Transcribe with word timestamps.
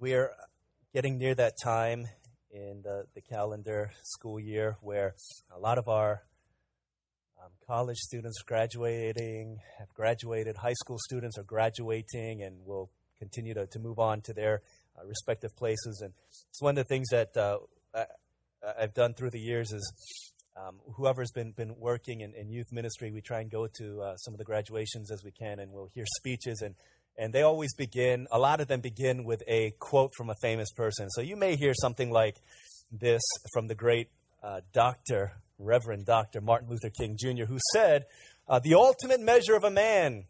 we're 0.00 0.30
getting 0.92 1.18
near 1.18 1.34
that 1.34 1.54
time 1.62 2.06
in 2.50 2.82
the, 2.82 3.04
the 3.14 3.20
calendar 3.20 3.90
school 4.02 4.38
year 4.38 4.76
where 4.80 5.14
a 5.54 5.58
lot 5.58 5.78
of 5.78 5.88
our 5.88 6.22
um, 7.42 7.50
college 7.66 7.98
students 7.98 8.42
graduating 8.42 9.58
have 9.78 9.88
graduated, 9.94 10.56
high 10.56 10.74
school 10.74 10.98
students 10.98 11.38
are 11.38 11.44
graduating, 11.44 12.42
and 12.42 12.64
will 12.64 12.90
continue 13.18 13.54
to, 13.54 13.66
to 13.66 13.78
move 13.78 13.98
on 13.98 14.20
to 14.22 14.32
their 14.32 14.62
uh, 14.96 15.06
respective 15.06 15.54
places. 15.56 16.00
And 16.02 16.12
it's 16.50 16.62
one 16.62 16.78
of 16.78 16.86
the 16.86 16.94
things 16.94 17.08
that 17.10 17.36
uh, 17.36 17.58
I, 17.94 18.04
I've 18.80 18.94
done 18.94 19.14
through 19.14 19.30
the 19.30 19.40
years 19.40 19.72
is 19.72 20.32
um, 20.56 20.76
whoever's 20.94 21.30
been, 21.30 21.52
been 21.52 21.76
working 21.78 22.20
in, 22.20 22.34
in, 22.34 22.50
youth 22.50 22.72
ministry, 22.72 23.12
we 23.12 23.20
try 23.20 23.40
and 23.40 23.50
go 23.50 23.68
to 23.78 24.00
uh, 24.00 24.16
some 24.16 24.34
of 24.34 24.38
the 24.38 24.44
graduations 24.44 25.12
as 25.12 25.22
we 25.22 25.30
can, 25.30 25.60
and 25.60 25.70
we'll 25.70 25.90
hear 25.94 26.04
speeches 26.16 26.62
and 26.62 26.74
and 27.18 27.32
they 27.32 27.42
always 27.42 27.74
begin, 27.74 28.28
a 28.30 28.38
lot 28.38 28.60
of 28.60 28.68
them 28.68 28.80
begin 28.80 29.24
with 29.24 29.42
a 29.48 29.72
quote 29.80 30.12
from 30.16 30.30
a 30.30 30.34
famous 30.40 30.70
person. 30.70 31.10
So 31.10 31.20
you 31.20 31.36
may 31.36 31.56
hear 31.56 31.74
something 31.74 32.10
like 32.10 32.36
this 32.92 33.22
from 33.52 33.66
the 33.66 33.74
great 33.74 34.08
uh, 34.42 34.60
Dr., 34.72 35.32
Reverend 35.58 36.06
Dr. 36.06 36.40
Martin 36.40 36.68
Luther 36.68 36.90
King 36.90 37.16
Jr., 37.20 37.44
who 37.44 37.58
said, 37.74 38.06
uh, 38.48 38.60
The 38.60 38.74
ultimate 38.74 39.20
measure 39.20 39.56
of 39.56 39.64
a 39.64 39.70
man 39.70 40.26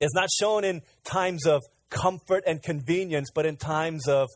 is 0.00 0.10
not 0.14 0.30
shown 0.40 0.64
in 0.64 0.80
times 1.04 1.46
of 1.46 1.60
comfort 1.90 2.42
and 2.46 2.62
convenience, 2.62 3.28
but 3.32 3.44
in 3.44 3.56
times 3.56 4.08
of 4.08 4.28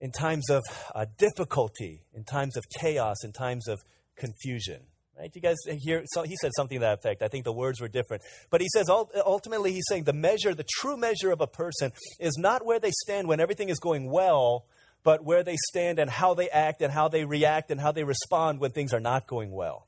in 0.00 0.10
times 0.10 0.50
of 0.50 0.62
uh, 0.96 1.06
difficulty, 1.16 2.02
in 2.12 2.24
times 2.24 2.56
of 2.56 2.64
chaos, 2.80 3.18
in 3.22 3.32
times 3.32 3.68
of 3.68 3.78
confusion. 4.16 4.80
Right? 5.18 5.30
You 5.34 5.42
guys 5.42 5.56
hear? 5.66 6.02
So 6.06 6.22
he 6.22 6.36
said 6.40 6.52
something 6.56 6.78
to 6.78 6.80
that 6.80 6.98
effect. 6.98 7.22
I 7.22 7.28
think 7.28 7.44
the 7.44 7.52
words 7.52 7.80
were 7.80 7.88
different. 7.88 8.22
But 8.50 8.60
he 8.60 8.68
says 8.72 8.88
ultimately, 8.88 9.72
he's 9.72 9.84
saying 9.88 10.04
the 10.04 10.12
measure, 10.12 10.54
the 10.54 10.66
true 10.78 10.96
measure 10.96 11.30
of 11.30 11.40
a 11.40 11.46
person 11.46 11.92
is 12.18 12.36
not 12.38 12.64
where 12.64 12.80
they 12.80 12.92
stand 13.04 13.28
when 13.28 13.38
everything 13.38 13.68
is 13.68 13.78
going 13.78 14.10
well, 14.10 14.66
but 15.04 15.24
where 15.24 15.42
they 15.42 15.56
stand 15.68 15.98
and 15.98 16.10
how 16.10 16.34
they 16.34 16.48
act 16.48 16.80
and 16.80 16.92
how 16.92 17.08
they 17.08 17.24
react 17.24 17.70
and 17.70 17.80
how 17.80 17.92
they 17.92 18.04
respond 18.04 18.58
when 18.58 18.70
things 18.70 18.92
are 18.94 19.00
not 19.00 19.26
going 19.26 19.52
well. 19.52 19.86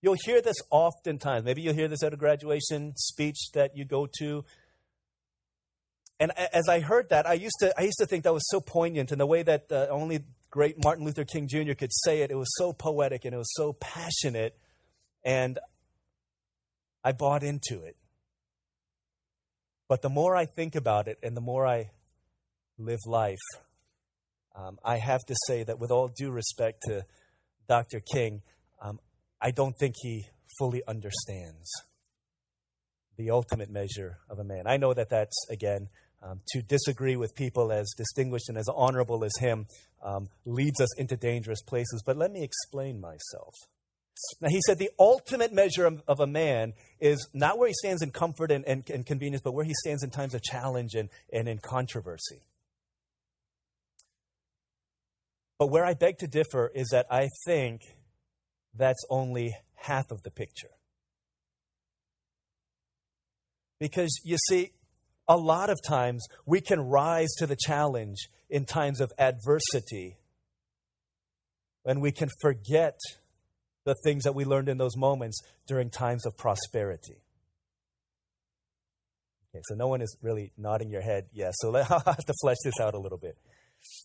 You'll 0.00 0.16
hear 0.24 0.40
this 0.40 0.56
oftentimes. 0.70 1.44
Maybe 1.44 1.62
you'll 1.62 1.74
hear 1.74 1.88
this 1.88 2.02
at 2.02 2.12
a 2.12 2.16
graduation 2.16 2.94
speech 2.96 3.52
that 3.52 3.76
you 3.76 3.84
go 3.84 4.08
to. 4.18 4.44
And 6.18 6.32
as 6.38 6.68
I 6.68 6.80
heard 6.80 7.08
that, 7.10 7.26
I 7.26 7.34
used 7.34 7.56
to, 7.60 7.72
I 7.78 7.82
used 7.82 7.98
to 7.98 8.06
think 8.06 8.24
that 8.24 8.32
was 8.32 8.48
so 8.48 8.60
poignant 8.60 9.12
in 9.12 9.18
the 9.18 9.26
way 9.26 9.42
that 9.42 9.70
uh, 9.70 9.86
only 9.90 10.24
great 10.52 10.76
Martin 10.84 11.04
Luther 11.04 11.24
King 11.24 11.48
Jr. 11.48 11.72
could 11.72 11.92
say 11.92 12.20
it. 12.20 12.30
It 12.30 12.36
was 12.36 12.54
so 12.56 12.72
poetic 12.72 13.24
and 13.24 13.34
it 13.34 13.38
was 13.38 13.52
so 13.54 13.72
passionate. 13.72 14.54
And 15.24 15.58
I 17.02 17.12
bought 17.12 17.42
into 17.42 17.82
it. 17.82 17.96
But 19.88 20.02
the 20.02 20.10
more 20.10 20.36
I 20.36 20.44
think 20.44 20.76
about 20.76 21.08
it 21.08 21.18
and 21.22 21.36
the 21.36 21.40
more 21.40 21.66
I 21.66 21.90
live 22.78 23.00
life, 23.06 23.38
um, 24.54 24.78
I 24.84 24.98
have 24.98 25.20
to 25.26 25.34
say 25.46 25.64
that 25.64 25.78
with 25.78 25.90
all 25.90 26.08
due 26.08 26.30
respect 26.30 26.82
to 26.82 27.06
Dr. 27.66 28.00
King, 28.00 28.42
um, 28.80 29.00
I 29.40 29.50
don't 29.50 29.74
think 29.80 29.94
he 30.02 30.26
fully 30.58 30.82
understands 30.86 31.70
the 33.16 33.30
ultimate 33.30 33.70
measure 33.70 34.18
of 34.28 34.38
a 34.38 34.44
man. 34.44 34.66
I 34.66 34.76
know 34.76 34.92
that 34.92 35.08
that's, 35.08 35.36
again, 35.50 35.88
um, 36.22 36.40
to 36.48 36.62
disagree 36.62 37.16
with 37.16 37.34
people 37.34 37.72
as 37.72 37.92
distinguished 37.96 38.48
and 38.48 38.56
as 38.56 38.68
honorable 38.68 39.24
as 39.24 39.32
him 39.40 39.66
um, 40.02 40.28
leads 40.44 40.80
us 40.80 40.96
into 40.98 41.16
dangerous 41.16 41.62
places. 41.62 42.02
But 42.04 42.16
let 42.16 42.30
me 42.30 42.42
explain 42.42 43.00
myself. 43.00 43.54
Now, 44.40 44.48
he 44.48 44.60
said 44.66 44.78
the 44.78 44.90
ultimate 44.98 45.52
measure 45.52 45.86
of, 45.86 46.02
of 46.06 46.20
a 46.20 46.26
man 46.26 46.74
is 47.00 47.28
not 47.32 47.58
where 47.58 47.68
he 47.68 47.74
stands 47.74 48.02
in 48.02 48.10
comfort 48.10 48.50
and, 48.50 48.64
and, 48.66 48.88
and, 48.90 49.06
convenience, 49.06 49.42
but 49.42 49.52
where 49.52 49.64
he 49.64 49.72
stands 49.74 50.02
in 50.02 50.10
times 50.10 50.34
of 50.34 50.42
challenge 50.42 50.94
and, 50.94 51.08
and 51.32 51.48
in 51.48 51.58
controversy. 51.58 52.42
But 55.58 55.68
where 55.68 55.84
I 55.84 55.94
beg 55.94 56.18
to 56.18 56.26
differ 56.26 56.70
is 56.74 56.88
that 56.90 57.06
I 57.10 57.28
think 57.46 57.82
that's 58.74 59.04
only 59.08 59.56
half 59.74 60.10
of 60.10 60.22
the 60.22 60.30
picture. 60.30 60.70
Because 63.80 64.20
you 64.24 64.36
see, 64.48 64.72
a 65.28 65.36
lot 65.36 65.70
of 65.70 65.78
times 65.86 66.24
we 66.46 66.60
can 66.60 66.80
rise 66.80 67.30
to 67.38 67.46
the 67.46 67.56
challenge 67.56 68.28
in 68.50 68.64
times 68.64 69.00
of 69.00 69.12
adversity 69.18 70.16
and 71.84 72.00
we 72.00 72.12
can 72.12 72.28
forget 72.40 72.98
the 73.84 73.94
things 74.04 74.24
that 74.24 74.34
we 74.34 74.44
learned 74.44 74.68
in 74.68 74.78
those 74.78 74.96
moments 74.96 75.40
during 75.66 75.90
times 75.90 76.24
of 76.24 76.36
prosperity. 76.36 77.22
Okay, 79.54 79.62
so 79.68 79.74
no 79.74 79.88
one 79.88 80.00
is 80.00 80.16
really 80.22 80.52
nodding 80.56 80.90
your 80.90 81.02
head. 81.02 81.26
Yeah, 81.32 81.50
so 81.52 81.74
I'll 81.76 81.84
have 81.84 82.24
to 82.24 82.34
flesh 82.40 82.58
this 82.64 82.80
out 82.80 82.94
a 82.94 82.98
little 82.98 83.18
bit. 83.18 83.36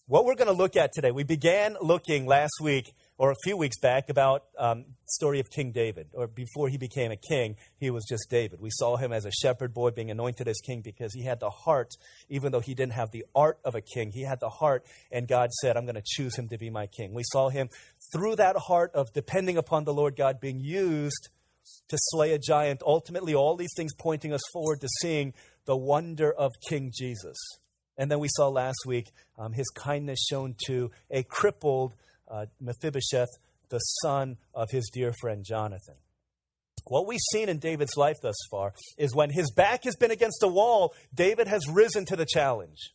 What 0.08 0.26
we're 0.26 0.36
going 0.36 0.48
to 0.48 0.54
look 0.54 0.76
at 0.76 0.92
today, 0.92 1.12
we 1.12 1.24
began 1.24 1.78
looking 1.82 2.26
last 2.26 2.54
week 2.62 2.92
or 3.18 3.32
a 3.32 3.36
few 3.44 3.58
weeks 3.58 3.80
back 3.80 4.10
about 4.10 4.46
um, 4.58 4.86
story 5.06 5.40
of 5.40 5.50
King 5.50 5.72
David. 5.72 6.08
Or 6.14 6.28
before 6.28 6.70
he 6.70 6.78
became 6.78 7.12
a 7.12 7.18
king, 7.18 7.56
he 7.78 7.90
was 7.90 8.06
just 8.08 8.30
David. 8.30 8.62
We 8.62 8.70
saw 8.72 8.98
him 8.98 9.12
as 9.12 9.26
a 9.26 9.32
shepherd 9.32 9.74
boy 9.74 9.92
being 9.92 10.12
anointed 10.12 10.48
as 10.48 10.60
king 10.60 10.82
because 10.82 11.14
he 11.14 11.24
had 11.24 11.40
the 11.40 11.50
heart, 11.50 11.94
even 12.30 12.52
though 12.52 12.60
he 12.60 12.76
didn't 12.76 12.94
have 12.94 13.12
the 13.12 13.26
art 13.36 13.60
of 13.66 13.76
a 13.76 13.82
king. 13.82 14.12
He 14.12 14.24
had 14.24 14.40
the 14.40 14.50
heart, 14.50 14.86
and 15.12 15.28
God 15.28 15.52
said, 15.62 15.78
"I'm 15.78 15.86
going 15.86 15.96
to 15.96 16.04
choose 16.06 16.38
him 16.38 16.48
to 16.50 16.58
be 16.58 16.70
my 16.70 16.88
king." 16.88 17.14
We 17.14 17.24
saw 17.32 17.50
him 17.50 17.70
through 18.14 18.36
that 18.36 18.56
heart 18.56 18.92
of 18.94 19.12
depending 19.14 19.58
upon 19.58 19.86
the 19.86 19.94
Lord 19.94 20.16
God 20.16 20.40
being 20.40 20.60
used 20.60 21.30
to 21.90 21.98
slay 22.00 22.34
a 22.34 22.40
giant. 22.40 22.82
Ultimately, 22.86 23.34
all 23.34 23.56
these 23.56 23.74
things 23.76 23.94
pointing 23.98 24.34
us 24.34 24.42
forward 24.54 24.82
to 24.82 24.88
seeing 25.02 25.34
the 25.66 25.76
wonder 25.76 26.32
of 26.32 26.52
King 26.70 26.92
Jesus. 26.96 27.38
And 27.98 28.12
then 28.12 28.20
we 28.20 28.30
saw 28.30 28.48
last 28.48 28.86
week 28.86 29.12
um, 29.38 29.54
his 29.54 29.70
kindness 29.70 30.20
shown 30.30 30.56
to 30.68 30.92
a 31.10 31.24
crippled 31.24 31.96
uh, 32.30 32.46
Mephibosheth, 32.60 33.30
the 33.70 33.80
son 33.80 34.38
of 34.54 34.70
his 34.72 34.90
dear 34.94 35.14
friend 35.20 35.44
Jonathan. 35.46 35.96
What 36.86 37.08
we've 37.08 37.20
seen 37.32 37.50
in 37.50 37.60
David's 37.60 37.98
life 37.98 38.18
thus 38.22 38.38
far 38.50 38.74
is 38.98 39.14
when 39.14 39.32
his 39.32 39.52
back 39.52 39.84
has 39.84 39.96
been 39.96 40.12
against 40.12 40.44
a 40.44 40.48
wall, 40.48 40.94
David 41.14 41.48
has 41.48 41.68
risen 41.68 42.06
to 42.06 42.16
the 42.16 42.26
challenge. 42.26 42.94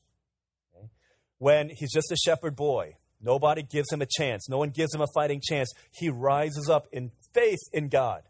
When 1.39 1.71
he's 1.77 1.93
just 1.93 2.13
a 2.13 2.17
shepherd 2.17 2.57
boy, 2.57 2.93
nobody 3.21 3.63
gives 3.63 3.93
him 3.93 4.01
a 4.01 4.07
chance, 4.07 4.49
no 4.49 4.59
one 4.59 4.71
gives 4.71 4.95
him 4.95 5.01
a 5.01 5.09
fighting 5.15 5.41
chance, 5.43 5.71
he 5.93 6.09
rises 6.09 6.71
up 6.71 6.87
in 6.93 7.11
faith 7.35 7.61
in 7.73 7.89
God 7.89 8.23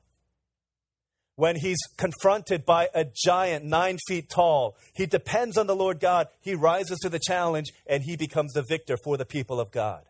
when 1.37 1.57
he's 1.57 1.79
confronted 1.97 2.65
by 2.65 2.89
a 2.95 3.05
giant 3.05 3.65
nine 3.65 3.99
feet 4.07 4.29
tall. 4.29 4.77
He 4.95 5.07
depends 5.07 5.57
on 5.57 5.67
the 5.67 5.77
Lord 5.77 6.01
God. 6.01 6.29
He 6.41 6.55
rises 6.55 6.99
to 7.01 7.09
the 7.09 7.19
challenge 7.19 7.69
and 7.87 8.03
he 8.03 8.17
becomes 8.17 8.53
the 8.53 8.65
victor 8.69 8.97
for 9.03 9.17
the 9.17 9.25
people 9.25 9.61
of 9.61 9.71
God. 9.73 10.05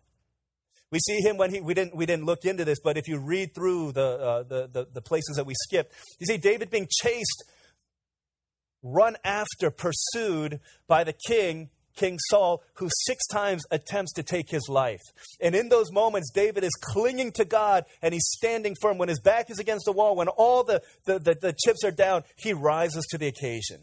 We 0.92 1.00
see 1.00 1.20
him 1.20 1.38
when 1.38 1.52
he, 1.52 1.60
we 1.60 1.74
didn't, 1.74 1.96
we 1.96 2.06
didn't 2.06 2.26
look 2.26 2.44
into 2.44 2.64
this, 2.64 2.78
but 2.84 2.96
if 2.96 3.08
you 3.08 3.18
read 3.18 3.54
through 3.54 3.92
the, 3.92 4.06
uh, 4.06 4.42
the, 4.44 4.68
the, 4.70 4.86
the 4.92 5.02
places 5.02 5.36
that 5.36 5.46
we 5.46 5.54
skipped, 5.64 5.92
you 6.20 6.26
see 6.26 6.36
David 6.36 6.70
being 6.70 6.86
chased, 7.02 7.44
run 8.82 9.16
after, 9.24 9.70
pursued 9.70 10.60
by 10.86 11.02
the 11.02 11.14
king 11.26 11.70
King 11.96 12.18
Saul, 12.30 12.62
who 12.74 12.88
six 13.04 13.26
times 13.26 13.64
attempts 13.70 14.12
to 14.14 14.22
take 14.22 14.50
his 14.50 14.68
life. 14.68 15.00
And 15.40 15.54
in 15.54 15.68
those 15.68 15.92
moments, 15.92 16.30
David 16.30 16.64
is 16.64 16.72
clinging 16.80 17.32
to 17.32 17.44
God 17.44 17.84
and 18.00 18.14
he's 18.14 18.28
standing 18.38 18.74
firm. 18.80 18.98
When 18.98 19.08
his 19.08 19.20
back 19.20 19.50
is 19.50 19.58
against 19.58 19.84
the 19.84 19.92
wall, 19.92 20.16
when 20.16 20.28
all 20.28 20.64
the, 20.64 20.82
the, 21.04 21.18
the, 21.18 21.34
the 21.34 21.54
chips 21.64 21.84
are 21.84 21.90
down, 21.90 22.22
he 22.36 22.52
rises 22.52 23.06
to 23.10 23.18
the 23.18 23.26
occasion. 23.26 23.80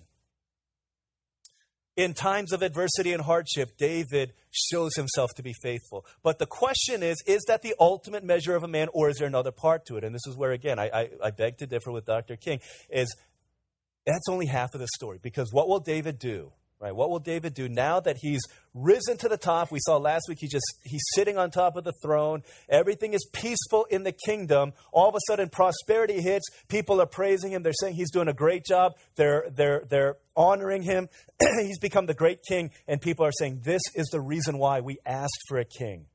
In 1.99 2.13
times 2.13 2.53
of 2.53 2.61
adversity 2.61 3.11
and 3.11 3.21
hardship, 3.21 3.77
David 3.77 4.31
shows 4.51 4.95
himself 4.95 5.31
to 5.35 5.43
be 5.43 5.51
faithful. 5.51 6.05
But 6.23 6.39
the 6.39 6.45
question 6.45 7.03
is 7.03 7.21
is 7.27 7.43
that 7.49 7.61
the 7.61 7.75
ultimate 7.77 8.23
measure 8.23 8.55
of 8.55 8.63
a 8.63 8.69
man, 8.69 8.87
or 8.93 9.09
is 9.09 9.17
there 9.17 9.27
another 9.27 9.51
part 9.51 9.85
to 9.87 9.97
it? 9.97 10.05
And 10.05 10.15
this 10.15 10.25
is 10.25 10.38
where, 10.38 10.53
again, 10.53 10.79
I, 10.79 10.89
I, 10.93 11.09
I 11.25 11.31
beg 11.31 11.57
to 11.57 11.67
differ 11.67 11.91
with 11.91 12.05
Dr. 12.05 12.38
King, 12.38 12.61
is 12.89 13.13
that's 14.06 14.29
only 14.29 14.45
half 14.45 14.74
of 14.74 14.79
the 14.79 14.88
story. 14.95 15.19
Because 15.21 15.51
what 15.51 15.68
will 15.68 15.81
David 15.81 16.19
do? 16.19 16.53
Right? 16.81 16.95
What 16.95 17.09
will 17.09 17.19
David 17.19 17.53
do 17.53 17.67
now 17.67 17.99
that 17.99 18.19
he's 18.21 18.41
risen 18.73 19.17
to 19.17 19.27
the 19.27 19.35
top? 19.35 19.69
We 19.69 19.79
saw 19.81 19.97
last 19.97 20.29
week 20.29 20.37
he 20.39 20.47
just 20.47 20.65
he's 20.85 21.03
sitting 21.13 21.37
on 21.37 21.51
top 21.51 21.75
of 21.75 21.83
the 21.83 21.91
throne. 22.01 22.41
Everything 22.69 23.13
is 23.13 23.27
peaceful 23.33 23.83
in 23.89 24.03
the 24.03 24.13
kingdom. 24.13 24.71
All 24.93 25.09
of 25.09 25.15
a 25.15 25.19
sudden 25.27 25.49
prosperity 25.49 26.21
hits. 26.21 26.47
People 26.69 27.01
are 27.01 27.05
praising 27.05 27.51
him. 27.51 27.63
They're 27.63 27.73
saying 27.73 27.95
he's 27.95 28.11
doing 28.11 28.29
a 28.29 28.33
great 28.33 28.63
job. 28.63 28.93
They're 29.15 29.47
they're 29.53 29.83
they're 29.89 30.17
honoring 30.37 30.83
him. 30.83 31.09
he's 31.59 31.79
become 31.79 32.05
the 32.05 32.13
great 32.13 32.39
king 32.47 32.71
and 32.87 33.01
people 33.01 33.25
are 33.25 33.33
saying 33.33 33.61
this 33.65 33.81
is 33.93 34.07
the 34.07 34.21
reason 34.21 34.57
why 34.57 34.79
we 34.79 34.99
asked 35.05 35.41
for 35.49 35.57
a 35.57 35.65
king. 35.65 36.05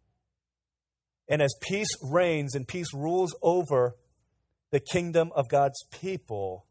And 1.28 1.42
as 1.42 1.54
peace 1.60 1.88
reigns 2.02 2.54
and 2.54 2.66
peace 2.66 2.94
rules 2.94 3.34
over 3.42 3.96
the 4.70 4.80
kingdom 4.80 5.30
of 5.34 5.50
God's 5.50 5.84
people, 5.90 6.64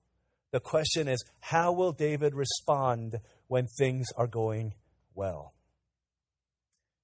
the 0.51 0.59
question 0.59 1.07
is 1.07 1.23
how 1.39 1.73
will 1.73 1.91
David 1.91 2.35
respond 2.35 3.17
when 3.47 3.67
things 3.67 4.07
are 4.17 4.27
going 4.27 4.73
well. 5.15 5.53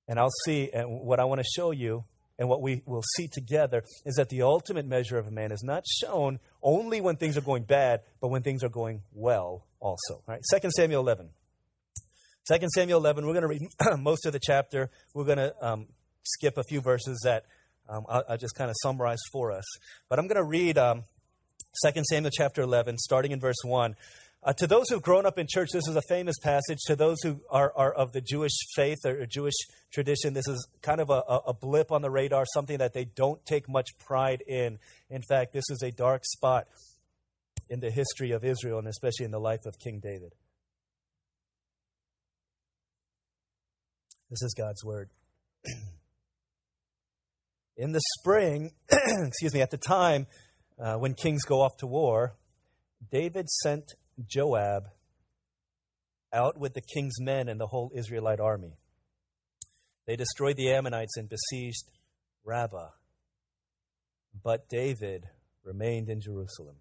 And 0.07 0.19
I'll 0.19 0.31
see, 0.45 0.69
and 0.73 1.01
what 1.01 1.19
I 1.19 1.25
want 1.25 1.39
to 1.39 1.47
show 1.55 1.71
you, 1.71 2.05
and 2.39 2.47
what 2.47 2.61
we 2.61 2.81
will 2.85 3.03
see 3.15 3.27
together, 3.27 3.83
is 4.05 4.15
that 4.15 4.29
the 4.29 4.41
ultimate 4.41 4.87
measure 4.87 5.17
of 5.17 5.27
a 5.27 5.31
man 5.31 5.51
is 5.51 5.61
not 5.63 5.85
shown 5.85 6.39
only 6.63 7.01
when 7.01 7.17
things 7.17 7.37
are 7.37 7.41
going 7.41 7.63
bad, 7.63 8.01
but 8.21 8.29
when 8.29 8.41
things 8.41 8.63
are 8.63 8.69
going 8.69 9.01
well 9.13 9.67
also. 9.79 10.15
All 10.15 10.23
right, 10.27 10.41
2 10.61 10.69
Samuel 10.75 11.01
11. 11.01 11.29
2 12.51 12.67
Samuel 12.73 12.99
11, 12.99 13.25
we're 13.25 13.33
going 13.33 13.41
to 13.43 13.47
read 13.47 13.99
most 13.99 14.25
of 14.25 14.33
the 14.33 14.39
chapter. 14.41 14.89
We're 15.13 15.25
going 15.25 15.37
to 15.37 15.53
um, 15.61 15.87
skip 16.23 16.57
a 16.57 16.63
few 16.63 16.81
verses 16.81 17.21
that 17.23 17.45
um, 17.87 18.05
I'll, 18.09 18.23
I'll, 18.29 18.37
just 18.37 18.55
kind 18.55 18.69
of 18.69 18.75
summarize 18.81 19.19
for 19.31 19.51
us. 19.51 19.65
But 20.09 20.17
I'm 20.17 20.27
going 20.27 20.37
to 20.37 20.43
read 20.43 20.77
um, 20.77 21.03
2 21.85 22.03
Samuel 22.09 22.31
chapter 22.33 22.61
11, 22.61 22.97
starting 22.97 23.31
in 23.31 23.39
verse 23.39 23.57
1. 23.63 23.95
Uh, 24.41 24.53
to 24.53 24.67
those 24.67 24.85
who've 24.89 25.01
grown 25.01 25.25
up 25.25 25.37
in 25.37 25.45
church, 25.49 25.67
this 25.73 25.87
is 25.87 25.97
a 25.97 26.01
famous 26.07 26.37
passage. 26.39 26.77
To 26.87 26.95
those 26.95 27.17
who 27.23 27.41
are, 27.49 27.73
are 27.75 27.91
of 27.91 28.13
the 28.13 28.21
Jewish 28.21 28.53
faith 28.73 28.99
or 29.05 29.25
Jewish 29.25 29.55
tradition, 29.91 30.33
this 30.33 30.47
is 30.47 30.65
kind 30.81 31.01
of 31.01 31.09
a, 31.09 31.21
a 31.47 31.53
blip 31.53 31.91
on 31.91 32.01
the 32.01 32.09
radar, 32.09 32.45
something 32.53 32.77
that 32.77 32.93
they 32.93 33.03
don't 33.03 33.45
take 33.45 33.67
much 33.67 33.89
pride 33.99 34.41
in. 34.47 34.79
In 35.09 35.21
fact, 35.21 35.51
this 35.51 35.65
is 35.69 35.83
a 35.83 35.91
dark 35.91 36.23
spot 36.25 36.67
in 37.69 37.81
the 37.81 37.91
history 37.91 38.31
of 38.31 38.45
Israel 38.45 38.79
and 38.79 38.87
especially 38.87 39.25
in 39.25 39.31
the 39.31 39.39
life 39.39 39.65
of 39.65 39.77
King 39.77 39.99
David. 40.01 40.33
This 44.29 44.41
is 44.41 44.53
God's 44.57 44.85
word. 44.85 45.09
in 47.77 47.91
the 47.91 48.01
spring, 48.19 48.71
excuse 48.91 49.53
me, 49.53 49.61
at 49.61 49.71
the 49.71 49.77
time 49.77 50.27
uh, 50.79 50.95
when 50.95 51.13
kings 51.13 51.43
go 51.43 51.61
off 51.61 51.75
to 51.77 51.87
war, 51.87 52.35
David 53.11 53.49
sent 53.49 53.93
Joab 54.27 54.89
out 56.33 56.57
with 56.59 56.73
the 56.73 56.81
king's 56.81 57.19
men 57.19 57.47
and 57.47 57.59
the 57.59 57.67
whole 57.67 57.91
Israelite 57.95 58.39
army. 58.39 58.77
They 60.05 60.15
destroyed 60.15 60.57
the 60.57 60.71
Ammonites 60.71 61.17
and 61.17 61.29
besieged 61.29 61.91
Rabbah. 62.43 62.89
But 64.43 64.69
David 64.69 65.25
remained 65.63 66.09
in 66.09 66.21
Jerusalem. 66.21 66.77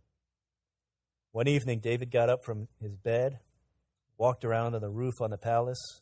One 1.33 1.49
evening, 1.49 1.81
David 1.81 2.11
got 2.11 2.31
up 2.31 2.45
from 2.45 2.69
his 2.81 2.97
bed, 2.97 3.41
walked 4.17 4.45
around 4.45 4.75
on 4.75 4.81
the 4.81 4.91
roof 4.91 5.15
on 5.21 5.31
the 5.31 5.39
palace. 5.39 6.01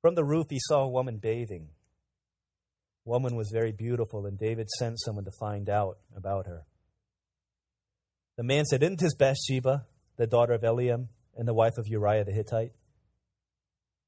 From 0.00 0.14
the 0.14 0.24
roof, 0.24 0.46
he 0.50 0.58
saw 0.60 0.82
a 0.82 0.88
woman 0.88 1.18
bathing. 1.18 1.68
Woman 3.04 3.36
was 3.36 3.50
very 3.52 3.72
beautiful, 3.72 4.26
and 4.26 4.38
David 4.38 4.68
sent 4.78 5.00
someone 5.00 5.24
to 5.24 5.32
find 5.38 5.68
out 5.68 5.98
about 6.16 6.46
her. 6.46 6.64
The 8.36 8.42
man 8.42 8.64
said, 8.64 8.82
Isn't 8.82 9.00
this 9.00 9.14
Bathsheba, 9.14 9.86
the 10.16 10.26
daughter 10.26 10.52
of 10.52 10.62
Eliam, 10.62 11.08
and 11.36 11.48
the 11.48 11.54
wife 11.54 11.78
of 11.78 11.88
Uriah 11.88 12.24
the 12.24 12.32
Hittite? 12.32 12.72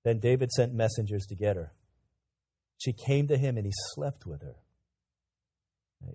Then 0.05 0.19
David 0.19 0.51
sent 0.53 0.75
messengers 0.75 1.25
to 1.27 1.35
get 1.35 1.57
her. 1.57 1.73
She 2.79 2.93
came 2.93 3.27
to 3.29 3.39
him, 3.39 3.57
and 3.57 3.67
he 3.67 3.73
slept 3.95 4.27
with 4.27 4.43
her. 4.43 4.57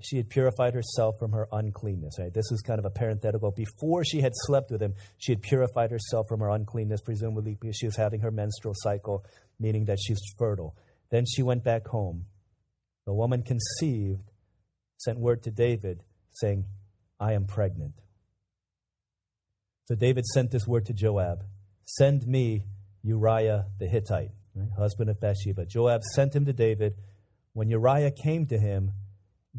She 0.02 0.18
had 0.18 0.30
purified 0.30 0.74
herself 0.76 1.16
from 1.18 1.32
her 1.32 1.48
uncleanness. 1.52 2.16
Right? 2.20 2.34
This 2.34 2.52
is 2.52 2.62
kind 2.62 2.78
of 2.78 2.86
a 2.86 2.92
parenthetical. 2.92 3.52
Before 3.52 4.04
she 4.04 4.22
had 4.22 4.34
slept 4.36 4.70
with 4.72 4.82
him, 4.82 4.94
she 5.18 5.32
had 5.32 5.42
purified 5.42 5.90
herself 5.90 6.28
from 6.30 6.42
her 6.42 6.50
uncleanness, 6.50 7.02
presumably 7.02 7.58
because 7.60 7.76
she 7.76 7.88
was 7.88 7.96
having 7.96 8.22
her 8.22 8.32
menstrual 8.32 8.76
cycle, 8.78 9.26
meaning 9.60 9.86
that 9.86 9.98
she's 10.00 10.20
fertile. 10.38 10.76
Then 11.10 11.26
she 11.26 11.42
went 11.42 11.64
back 11.64 11.88
home. 11.88 12.26
The 13.06 13.14
woman 13.14 13.42
conceived, 13.42 14.32
sent 14.98 15.18
word 15.18 15.42
to 15.44 15.52
David, 15.52 16.04
saying, 16.34 16.66
I 17.20 17.34
am 17.34 17.46
pregnant. 17.46 17.96
So 19.90 19.96
David 19.96 20.24
sent 20.28 20.52
this 20.52 20.68
word 20.68 20.86
to 20.86 20.94
Joab 20.94 21.44
Send 21.84 22.28
me 22.28 22.66
Uriah 23.02 23.66
the 23.80 23.88
Hittite, 23.88 24.30
right? 24.54 24.70
husband 24.78 25.10
of 25.10 25.20
Bathsheba. 25.20 25.66
Joab 25.66 26.04
sent 26.14 26.36
him 26.36 26.46
to 26.46 26.54
David. 26.54 26.94
When 27.54 27.72
Uriah 27.72 28.12
came 28.12 28.46
to 28.48 28.60
him, 28.60 28.92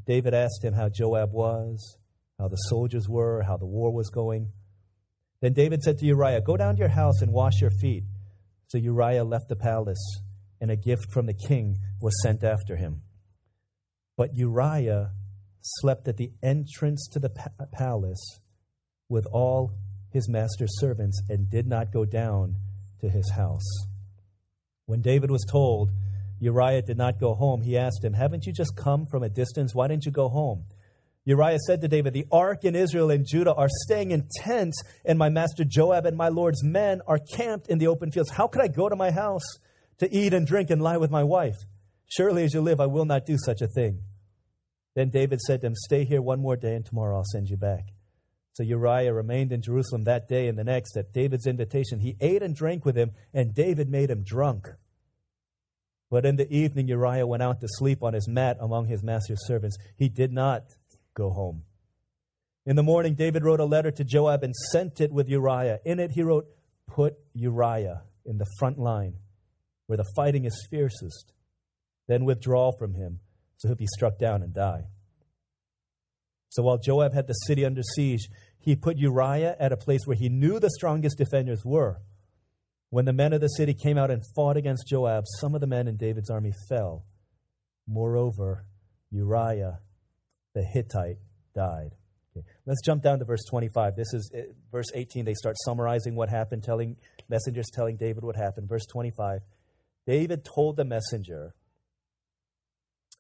David 0.06 0.32
asked 0.32 0.62
him 0.62 0.75
how 0.75 0.88
Joab 0.88 1.32
was, 1.32 1.99
how 2.38 2.47
the 2.47 2.56
soldiers 2.56 3.09
were, 3.09 3.43
how 3.43 3.56
the 3.56 3.67
war 3.67 3.93
was 3.93 4.09
going. 4.11 4.53
Then 5.41 5.53
David 5.53 5.82
said 5.82 5.99
to 5.99 6.06
Uriah, 6.06 6.41
Go 6.41 6.56
down 6.56 6.76
to 6.76 6.79
your 6.79 6.91
house 6.91 7.21
and 7.21 7.33
wash 7.33 7.61
your 7.61 7.73
feet. 7.81 8.05
So 8.69 8.79
Uriah 8.79 9.25
left 9.25 9.49
the 9.49 9.56
palace, 9.56 10.21
and 10.61 10.71
a 10.71 10.76
gift 10.76 11.11
from 11.11 11.26
the 11.26 11.35
king 11.35 11.75
was 12.00 12.15
sent 12.23 12.44
after 12.44 12.76
him. 12.76 13.03
But 14.17 14.37
Uriah 14.37 15.11
slept 15.61 16.06
at 16.06 16.19
the 16.19 16.31
entrance 16.41 17.09
to 17.09 17.19
the 17.19 17.31
palace 17.73 18.38
with 19.09 19.26
all 19.33 19.73
his 20.12 20.29
master's 20.29 20.79
servants 20.81 21.21
and 21.29 21.51
did 21.51 21.67
not 21.67 21.93
go 21.93 22.05
down 22.05 22.57
to 23.01 23.09
his 23.09 23.31
house. 23.31 23.87
When 24.87 25.03
David 25.03 25.31
was 25.31 25.45
told 25.49 25.91
Uriah 26.41 26.83
did 26.83 26.97
not 26.97 27.21
go 27.21 27.35
home, 27.35 27.61
he 27.61 27.77
asked 27.77 28.03
him, 28.03 28.15
Haven't 28.15 28.47
you 28.47 28.53
just 28.53 28.77
come 28.77 29.07
from 29.07 29.23
a 29.23 29.29
distance? 29.29 29.75
Why 29.75 29.89
didn't 29.89 30.07
you 30.07 30.12
go 30.12 30.29
home? 30.29 30.65
Uriah 31.25 31.59
said 31.67 31.83
to 31.83 31.89
David, 31.89 32.15
The 32.15 32.27
ark 32.33 32.65
in 32.65 32.75
Israel 32.75 33.11
and 33.11 33.27
Judah 33.27 33.55
are 33.55 33.69
staying 33.85 34.11
in 34.11 34.27
tents, 34.39 34.83
and 35.05 35.19
my 35.19 35.29
master 35.29 35.65
Joab 35.65 36.07
and 36.07 36.17
my 36.17 36.29
Lord's 36.29 36.65
men 36.65 37.03
are 37.07 37.19
camped 37.19 37.69
in 37.69 37.79
the 37.79 37.89
open 37.89 38.11
fields. 38.11 38.31
How 38.31 38.49
could 38.49 38.62
I 38.62 38.69
go 38.69 38.89
to 38.89 38.97
my 38.97 39.11
house 39.11 39.45
to 39.99 40.12
eat 40.12 40.33
and 40.33 40.47
drink 40.47 40.71
and 40.71 40.81
lie 40.81 40.97
with 40.97 41.11
my 41.11 41.23
wife? 41.23 41.57
Surely 42.07 42.43
as 42.45 42.55
you 42.55 42.62
live, 42.62 42.81
I 42.81 42.87
will 42.87 43.05
not 43.05 43.27
do 43.27 43.37
such 43.39 43.61
a 43.61 43.69
thing. 43.69 44.01
Then 44.97 45.11
David 45.11 45.41
said 45.41 45.61
to 45.61 45.69
him, 45.69 45.75
Stay 45.77 46.05
here 46.05 46.23
one 46.23 46.41
more 46.41 46.57
day, 46.57 46.75
and 46.75 46.85
tomorrow 46.85 47.19
I'll 47.19 47.25
send 47.25 47.49
you 47.49 47.57
back. 47.57 47.85
So 48.52 48.62
Uriah 48.62 49.12
remained 49.14 49.52
in 49.52 49.62
Jerusalem 49.62 50.05
that 50.05 50.29
day 50.29 50.49
and 50.49 50.58
the 50.58 50.64
next 50.64 50.97
at 50.97 51.12
David's 51.12 51.47
invitation. 51.47 52.00
He 52.00 52.17
ate 52.20 52.43
and 52.43 52.55
drank 52.55 52.85
with 52.85 52.97
him, 52.97 53.12
and 53.32 53.55
David 53.55 53.88
made 53.88 54.11
him 54.11 54.23
drunk. 54.25 54.69
But 56.11 56.26
in 56.26 56.37
the 56.37 56.52
evening, 56.52 56.88
Uriah 56.88 57.26
went 57.26 57.43
out 57.43 57.61
to 57.61 57.69
sleep 57.69 58.02
on 58.02 58.14
his 58.14 58.29
mat 58.29 58.56
among 58.61 58.87
his 58.87 59.02
master's 59.02 59.47
servants. 59.47 59.76
He 59.97 60.08
did 60.08 60.32
not 60.32 60.64
go 61.14 61.31
home. 61.31 61.62
In 62.67 62.76
the 62.76 62.82
morning, 62.82 63.14
David 63.14 63.44
wrote 63.44 63.61
a 63.61 63.64
letter 63.64 63.91
to 63.93 64.05
Joab 64.05 64.43
and 64.43 64.55
sent 64.73 65.00
it 65.00 65.12
with 65.12 65.29
Uriah. 65.29 65.79
In 65.85 66.00
it, 66.00 66.11
he 66.12 66.23
wrote, 66.23 66.47
Put 66.88 67.14
Uriah 67.32 68.02
in 68.26 68.38
the 68.38 68.47
front 68.58 68.79
line 68.79 69.14
where 69.87 69.97
the 69.97 70.12
fighting 70.14 70.44
is 70.44 70.67
fiercest, 70.70 71.32
then 72.06 72.25
withdraw 72.25 72.73
from 72.73 72.94
him 72.94 73.20
so 73.56 73.69
he'll 73.69 73.76
be 73.76 73.87
struck 73.87 74.19
down 74.19 74.43
and 74.43 74.55
die. 74.55 74.85
So 76.50 76.62
while 76.62 76.79
Joab 76.79 77.14
had 77.14 77.26
the 77.26 77.32
city 77.32 77.64
under 77.64 77.82
siege, 77.82 78.29
he 78.58 78.76
put 78.76 78.99
Uriah 78.99 79.56
at 79.58 79.73
a 79.73 79.76
place 79.76 80.02
where 80.05 80.17
he 80.17 80.29
knew 80.29 80.58
the 80.58 80.70
strongest 80.70 81.17
defenders 81.17 81.62
were. 81.64 82.02
When 82.91 83.05
the 83.05 83.12
men 83.12 83.32
of 83.32 83.41
the 83.41 83.49
city 83.49 83.73
came 83.73 83.97
out 83.97 84.11
and 84.11 84.23
fought 84.35 84.56
against 84.56 84.88
Joab, 84.88 85.25
some 85.38 85.55
of 85.55 85.61
the 85.61 85.67
men 85.67 85.87
in 85.87 85.97
David's 85.97 86.29
army 86.29 86.52
fell. 86.69 87.05
Moreover, 87.87 88.67
Uriah 89.11 89.79
the 90.55 90.62
Hittite 90.62 91.19
died. 91.55 91.94
Okay. 92.37 92.44
Let's 92.67 92.81
jump 92.85 93.02
down 93.02 93.20
to 93.20 93.25
verse 93.25 93.44
25. 93.49 93.97
This 93.97 94.12
is 94.12 94.31
uh, 94.35 94.43
verse 94.70 94.87
18. 94.94 95.25
They 95.25 95.35
start 95.35 95.56
summarizing 95.64 96.17
what 96.17 96.29
happened, 96.29 96.64
telling 96.64 96.97
messengers 97.28 97.66
telling 97.73 97.97
David 97.97 98.25
what 98.25 98.37
happened. 98.37 98.69
Verse 98.69 98.87
25. 98.87 99.40
David 100.07 100.45
told 100.45 100.76
the 100.76 100.85
messenger, 100.85 101.54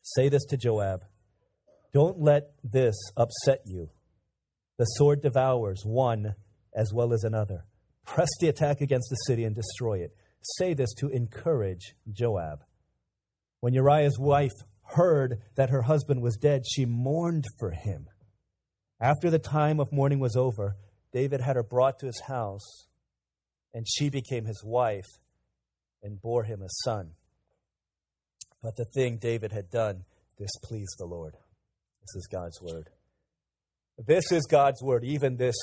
Say 0.02 0.28
this 0.28 0.44
to 0.46 0.56
Joab 0.56 1.04
Don't 1.92 2.20
let 2.20 2.52
this 2.62 2.96
upset 3.16 3.60
you. 3.64 3.90
The 4.78 4.84
sword 4.84 5.22
devours 5.22 5.82
one 5.84 6.34
as 6.74 6.92
well 6.94 7.12
as 7.12 7.24
another. 7.24 7.64
Press 8.06 8.28
the 8.40 8.48
attack 8.48 8.80
against 8.80 9.08
the 9.10 9.16
city 9.26 9.44
and 9.44 9.54
destroy 9.54 9.98
it. 9.98 10.14
Say 10.58 10.74
this 10.74 10.94
to 10.94 11.08
encourage 11.08 11.94
Joab. 12.10 12.60
When 13.60 13.74
Uriah's 13.74 14.18
wife 14.18 14.52
heard 14.84 15.42
that 15.56 15.70
her 15.70 15.82
husband 15.82 16.22
was 16.22 16.36
dead, 16.36 16.62
she 16.66 16.86
mourned 16.86 17.44
for 17.58 17.72
him. 17.72 18.08
After 19.00 19.30
the 19.30 19.38
time 19.38 19.80
of 19.80 19.92
mourning 19.92 20.18
was 20.18 20.36
over, 20.36 20.76
David 21.12 21.40
had 21.40 21.56
her 21.56 21.62
brought 21.62 21.98
to 21.98 22.06
his 22.06 22.22
house, 22.26 22.86
and 23.74 23.86
she 23.88 24.08
became 24.08 24.44
his 24.44 24.62
wife 24.64 25.06
and 26.02 26.20
bore 26.20 26.44
him 26.44 26.62
a 26.62 26.68
son. 26.84 27.12
But 28.62 28.76
the 28.76 28.86
thing 28.94 29.18
David 29.18 29.52
had 29.52 29.70
done 29.70 30.04
displeased 30.38 30.96
the 30.98 31.06
Lord. 31.06 31.34
Is 32.14 32.28
God's 32.30 32.60
word. 32.60 32.88
This 33.98 34.32
is 34.32 34.46
God's 34.46 34.82
word, 34.82 35.04
even 35.04 35.36
this 35.36 35.56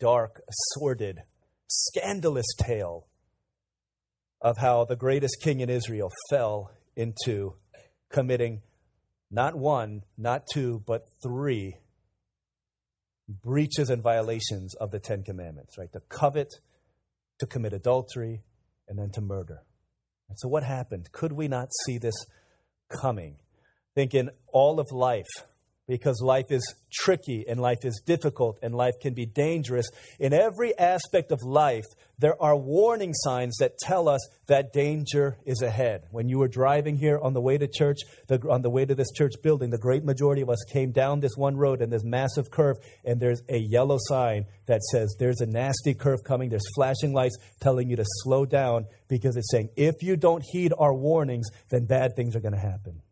dark, 0.00 0.40
sordid, 0.74 1.20
scandalous 1.68 2.46
tale 2.58 3.06
of 4.40 4.58
how 4.58 4.84
the 4.84 4.96
greatest 4.96 5.36
king 5.40 5.60
in 5.60 5.70
Israel 5.70 6.10
fell 6.28 6.70
into 6.96 7.54
committing 8.10 8.62
not 9.30 9.56
one, 9.56 10.02
not 10.18 10.42
two, 10.52 10.82
but 10.86 11.02
three 11.22 11.76
breaches 13.28 13.90
and 13.90 14.02
violations 14.02 14.74
of 14.74 14.90
the 14.90 15.00
Ten 15.00 15.22
Commandments, 15.22 15.78
right? 15.78 15.92
To 15.92 16.00
covet, 16.08 16.48
to 17.38 17.46
commit 17.46 17.72
adultery, 17.72 18.42
and 18.86 18.98
then 18.98 19.10
to 19.12 19.20
murder. 19.20 19.62
And 20.28 20.38
so, 20.38 20.48
what 20.48 20.62
happened? 20.62 21.10
Could 21.12 21.32
we 21.32 21.48
not 21.48 21.68
see 21.84 21.98
this 21.98 22.14
coming? 22.90 23.36
Thinking 23.94 24.30
all 24.52 24.80
of 24.80 24.92
life 24.92 25.44
because 25.86 26.20
life 26.22 26.50
is 26.50 26.74
tricky 26.92 27.44
and 27.48 27.60
life 27.60 27.84
is 27.84 28.00
difficult 28.06 28.58
and 28.62 28.74
life 28.74 28.94
can 29.00 29.14
be 29.14 29.26
dangerous. 29.26 29.86
In 30.18 30.32
every 30.32 30.76
aspect 30.78 31.32
of 31.32 31.42
life, 31.42 31.84
there 32.18 32.40
are 32.40 32.56
warning 32.56 33.12
signs 33.12 33.56
that 33.58 33.76
tell 33.78 34.08
us 34.08 34.20
that 34.46 34.72
danger 34.72 35.36
is 35.44 35.62
ahead. 35.62 36.04
When 36.10 36.28
you 36.28 36.38
were 36.38 36.48
driving 36.48 36.96
here 36.96 37.18
on 37.18 37.32
the 37.32 37.40
way 37.40 37.58
to 37.58 37.66
church, 37.66 37.98
the, 38.28 38.40
on 38.48 38.62
the 38.62 38.70
way 38.70 38.84
to 38.84 38.94
this 38.94 39.10
church 39.12 39.32
building, 39.42 39.70
the 39.70 39.78
great 39.78 40.04
majority 40.04 40.42
of 40.42 40.48
us 40.48 40.62
came 40.72 40.92
down 40.92 41.20
this 41.20 41.36
one 41.36 41.56
road 41.56 41.82
and 41.82 41.92
this 41.92 42.04
massive 42.04 42.50
curve, 42.50 42.76
and 43.04 43.20
there's 43.20 43.42
a 43.48 43.58
yellow 43.58 43.98
sign 44.00 44.46
that 44.66 44.82
says 44.84 45.14
there's 45.18 45.40
a 45.40 45.46
nasty 45.46 45.94
curve 45.94 46.22
coming. 46.24 46.50
There's 46.50 46.68
flashing 46.74 47.12
lights 47.12 47.36
telling 47.60 47.90
you 47.90 47.96
to 47.96 48.04
slow 48.22 48.46
down 48.46 48.86
because 49.08 49.36
it's 49.36 49.50
saying 49.50 49.70
if 49.76 49.96
you 50.02 50.16
don't 50.16 50.44
heed 50.52 50.72
our 50.78 50.94
warnings, 50.94 51.48
then 51.70 51.86
bad 51.86 52.14
things 52.14 52.36
are 52.36 52.40
going 52.40 52.54
to 52.54 52.58
happen. 52.58 53.02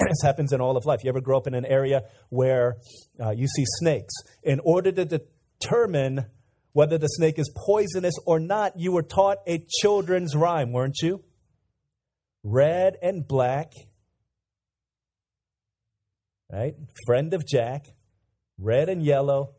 This 0.00 0.22
happens 0.22 0.52
in 0.52 0.60
all 0.60 0.76
of 0.76 0.86
life. 0.86 1.02
You 1.02 1.08
ever 1.08 1.20
grow 1.20 1.36
up 1.36 1.46
in 1.46 1.54
an 1.54 1.64
area 1.64 2.02
where 2.28 2.76
uh, 3.20 3.30
you 3.30 3.46
see 3.48 3.64
snakes? 3.66 4.14
In 4.42 4.60
order 4.64 4.92
to 4.92 5.04
determine 5.04 6.26
whether 6.72 6.98
the 6.98 7.08
snake 7.08 7.38
is 7.38 7.52
poisonous 7.66 8.14
or 8.24 8.38
not, 8.38 8.78
you 8.78 8.92
were 8.92 9.02
taught 9.02 9.38
a 9.46 9.64
children's 9.80 10.36
rhyme, 10.36 10.72
weren't 10.72 10.98
you? 11.02 11.24
Red 12.44 12.96
and 13.02 13.26
black, 13.26 13.72
right? 16.50 16.74
Friend 17.06 17.34
of 17.34 17.44
Jack, 17.46 17.86
red 18.58 18.88
and 18.88 19.02
yellow, 19.04 19.54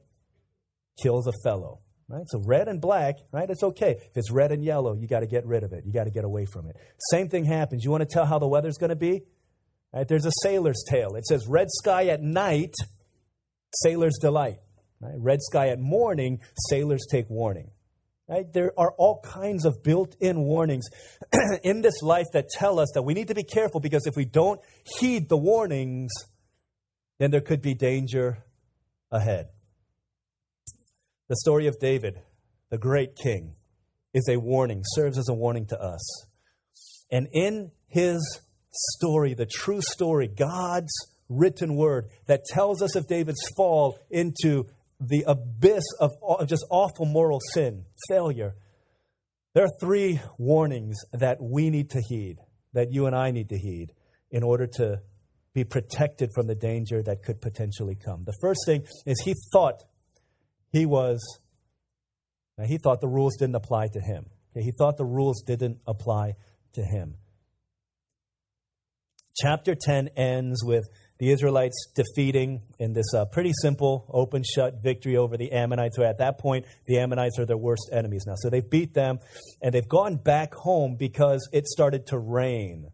kills 1.01 1.27
a 1.27 1.33
fellow. 1.43 1.81
Right? 2.07 2.23
So 2.25 2.41
red 2.43 2.67
and 2.67 2.81
black, 2.81 3.17
right? 3.31 3.47
It's 3.47 3.61
okay. 3.61 3.91
If 3.91 4.17
it's 4.17 4.31
red 4.31 4.51
and 4.51 4.63
yellow, 4.63 4.95
you 4.95 5.07
got 5.07 5.19
to 5.19 5.27
get 5.27 5.45
rid 5.45 5.63
of 5.63 5.73
it. 5.73 5.85
You 5.85 5.93
got 5.93 6.05
to 6.05 6.09
get 6.09 6.23
away 6.23 6.45
from 6.45 6.67
it. 6.67 6.75
Same 7.11 7.29
thing 7.29 7.45
happens. 7.45 7.83
You 7.83 7.91
want 7.91 8.01
to 8.01 8.11
tell 8.11 8.25
how 8.25 8.39
the 8.39 8.47
weather's 8.47 8.77
going 8.79 8.89
to 8.89 8.95
be? 8.95 9.21
Right? 9.93 10.07
There's 10.07 10.25
a 10.25 10.31
sailor's 10.43 10.83
tale. 10.87 11.15
It 11.15 11.25
says, 11.25 11.47
Red 11.47 11.67
sky 11.69 12.07
at 12.07 12.21
night, 12.21 12.73
sailor's 13.83 14.17
delight. 14.19 14.57
Right? 15.01 15.15
Red 15.17 15.41
sky 15.41 15.69
at 15.69 15.79
morning, 15.79 16.39
sailors 16.69 17.05
take 17.09 17.29
warning. 17.29 17.71
Right? 18.27 18.51
There 18.51 18.71
are 18.77 18.91
all 18.97 19.21
kinds 19.21 19.65
of 19.65 19.81
built 19.81 20.15
in 20.19 20.41
warnings 20.41 20.87
in 21.63 21.81
this 21.81 22.01
life 22.03 22.27
that 22.33 22.49
tell 22.49 22.79
us 22.79 22.91
that 22.93 23.01
we 23.01 23.15
need 23.15 23.29
to 23.29 23.35
be 23.35 23.43
careful 23.43 23.79
because 23.79 24.05
if 24.05 24.15
we 24.15 24.25
don't 24.25 24.61
heed 24.99 25.29
the 25.29 25.37
warnings, 25.37 26.11
then 27.17 27.31
there 27.31 27.41
could 27.41 27.61
be 27.61 27.73
danger 27.73 28.43
ahead. 29.11 29.47
The 31.27 31.37
story 31.37 31.65
of 31.65 31.79
David, 31.79 32.21
the 32.69 32.77
great 32.77 33.15
king, 33.15 33.55
is 34.13 34.27
a 34.29 34.37
warning, 34.37 34.83
serves 34.83 35.17
as 35.17 35.29
a 35.29 35.33
warning 35.33 35.65
to 35.67 35.81
us. 35.81 36.25
And 37.11 37.27
in 37.31 37.71
his 37.87 38.41
story, 38.71 39.33
the 39.33 39.45
true 39.45 39.81
story, 39.81 40.27
God's 40.27 40.93
written 41.29 41.75
word 41.75 42.09
that 42.25 42.43
tells 42.45 42.81
us 42.81 42.95
of 42.95 43.07
David's 43.07 43.41
fall 43.55 43.99
into 44.09 44.65
the 44.99 45.23
abyss 45.27 45.83
of 45.99 46.11
just 46.47 46.65
awful 46.69 47.05
moral 47.05 47.39
sin, 47.53 47.85
failure. 48.09 48.55
There 49.53 49.63
are 49.63 49.79
three 49.79 50.19
warnings 50.37 50.97
that 51.13 51.37
we 51.41 51.69
need 51.69 51.89
to 51.91 52.01
heed, 52.01 52.37
that 52.73 52.91
you 52.91 53.05
and 53.05 53.15
I 53.15 53.31
need 53.31 53.49
to 53.49 53.57
heed, 53.57 53.93
in 54.29 54.43
order 54.43 54.67
to 54.75 55.01
be 55.53 55.63
protected 55.63 56.31
from 56.33 56.47
the 56.47 56.55
danger 56.55 57.01
that 57.01 57.23
could 57.23 57.41
potentially 57.41 57.95
come. 57.95 58.23
The 58.25 58.37
first 58.41 58.59
thing 58.65 58.83
is 59.05 59.21
he 59.25 59.33
thought 59.51 59.83
he 60.71 60.85
was, 60.85 61.39
he 62.65 62.77
thought 62.77 63.01
the 63.01 63.07
rules 63.07 63.37
didn't 63.37 63.55
apply 63.55 63.87
to 63.93 63.99
him. 63.99 64.27
Okay, 64.51 64.63
he 64.63 64.71
thought 64.77 64.97
the 64.97 65.05
rules 65.05 65.41
didn't 65.41 65.79
apply 65.87 66.33
to 66.73 66.83
him. 66.83 67.15
Chapter 69.41 69.73
10 69.73 70.09
ends 70.17 70.63
with 70.65 70.89
the 71.17 71.31
Israelites 71.31 71.87
defeating 71.95 72.61
in 72.77 72.93
this 72.93 73.13
uh, 73.13 73.25
pretty 73.25 73.51
simple, 73.61 74.05
open 74.09 74.43
shut 74.43 74.81
victory 74.83 75.15
over 75.15 75.37
the 75.37 75.51
Ammonites, 75.51 75.95
who 75.95 76.03
at 76.03 76.17
that 76.17 76.39
point, 76.39 76.65
the 76.87 76.97
Ammonites 76.97 77.39
are 77.39 77.45
their 77.45 77.57
worst 77.57 77.89
enemies 77.93 78.25
now. 78.25 78.33
So 78.37 78.49
they've 78.49 78.69
beat 78.69 78.93
them, 78.93 79.19
and 79.61 79.73
they've 79.73 79.87
gone 79.87 80.17
back 80.17 80.53
home 80.53 80.95
because 80.97 81.47
it 81.53 81.67
started 81.67 82.07
to 82.07 82.17
rain. 82.17 82.91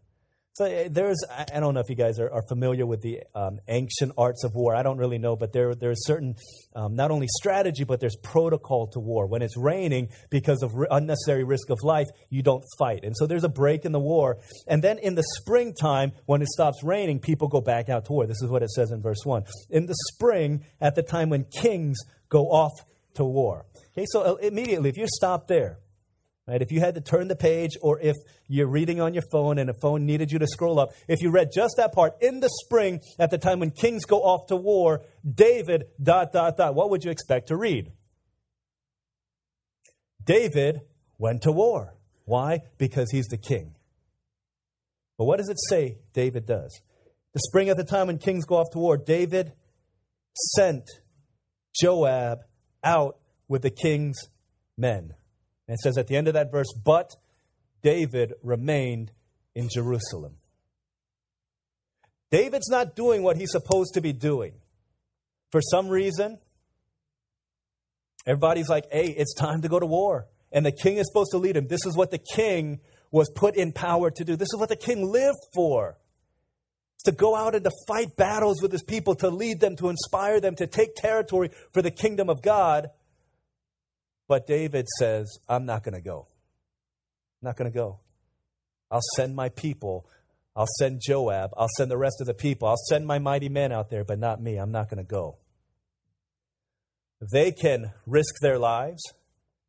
So 0.56 0.64
eh, 0.64 0.88
there's, 0.90 1.22
I 1.30 1.60
don't 1.60 1.74
know 1.74 1.80
if 1.80 1.90
you 1.90 1.96
guys 1.96 2.18
are, 2.18 2.32
are 2.32 2.42
familiar 2.48 2.86
with 2.86 3.02
the 3.02 3.20
um, 3.34 3.58
ancient 3.68 4.12
arts 4.16 4.42
of 4.42 4.52
war. 4.54 4.74
I 4.74 4.82
don't 4.82 4.96
really 4.96 5.18
know, 5.18 5.36
but 5.36 5.52
there, 5.52 5.74
there's 5.74 6.06
certain, 6.06 6.34
um, 6.74 6.94
not 6.94 7.10
only 7.10 7.26
strategy, 7.28 7.84
but 7.84 8.00
there's 8.00 8.16
protocol 8.22 8.86
to 8.94 8.98
war. 8.98 9.26
When 9.26 9.42
it's 9.42 9.54
raining, 9.54 10.08
because 10.30 10.62
of 10.62 10.72
unnecessary 10.90 11.44
risk 11.44 11.68
of 11.68 11.82
life, 11.82 12.06
you 12.30 12.42
don't 12.42 12.64
fight. 12.78 13.00
And 13.02 13.14
so 13.14 13.26
there's 13.26 13.44
a 13.44 13.50
break 13.50 13.84
in 13.84 13.92
the 13.92 14.00
war. 14.00 14.38
And 14.66 14.82
then 14.82 14.96
in 14.98 15.14
the 15.14 15.24
springtime, 15.36 16.12
when 16.24 16.40
it 16.40 16.48
stops 16.48 16.82
raining, 16.82 17.20
people 17.20 17.48
go 17.48 17.60
back 17.60 17.90
out 17.90 18.06
to 18.06 18.12
war. 18.12 18.26
This 18.26 18.40
is 18.40 18.48
what 18.48 18.62
it 18.62 18.70
says 18.70 18.90
in 18.90 19.02
verse 19.02 19.24
1. 19.24 19.44
In 19.68 19.84
the 19.84 19.96
spring, 20.14 20.64
at 20.80 20.94
the 20.94 21.02
time 21.02 21.28
when 21.28 21.44
kings 21.44 21.98
go 22.30 22.46
off 22.46 22.72
to 23.16 23.24
war. 23.24 23.66
Okay, 23.92 24.06
so 24.08 24.22
uh, 24.22 24.34
immediately, 24.36 24.88
if 24.88 24.96
you 24.96 25.06
stop 25.06 25.48
there, 25.48 25.80
Right? 26.46 26.62
If 26.62 26.70
you 26.70 26.78
had 26.78 26.94
to 26.94 27.00
turn 27.00 27.26
the 27.26 27.34
page, 27.34 27.72
or 27.82 27.98
if 28.00 28.14
you're 28.46 28.68
reading 28.68 29.00
on 29.00 29.14
your 29.14 29.24
phone 29.32 29.58
and 29.58 29.68
a 29.68 29.74
phone 29.74 30.06
needed 30.06 30.30
you 30.30 30.38
to 30.38 30.46
scroll 30.46 30.78
up, 30.78 30.90
if 31.08 31.20
you 31.20 31.30
read 31.30 31.50
just 31.52 31.74
that 31.76 31.92
part 31.92 32.14
in 32.20 32.38
the 32.38 32.48
spring, 32.64 33.00
at 33.18 33.30
the 33.30 33.38
time 33.38 33.58
when 33.58 33.70
kings 33.70 34.04
go 34.04 34.18
off 34.18 34.46
to 34.46 34.56
war, 34.56 35.02
David, 35.28 35.86
dot, 36.00 36.32
dot, 36.32 36.56
dot, 36.56 36.74
what 36.76 36.90
would 36.90 37.02
you 37.02 37.10
expect 37.10 37.48
to 37.48 37.56
read? 37.56 37.90
David 40.24 40.82
went 41.18 41.42
to 41.42 41.52
war. 41.52 41.94
Why? 42.26 42.60
Because 42.78 43.10
he's 43.10 43.26
the 43.26 43.38
king. 43.38 43.74
But 45.18 45.24
what 45.24 45.38
does 45.38 45.48
it 45.48 45.58
say 45.68 45.98
David 46.12 46.46
does? 46.46 46.80
The 47.32 47.40
spring 47.40 47.68
at 47.68 47.76
the 47.76 47.84
time 47.84 48.06
when 48.06 48.18
kings 48.18 48.44
go 48.44 48.56
off 48.56 48.70
to 48.72 48.78
war, 48.78 48.96
David 48.96 49.52
sent 50.54 50.84
Joab 51.74 52.38
out 52.84 53.18
with 53.48 53.62
the 53.62 53.70
king's 53.70 54.16
men. 54.76 55.14
And 55.68 55.74
it 55.74 55.80
says 55.80 55.98
at 55.98 56.06
the 56.06 56.16
end 56.16 56.28
of 56.28 56.34
that 56.34 56.50
verse, 56.50 56.72
but 56.84 57.16
David 57.82 58.34
remained 58.42 59.12
in 59.54 59.68
Jerusalem. 59.68 60.36
David's 62.30 62.68
not 62.68 62.96
doing 62.96 63.22
what 63.22 63.36
he's 63.36 63.52
supposed 63.52 63.94
to 63.94 64.00
be 64.00 64.12
doing. 64.12 64.54
For 65.50 65.60
some 65.60 65.88
reason, 65.88 66.38
everybody's 68.26 68.68
like, 68.68 68.86
hey, 68.90 69.08
it's 69.08 69.34
time 69.34 69.62
to 69.62 69.68
go 69.68 69.78
to 69.78 69.86
war. 69.86 70.26
And 70.52 70.66
the 70.66 70.72
king 70.72 70.96
is 70.96 71.06
supposed 71.06 71.30
to 71.32 71.38
lead 71.38 71.56
him. 71.56 71.68
This 71.68 71.86
is 71.86 71.96
what 71.96 72.10
the 72.10 72.18
king 72.18 72.80
was 73.10 73.30
put 73.34 73.56
in 73.56 73.72
power 73.72 74.10
to 74.10 74.24
do. 74.24 74.36
This 74.36 74.48
is 74.52 74.58
what 74.58 74.68
the 74.68 74.76
king 74.76 75.10
lived 75.10 75.38
for. 75.54 75.96
To 77.04 77.12
go 77.12 77.36
out 77.36 77.54
and 77.54 77.62
to 77.62 77.70
fight 77.86 78.16
battles 78.16 78.60
with 78.60 78.72
his 78.72 78.82
people, 78.82 79.14
to 79.16 79.28
lead 79.30 79.60
them, 79.60 79.76
to 79.76 79.88
inspire 79.88 80.40
them, 80.40 80.56
to 80.56 80.66
take 80.66 80.96
territory 80.96 81.50
for 81.72 81.80
the 81.80 81.90
kingdom 81.90 82.28
of 82.28 82.42
God. 82.42 82.88
But 84.28 84.46
David 84.46 84.86
says, 84.98 85.38
I'm 85.48 85.66
not 85.66 85.84
going 85.84 85.94
to 85.94 86.00
go. 86.00 86.26
I'm 87.40 87.46
not 87.46 87.56
going 87.56 87.70
to 87.70 87.74
go. 87.74 88.00
I'll 88.90 89.00
send 89.16 89.36
my 89.36 89.48
people. 89.48 90.06
I'll 90.54 90.68
send 90.78 91.00
Joab. 91.04 91.50
I'll 91.56 91.68
send 91.76 91.90
the 91.90 91.98
rest 91.98 92.16
of 92.20 92.26
the 92.26 92.34
people. 92.34 92.68
I'll 92.68 92.76
send 92.88 93.06
my 93.06 93.18
mighty 93.18 93.48
men 93.48 93.72
out 93.72 93.90
there, 93.90 94.04
but 94.04 94.18
not 94.18 94.40
me. 94.40 94.56
I'm 94.56 94.72
not 94.72 94.88
going 94.88 95.04
to 95.04 95.08
go. 95.08 95.38
They 97.32 97.52
can 97.52 97.92
risk 98.06 98.34
their 98.40 98.58
lives. 98.58 99.02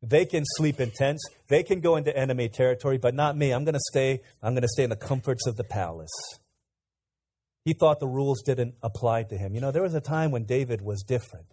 They 0.02 0.24
can 0.24 0.44
sleep 0.56 0.80
in 0.80 0.92
tents. 0.92 1.22
They 1.48 1.62
can 1.62 1.80
go 1.80 1.96
into 1.96 2.16
enemy 2.16 2.48
territory, 2.48 2.98
but 2.98 3.14
not 3.14 3.36
me. 3.36 3.50
I'm 3.50 3.64
going 3.64 3.74
to 3.74 3.80
stay. 3.90 4.20
I'm 4.42 4.54
going 4.54 4.62
to 4.62 4.68
stay 4.68 4.84
in 4.84 4.90
the 4.90 4.96
comforts 4.96 5.46
of 5.46 5.56
the 5.56 5.64
palace. 5.64 6.10
He 7.64 7.74
thought 7.74 8.00
the 8.00 8.06
rules 8.06 8.42
didn't 8.42 8.74
apply 8.82 9.24
to 9.24 9.36
him. 9.36 9.54
You 9.54 9.60
know, 9.60 9.72
there 9.72 9.82
was 9.82 9.94
a 9.94 10.00
time 10.00 10.30
when 10.30 10.44
David 10.44 10.80
was 10.80 11.02
different. 11.02 11.46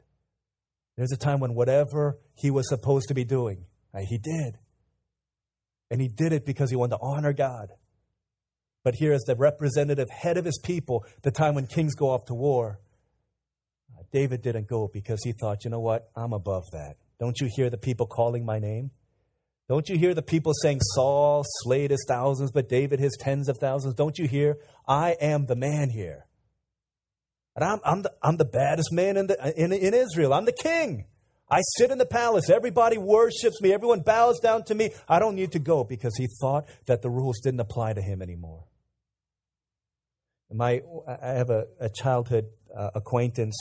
There's 0.97 1.11
a 1.11 1.17
time 1.17 1.39
when 1.39 1.55
whatever 1.55 2.17
he 2.35 2.49
was 2.49 2.69
supposed 2.69 3.07
to 3.09 3.13
be 3.13 3.25
doing, 3.25 3.65
he 4.07 4.17
did. 4.17 4.57
And 5.89 6.01
he 6.01 6.07
did 6.07 6.33
it 6.33 6.45
because 6.45 6.69
he 6.69 6.75
wanted 6.75 6.97
to 6.97 7.01
honor 7.01 7.33
God. 7.33 7.71
But 8.83 8.95
here, 8.95 9.13
as 9.13 9.23
the 9.23 9.35
representative 9.35 10.09
head 10.09 10.37
of 10.37 10.45
his 10.45 10.59
people, 10.63 11.05
the 11.23 11.31
time 11.31 11.55
when 11.55 11.65
kings 11.65 11.95
go 11.95 12.09
off 12.09 12.25
to 12.25 12.33
war, 12.33 12.79
uh, 13.97 14.03
David 14.11 14.41
didn't 14.41 14.67
go 14.67 14.89
because 14.91 15.23
he 15.23 15.31
thought, 15.31 15.63
you 15.63 15.71
know 15.71 15.79
what? 15.79 16.09
I'm 16.15 16.33
above 16.33 16.63
that. 16.71 16.97
Don't 17.19 17.39
you 17.41 17.49
hear 17.55 17.69
the 17.69 17.77
people 17.77 18.05
calling 18.05 18.45
my 18.45 18.59
name? 18.59 18.91
Don't 19.67 19.89
you 19.89 19.97
hear 19.97 20.13
the 20.13 20.21
people 20.21 20.53
saying, 20.61 20.79
Saul 20.93 21.43
slayed 21.63 21.89
his 21.89 22.05
thousands, 22.07 22.51
but 22.51 22.69
David 22.69 22.99
his 22.99 23.17
tens 23.19 23.49
of 23.49 23.57
thousands? 23.57 23.95
Don't 23.95 24.19
you 24.19 24.27
hear? 24.27 24.57
I 24.87 25.15
am 25.19 25.47
the 25.47 25.55
man 25.55 25.89
here. 25.89 26.24
And 27.55 27.63
I'm, 27.63 27.79
I'm, 27.85 28.01
the, 28.01 28.13
I'm 28.21 28.37
the 28.37 28.45
baddest 28.45 28.91
man 28.91 29.17
in, 29.17 29.27
the, 29.27 29.53
in, 29.55 29.71
in 29.71 29.93
Israel. 29.93 30.33
I'm 30.33 30.45
the 30.45 30.51
king. 30.51 31.05
I 31.49 31.61
sit 31.77 31.91
in 31.91 31.97
the 31.97 32.05
palace. 32.05 32.49
Everybody 32.49 32.97
worships 32.97 33.61
me. 33.61 33.71
Everyone 33.71 34.01
bows 34.01 34.39
down 34.39 34.63
to 34.65 34.75
me. 34.75 34.91
I 35.07 35.19
don't 35.19 35.35
need 35.35 35.51
to 35.53 35.59
go 35.59 35.83
because 35.83 36.17
he 36.17 36.27
thought 36.41 36.65
that 36.87 37.01
the 37.01 37.09
rules 37.09 37.39
didn't 37.41 37.59
apply 37.59 37.93
to 37.93 38.01
him 38.01 38.21
anymore. 38.21 38.65
My, 40.51 40.81
I 41.07 41.29
have 41.29 41.49
a, 41.49 41.67
a 41.79 41.89
childhood 41.89 42.45
uh, 42.75 42.91
acquaintance 42.95 43.55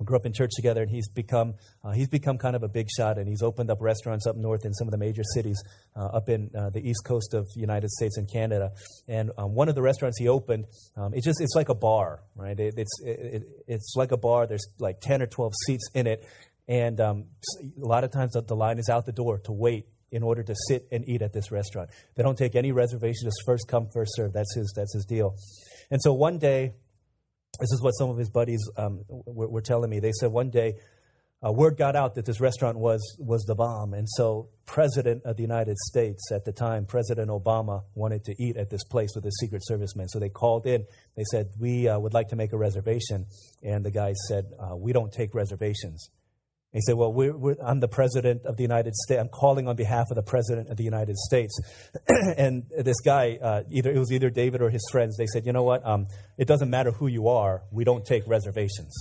We 0.00 0.06
grew 0.06 0.16
up 0.16 0.24
in 0.24 0.32
church 0.32 0.50
together, 0.56 0.80
and 0.80 0.90
he's 0.90 1.08
become 1.08 1.54
uh, 1.84 1.92
he's 1.92 2.08
become 2.08 2.38
kind 2.38 2.56
of 2.56 2.62
a 2.62 2.68
big 2.68 2.88
shot, 2.90 3.18
and 3.18 3.28
he's 3.28 3.42
opened 3.42 3.70
up 3.70 3.82
restaurants 3.82 4.26
up 4.26 4.34
north 4.34 4.64
in 4.64 4.72
some 4.72 4.88
of 4.88 4.92
the 4.92 4.98
major 4.98 5.22
cities 5.34 5.62
uh, 5.94 6.06
up 6.06 6.30
in 6.30 6.50
uh, 6.58 6.70
the 6.70 6.80
east 6.80 7.04
coast 7.04 7.34
of 7.34 7.46
the 7.54 7.60
United 7.60 7.90
States 7.90 8.16
and 8.16 8.26
Canada. 8.32 8.70
And 9.06 9.30
um, 9.36 9.54
one 9.54 9.68
of 9.68 9.74
the 9.74 9.82
restaurants 9.82 10.18
he 10.18 10.26
opened, 10.26 10.64
um, 10.96 11.12
it 11.12 11.22
just 11.22 11.40
it's 11.40 11.54
like 11.54 11.68
a 11.68 11.74
bar, 11.74 12.22
right? 12.34 12.58
It, 12.58 12.74
it's 12.78 13.00
it, 13.04 13.42
it's 13.68 13.92
like 13.94 14.10
a 14.10 14.16
bar. 14.16 14.46
There's 14.46 14.66
like 14.78 15.00
ten 15.00 15.20
or 15.20 15.26
twelve 15.26 15.52
seats 15.66 15.86
in 15.94 16.06
it, 16.06 16.26
and 16.66 16.98
um, 16.98 17.24
a 17.80 17.86
lot 17.86 18.02
of 18.02 18.10
times 18.10 18.32
the, 18.32 18.56
line 18.56 18.78
is 18.78 18.88
out 18.88 19.04
the 19.04 19.12
door 19.12 19.38
to 19.40 19.52
wait 19.52 19.84
in 20.10 20.22
order 20.22 20.42
to 20.42 20.54
sit 20.68 20.88
and 20.90 21.06
eat 21.06 21.20
at 21.20 21.34
this 21.34 21.52
restaurant. 21.52 21.90
They 22.16 22.22
don't 22.22 22.38
take 22.38 22.56
any 22.56 22.72
reservations; 22.72 23.24
just 23.24 23.42
first 23.44 23.68
come, 23.68 23.88
first 23.92 24.12
serve. 24.14 24.32
That's 24.32 24.54
his 24.54 24.72
that's 24.74 24.94
his 24.94 25.04
deal. 25.04 25.34
And 25.90 26.00
so 26.00 26.14
one 26.14 26.38
day 26.38 26.72
this 27.58 27.72
is 27.72 27.82
what 27.82 27.92
some 27.92 28.10
of 28.10 28.16
his 28.16 28.30
buddies 28.30 28.60
um, 28.76 29.04
were, 29.08 29.48
were, 29.48 29.60
telling 29.60 29.90
me. 29.90 30.00
They 30.00 30.12
said 30.12 30.30
one 30.30 30.50
day, 30.50 30.76
uh, 31.44 31.50
word 31.50 31.76
got 31.76 31.96
out 31.96 32.14
that 32.14 32.26
this 32.26 32.40
restaurant 32.40 32.78
was, 32.78 33.16
was 33.18 33.44
the 33.44 33.54
bomb. 33.54 33.94
And 33.94 34.06
so, 34.08 34.50
President 34.66 35.22
of 35.24 35.36
the 35.36 35.42
United 35.42 35.76
States 35.78 36.30
at 36.30 36.44
the 36.44 36.52
time, 36.52 36.84
President 36.84 37.28
Obama, 37.28 37.82
wanted 37.94 38.24
to 38.24 38.42
eat 38.42 38.56
at 38.56 38.70
this 38.70 38.84
place 38.84 39.10
with 39.14 39.24
his 39.24 39.36
Secret 39.40 39.62
Service 39.64 39.96
men. 39.96 40.08
So 40.08 40.18
they 40.18 40.28
called 40.28 40.66
in. 40.66 40.84
They 41.16 41.24
said, 41.30 41.48
We 41.58 41.88
uh, 41.88 41.98
would 41.98 42.14
like 42.14 42.28
to 42.28 42.36
make 42.36 42.52
a 42.52 42.58
reservation. 42.58 43.26
And 43.62 43.84
the 43.84 43.90
guy 43.90 44.12
said, 44.28 44.52
uh, 44.60 44.76
We 44.76 44.92
don't 44.92 45.12
take 45.12 45.34
reservations. 45.34 46.10
He 46.72 46.80
said, 46.80 46.94
Well, 46.94 47.12
we're, 47.12 47.36
we're, 47.36 47.56
I'm 47.64 47.80
the 47.80 47.88
president 47.88 48.46
of 48.46 48.56
the 48.56 48.62
United 48.62 48.94
States. 48.94 49.20
I'm 49.20 49.28
calling 49.28 49.66
on 49.66 49.74
behalf 49.74 50.06
of 50.10 50.14
the 50.14 50.22
president 50.22 50.68
of 50.68 50.76
the 50.76 50.84
United 50.84 51.16
States. 51.16 51.58
and 52.36 52.64
this 52.78 53.00
guy, 53.00 53.38
uh, 53.42 53.62
either 53.70 53.90
it 53.90 53.98
was 53.98 54.12
either 54.12 54.30
David 54.30 54.62
or 54.62 54.70
his 54.70 54.86
friends, 54.90 55.16
they 55.16 55.26
said, 55.26 55.46
You 55.46 55.52
know 55.52 55.64
what? 55.64 55.84
Um, 55.84 56.06
it 56.38 56.46
doesn't 56.46 56.70
matter 56.70 56.92
who 56.92 57.08
you 57.08 57.28
are, 57.28 57.62
we 57.72 57.84
don't 57.84 58.04
take 58.04 58.26
reservations. 58.26 58.94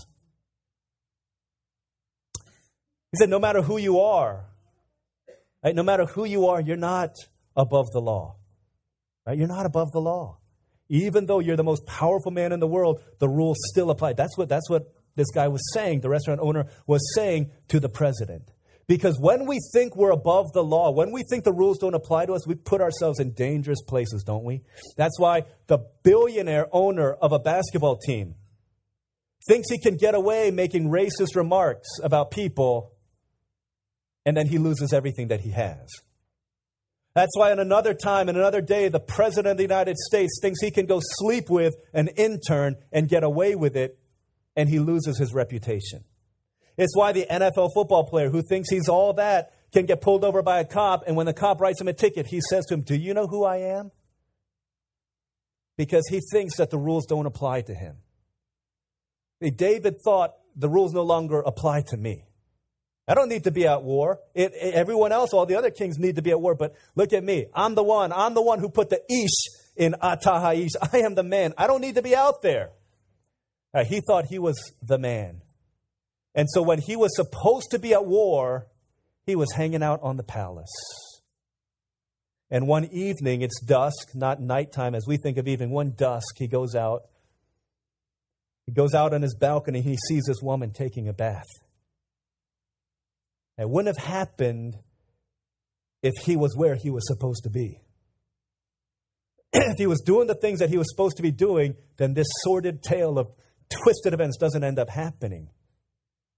He 3.11 3.17
said, 3.17 3.29
No 3.29 3.39
matter 3.39 3.61
who 3.61 3.77
you 3.77 3.99
are, 3.99 4.45
right, 5.63 5.75
no 5.75 5.83
matter 5.83 6.05
who 6.05 6.25
you 6.25 6.47
are, 6.47 6.59
you're 6.59 6.77
not 6.77 7.11
above 7.55 7.85
the 7.91 8.01
law. 8.01 8.35
Right? 9.27 9.37
You're 9.37 9.47
not 9.47 9.67
above 9.67 9.91
the 9.91 10.01
law. 10.01 10.39
Even 10.89 11.27
though 11.27 11.37
you're 11.37 11.55
the 11.55 11.63
most 11.63 11.85
powerful 11.85 12.31
man 12.31 12.51
in 12.51 12.59
the 12.59 12.67
world, 12.67 13.03
the 13.19 13.29
rules 13.29 13.57
still 13.69 13.91
apply. 13.91 14.13
That's 14.13 14.35
what, 14.35 14.49
that's 14.49 14.67
what 14.71 14.91
this 15.19 15.31
guy 15.31 15.47
was 15.47 15.61
saying, 15.73 16.01
the 16.01 16.09
restaurant 16.09 16.39
owner 16.41 16.67
was 16.87 17.01
saying 17.13 17.51
to 17.67 17.79
the 17.79 17.89
president. 17.89 18.51
Because 18.87 19.19
when 19.19 19.45
we 19.45 19.59
think 19.71 19.95
we're 19.95 20.09
above 20.09 20.51
the 20.53 20.63
law, 20.63 20.89
when 20.89 21.11
we 21.11 21.21
think 21.29 21.43
the 21.43 21.53
rules 21.53 21.77
don't 21.77 21.93
apply 21.93 22.25
to 22.25 22.33
us, 22.33 22.47
we 22.47 22.55
put 22.55 22.81
ourselves 22.81 23.19
in 23.19 23.33
dangerous 23.33 23.83
places, 23.87 24.23
don't 24.23 24.43
we? 24.43 24.63
That's 24.97 25.19
why 25.19 25.43
the 25.67 25.79
billionaire 26.01 26.67
owner 26.71 27.13
of 27.13 27.31
a 27.31 27.37
basketball 27.37 27.97
team 27.97 28.33
thinks 29.47 29.69
he 29.69 29.77
can 29.77 29.95
get 29.95 30.15
away 30.15 30.49
making 30.49 30.89
racist 30.89 31.35
remarks 31.35 31.87
about 32.01 32.31
people, 32.31 32.93
and 34.25 34.35
then 34.35 34.47
he 34.47 34.57
loses 34.57 34.91
everything 34.91 35.27
that 35.27 35.41
he 35.41 35.51
has. 35.51 35.87
That's 37.13 37.37
why, 37.37 37.51
in 37.51 37.59
another 37.59 37.93
time, 37.93 38.27
in 38.27 38.37
another 38.37 38.61
day, 38.61 38.87
the 38.87 38.99
President 38.99 39.51
of 39.51 39.57
the 39.57 39.63
United 39.63 39.97
States 39.97 40.39
thinks 40.41 40.61
he 40.61 40.71
can 40.71 40.87
go 40.87 40.99
sleep 41.19 41.49
with 41.49 41.75
an 41.93 42.07
intern 42.09 42.75
and 42.91 43.07
get 43.07 43.23
away 43.23 43.53
with 43.55 43.75
it 43.75 43.99
and 44.59 44.67
he 44.67 44.77
loses 44.77 45.17
his 45.17 45.33
reputation. 45.33 46.03
It's 46.77 46.93
why 46.93 47.13
the 47.13 47.25
NFL 47.31 47.69
football 47.73 48.03
player 48.03 48.29
who 48.29 48.41
thinks 48.41 48.69
he's 48.69 48.89
all 48.89 49.13
that 49.13 49.53
can 49.71 49.85
get 49.85 50.01
pulled 50.01 50.25
over 50.25 50.41
by 50.41 50.59
a 50.59 50.65
cop, 50.65 51.03
and 51.07 51.15
when 51.15 51.27
the 51.27 51.33
cop 51.33 51.61
writes 51.61 51.79
him 51.79 51.87
a 51.87 51.93
ticket, 51.93 52.27
he 52.27 52.41
says 52.49 52.65
to 52.65 52.73
him, 52.73 52.81
Do 52.81 52.95
you 52.95 53.13
know 53.13 53.25
who 53.25 53.45
I 53.45 53.57
am? 53.77 53.91
Because 55.77 56.05
he 56.09 56.19
thinks 56.33 56.57
that 56.57 56.71
the 56.71 56.77
rules 56.77 57.05
don't 57.05 57.25
apply 57.25 57.61
to 57.61 57.73
him. 57.73 57.99
David 59.55 60.01
thought 60.03 60.33
the 60.57 60.67
rules 60.67 60.91
no 60.91 61.03
longer 61.03 61.39
apply 61.39 61.83
to 61.87 61.95
me. 61.95 62.25
I 63.07 63.13
don't 63.13 63.29
need 63.29 63.45
to 63.45 63.51
be 63.51 63.65
at 63.65 63.81
war. 63.81 64.19
It, 64.35 64.51
it, 64.55 64.73
everyone 64.73 65.13
else, 65.13 65.31
all 65.31 65.45
the 65.45 65.55
other 65.55 65.71
kings 65.71 65.97
need 65.97 66.17
to 66.17 66.21
be 66.21 66.31
at 66.31 66.41
war, 66.41 66.53
but 66.53 66.75
look 66.97 67.13
at 67.13 67.23
me. 67.23 67.45
I'm 67.53 67.75
the 67.75 67.83
one. 67.83 68.11
I'm 68.11 68.33
the 68.33 68.41
one 68.41 68.59
who 68.59 68.67
put 68.67 68.89
the 68.89 69.01
ish 69.09 69.77
in 69.77 69.95
Atahaish. 70.03 70.71
I 70.91 70.97
am 70.97 71.15
the 71.15 71.23
man. 71.23 71.53
I 71.57 71.65
don't 71.65 71.79
need 71.79 71.95
to 71.95 72.01
be 72.01 72.13
out 72.13 72.41
there. 72.41 72.71
Uh, 73.73 73.83
he 73.83 74.01
thought 74.01 74.25
he 74.29 74.39
was 74.39 74.57
the 74.81 74.97
man. 74.97 75.41
And 76.35 76.47
so 76.49 76.61
when 76.61 76.79
he 76.79 76.95
was 76.95 77.15
supposed 77.15 77.71
to 77.71 77.79
be 77.79 77.93
at 77.93 78.05
war, 78.05 78.67
he 79.25 79.35
was 79.35 79.51
hanging 79.55 79.83
out 79.83 79.99
on 80.01 80.17
the 80.17 80.23
palace. 80.23 80.73
And 82.51 82.67
one 82.67 82.85
evening, 82.85 83.41
it's 83.41 83.61
dusk, 83.61 84.15
not 84.15 84.41
nighttime 84.41 84.95
as 84.95 85.05
we 85.07 85.17
think 85.17 85.37
of 85.37 85.47
evening. 85.47 85.69
One 85.69 85.93
dusk, 85.95 86.35
he 86.37 86.47
goes 86.47 86.75
out. 86.75 87.03
He 88.65 88.71
goes 88.71 88.93
out 88.93 89.13
on 89.13 89.21
his 89.21 89.35
balcony. 89.35 89.81
He 89.81 89.97
sees 90.07 90.23
this 90.25 90.41
woman 90.41 90.71
taking 90.71 91.07
a 91.07 91.13
bath. 91.13 91.45
It 93.57 93.69
wouldn't 93.69 93.95
have 93.95 94.05
happened 94.05 94.77
if 96.01 96.13
he 96.23 96.35
was 96.35 96.55
where 96.55 96.75
he 96.75 96.89
was 96.89 97.05
supposed 97.07 97.43
to 97.43 97.49
be. 97.49 97.81
if 99.53 99.77
he 99.77 99.85
was 99.85 100.01
doing 100.01 100.27
the 100.27 100.35
things 100.35 100.59
that 100.59 100.69
he 100.69 100.77
was 100.77 100.89
supposed 100.89 101.17
to 101.17 101.23
be 101.23 101.31
doing, 101.31 101.75
then 101.97 102.13
this 102.13 102.27
sordid 102.43 102.81
tale 102.81 103.19
of 103.19 103.27
twisted 103.69 104.13
events 104.13 104.37
doesn't 104.37 104.63
end 104.63 104.79
up 104.79 104.89
happening. 104.89 105.49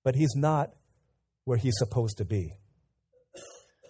But 0.04 0.16
he's 0.16 0.36
not 0.36 0.72
where 1.46 1.58
he's 1.58 1.76
supposed 1.78 2.18
to 2.18 2.26
be. 2.26 2.54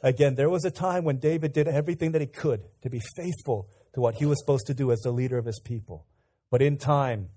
Again, 0.04 0.36
there 0.36 0.49
was 0.49 0.65
a 0.65 0.71
time 0.71 1.04
when 1.04 1.17
David 1.17 1.54
did 1.54 1.67
everything 1.67 2.12
that 2.13 2.21
he 2.21 2.27
could 2.27 2.63
to 2.82 2.89
be 2.89 2.99
faithful 3.15 3.69
to 3.93 4.01
what 4.01 4.15
he 4.15 4.25
was 4.25 4.39
supposed 4.39 4.65
to 4.67 4.73
do 4.73 4.91
as 4.91 4.99
the 4.99 5.12
leader 5.12 5.38
of 5.38 5.45
his 5.45 5.60
people. 5.60 6.06
But 6.49 6.62
in 6.62 6.77
time, 6.77 7.30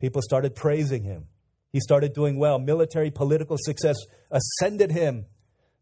people 0.00 0.22
started 0.22 0.54
praising 0.54 1.04
him. 1.04 1.26
He 1.70 1.80
started 1.80 2.12
doing 2.12 2.38
well. 2.38 2.58
Military, 2.58 3.10
political 3.10 3.56
success 3.58 3.96
ascended 4.30 4.90
him 4.90 5.26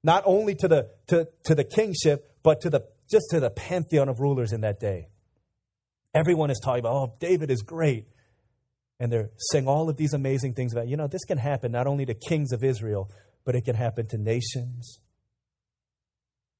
not 0.03 0.23
only 0.27 0.55
to 0.57 0.69
the, 0.69 0.91
to, 1.09 1.29
to 1.45 1.55
the 1.55 1.65
kingship, 1.65 2.37
but 2.43 2.61
to 2.63 2.71
the, 2.71 2.87
just 3.11 3.27
to 3.31 3.41
the 3.41 3.51
pantheon 3.51 4.09
of 4.09 4.19
rulers 4.19 4.53
in 4.53 4.63
that 4.63 4.81
day. 4.81 5.09
Everyone 6.15 6.51
is 6.51 6.61
talking 6.63 6.81
about, 6.81 6.93
oh, 6.93 7.15
David 7.21 7.51
is 7.51 7.63
great 7.63 8.07
and 9.01 9.11
they're 9.11 9.31
saying 9.51 9.67
all 9.67 9.89
of 9.89 9.97
these 9.97 10.13
amazing 10.13 10.53
things 10.53 10.75
about, 10.75 10.87
you 10.87 10.97
know, 10.97 11.09
this 11.09 11.25
can 11.25 11.39
happen 11.39 11.73
not 11.73 11.87
only 11.87 12.05
to 12.05 12.15
kings 12.15 12.53
of 12.53 12.63
Israel, 12.63 13.11
but 13.45 13.57
it 13.57 13.65
can 13.65 13.75
happen 13.75 14.07
to 14.09 14.19
nations. 14.19 15.01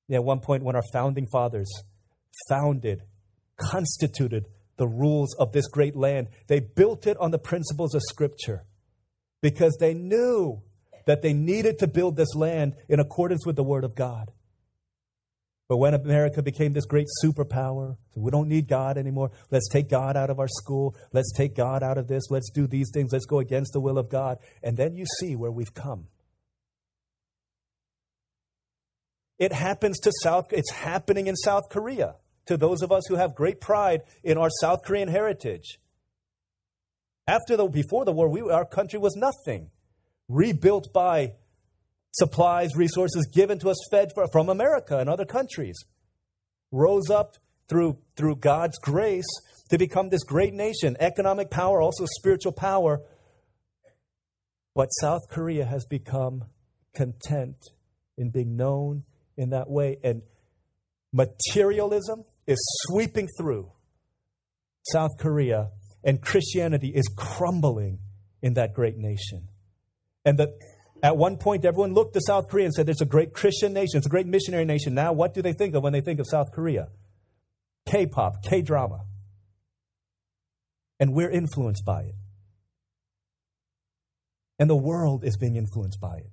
Yeah, 0.09 0.17
at 0.17 0.25
one 0.25 0.41
point, 0.41 0.65
when 0.65 0.75
our 0.75 0.83
founding 0.93 1.27
fathers 1.31 1.71
founded, 2.49 3.03
constituted 3.59 4.47
the 4.79 4.89
rules 4.89 5.37
of 5.39 5.53
this 5.53 5.69
great 5.69 5.95
land, 5.95 6.29
they 6.49 6.61
built 6.61 7.07
it 7.07 7.19
on 7.19 7.31
the 7.31 7.39
principles 7.39 7.95
of 7.95 8.01
Scripture 8.09 8.65
because 9.43 9.77
they 9.79 9.93
knew 9.93 10.63
that 11.07 11.21
they 11.21 11.35
needed 11.35 11.79
to 11.79 11.87
build 11.87 12.17
this 12.17 12.35
land 12.35 12.75
in 12.89 12.99
accordance 12.99 13.45
with 13.47 13.57
the 13.57 13.63
Word 13.63 13.85
of 13.85 13.95
God. 13.95 14.31
But 15.71 15.77
when 15.77 15.95
America 15.95 16.43
became 16.43 16.73
this 16.73 16.85
great 16.85 17.07
superpower, 17.25 17.97
we 18.17 18.33
don't 18.33 18.49
need 18.49 18.67
God 18.67 18.99
anymore. 18.99 19.31
Let's 19.53 19.69
take 19.69 19.89
God 19.89 20.17
out 20.17 20.29
of 20.29 20.41
our 20.41 20.49
school. 20.49 20.97
Let's 21.13 21.33
take 21.33 21.55
God 21.55 21.85
out 21.85 21.97
of 21.97 22.09
this. 22.09 22.25
Let's 22.29 22.51
do 22.51 22.67
these 22.67 22.91
things. 22.93 23.13
Let's 23.13 23.25
go 23.25 23.39
against 23.39 23.73
the 23.73 23.81
will 23.81 23.97
of 23.97 24.11
God. 24.11 24.39
And 24.65 24.77
then 24.77 24.97
you 24.97 25.07
see 25.21 25.37
where 25.37 25.53
we've 25.53 25.73
come. 25.73 26.09
It 29.39 29.53
happens 29.53 30.01
to 30.01 30.13
South, 30.25 30.47
it's 30.51 30.73
happening 30.73 31.29
in 31.29 31.37
South 31.37 31.69
Korea 31.71 32.17
to 32.47 32.57
those 32.57 32.83
of 32.83 32.91
us 32.91 33.05
who 33.07 33.15
have 33.15 33.37
great 33.37 33.61
pride 33.61 34.01
in 34.25 34.39
our 34.39 34.51
South 34.61 34.83
Korean 34.83 35.07
heritage. 35.07 35.79
After 37.29 37.57
the, 37.57 37.69
before 37.69 38.05
the 38.05 38.11
war, 38.11 38.29
we, 38.29 38.41
our 38.41 38.67
country 38.67 38.99
was 38.99 39.15
nothing. 39.15 39.71
Rebuilt 40.29 40.93
by 40.93 41.35
supplies, 42.13 42.71
resources 42.77 43.29
given 43.33 43.59
to 43.61 43.71
us, 43.71 43.77
fed 43.91 44.11
from 44.33 44.49
America 44.49 44.99
and 44.99 45.09
other 45.09 45.25
countries, 45.25 45.77
rose 46.73 47.11
up 47.11 47.37
through, 47.69 47.99
through 48.17 48.37
God's 48.37 48.79
grace 48.79 49.29
to 49.71 49.79
become 49.79 50.09
this 50.09 50.25
great 50.25 50.53
nation, 50.53 50.97
economic 50.99 51.51
power, 51.51 51.81
also 51.81 52.05
spiritual 52.19 52.53
power. 52.53 53.01
But 54.75 54.87
South 55.01 55.23
Korea 55.31 55.65
has 55.65 55.85
become 55.85 56.45
content 56.95 57.57
in 58.17 58.31
being 58.31 58.57
known 58.57 59.05
in 59.37 59.51
that 59.51 59.71
way. 59.71 59.99
And 60.03 60.23
materialism 61.13 62.25
is 62.47 62.59
sweeping 62.87 63.29
through 63.39 63.73
South 64.83 65.13
Korea, 65.19 65.71
and 66.03 66.21
Christianity 66.21 66.93
is 66.95 67.09
crumbling 67.17 67.99
in 68.43 68.55
that 68.55 68.75
great 68.75 68.97
nation. 68.97 69.49
And 70.25 70.39
the 70.39 70.59
at 71.03 71.17
one 71.17 71.37
point, 71.37 71.65
everyone 71.65 71.95
looked 71.95 72.15
to 72.15 72.21
South 72.27 72.49
Korea 72.49 72.67
and 72.67 72.75
said, 72.75 72.89
it's 72.89 73.01
a 73.01 73.07
great 73.07 73.33
Christian 73.33 73.73
nation, 73.73 73.99
it's 73.99 74.07
a 74.07 74.11
great 74.11 74.27
missionary 74.27 74.65
nation. 74.65 74.95
Now, 74.95 75.13
what 75.13 75.35
do 75.35 75.43
they 75.43 75.53
think 75.53 75.75
of 75.75 75.83
when 75.83 75.93
they 75.93 76.01
think 76.01 76.21
of 76.21 76.27
South 76.27 76.53
Korea? 76.53 76.89
K 77.87 78.07
pop, 78.07 78.43
K 78.43 78.63
drama. 78.63 79.01
And 80.99 81.15
we're 81.15 81.31
influenced 81.31 81.85
by 81.85 82.03
it. 82.03 82.15
And 84.59 84.69
the 84.69 84.77
world 84.77 85.25
is 85.25 85.39
being 85.39 85.57
influenced 85.57 86.01
by 86.01 86.17
it. 86.17 86.31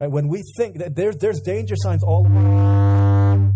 Right? 0.00 0.10
When 0.10 0.28
we 0.28 0.42
think 0.56 0.78
that 0.78 0.96
there's, 0.96 1.16
there's 1.18 1.40
danger 1.40 1.76
signs 1.76 2.02
all 2.02 2.26
around, 2.26 3.54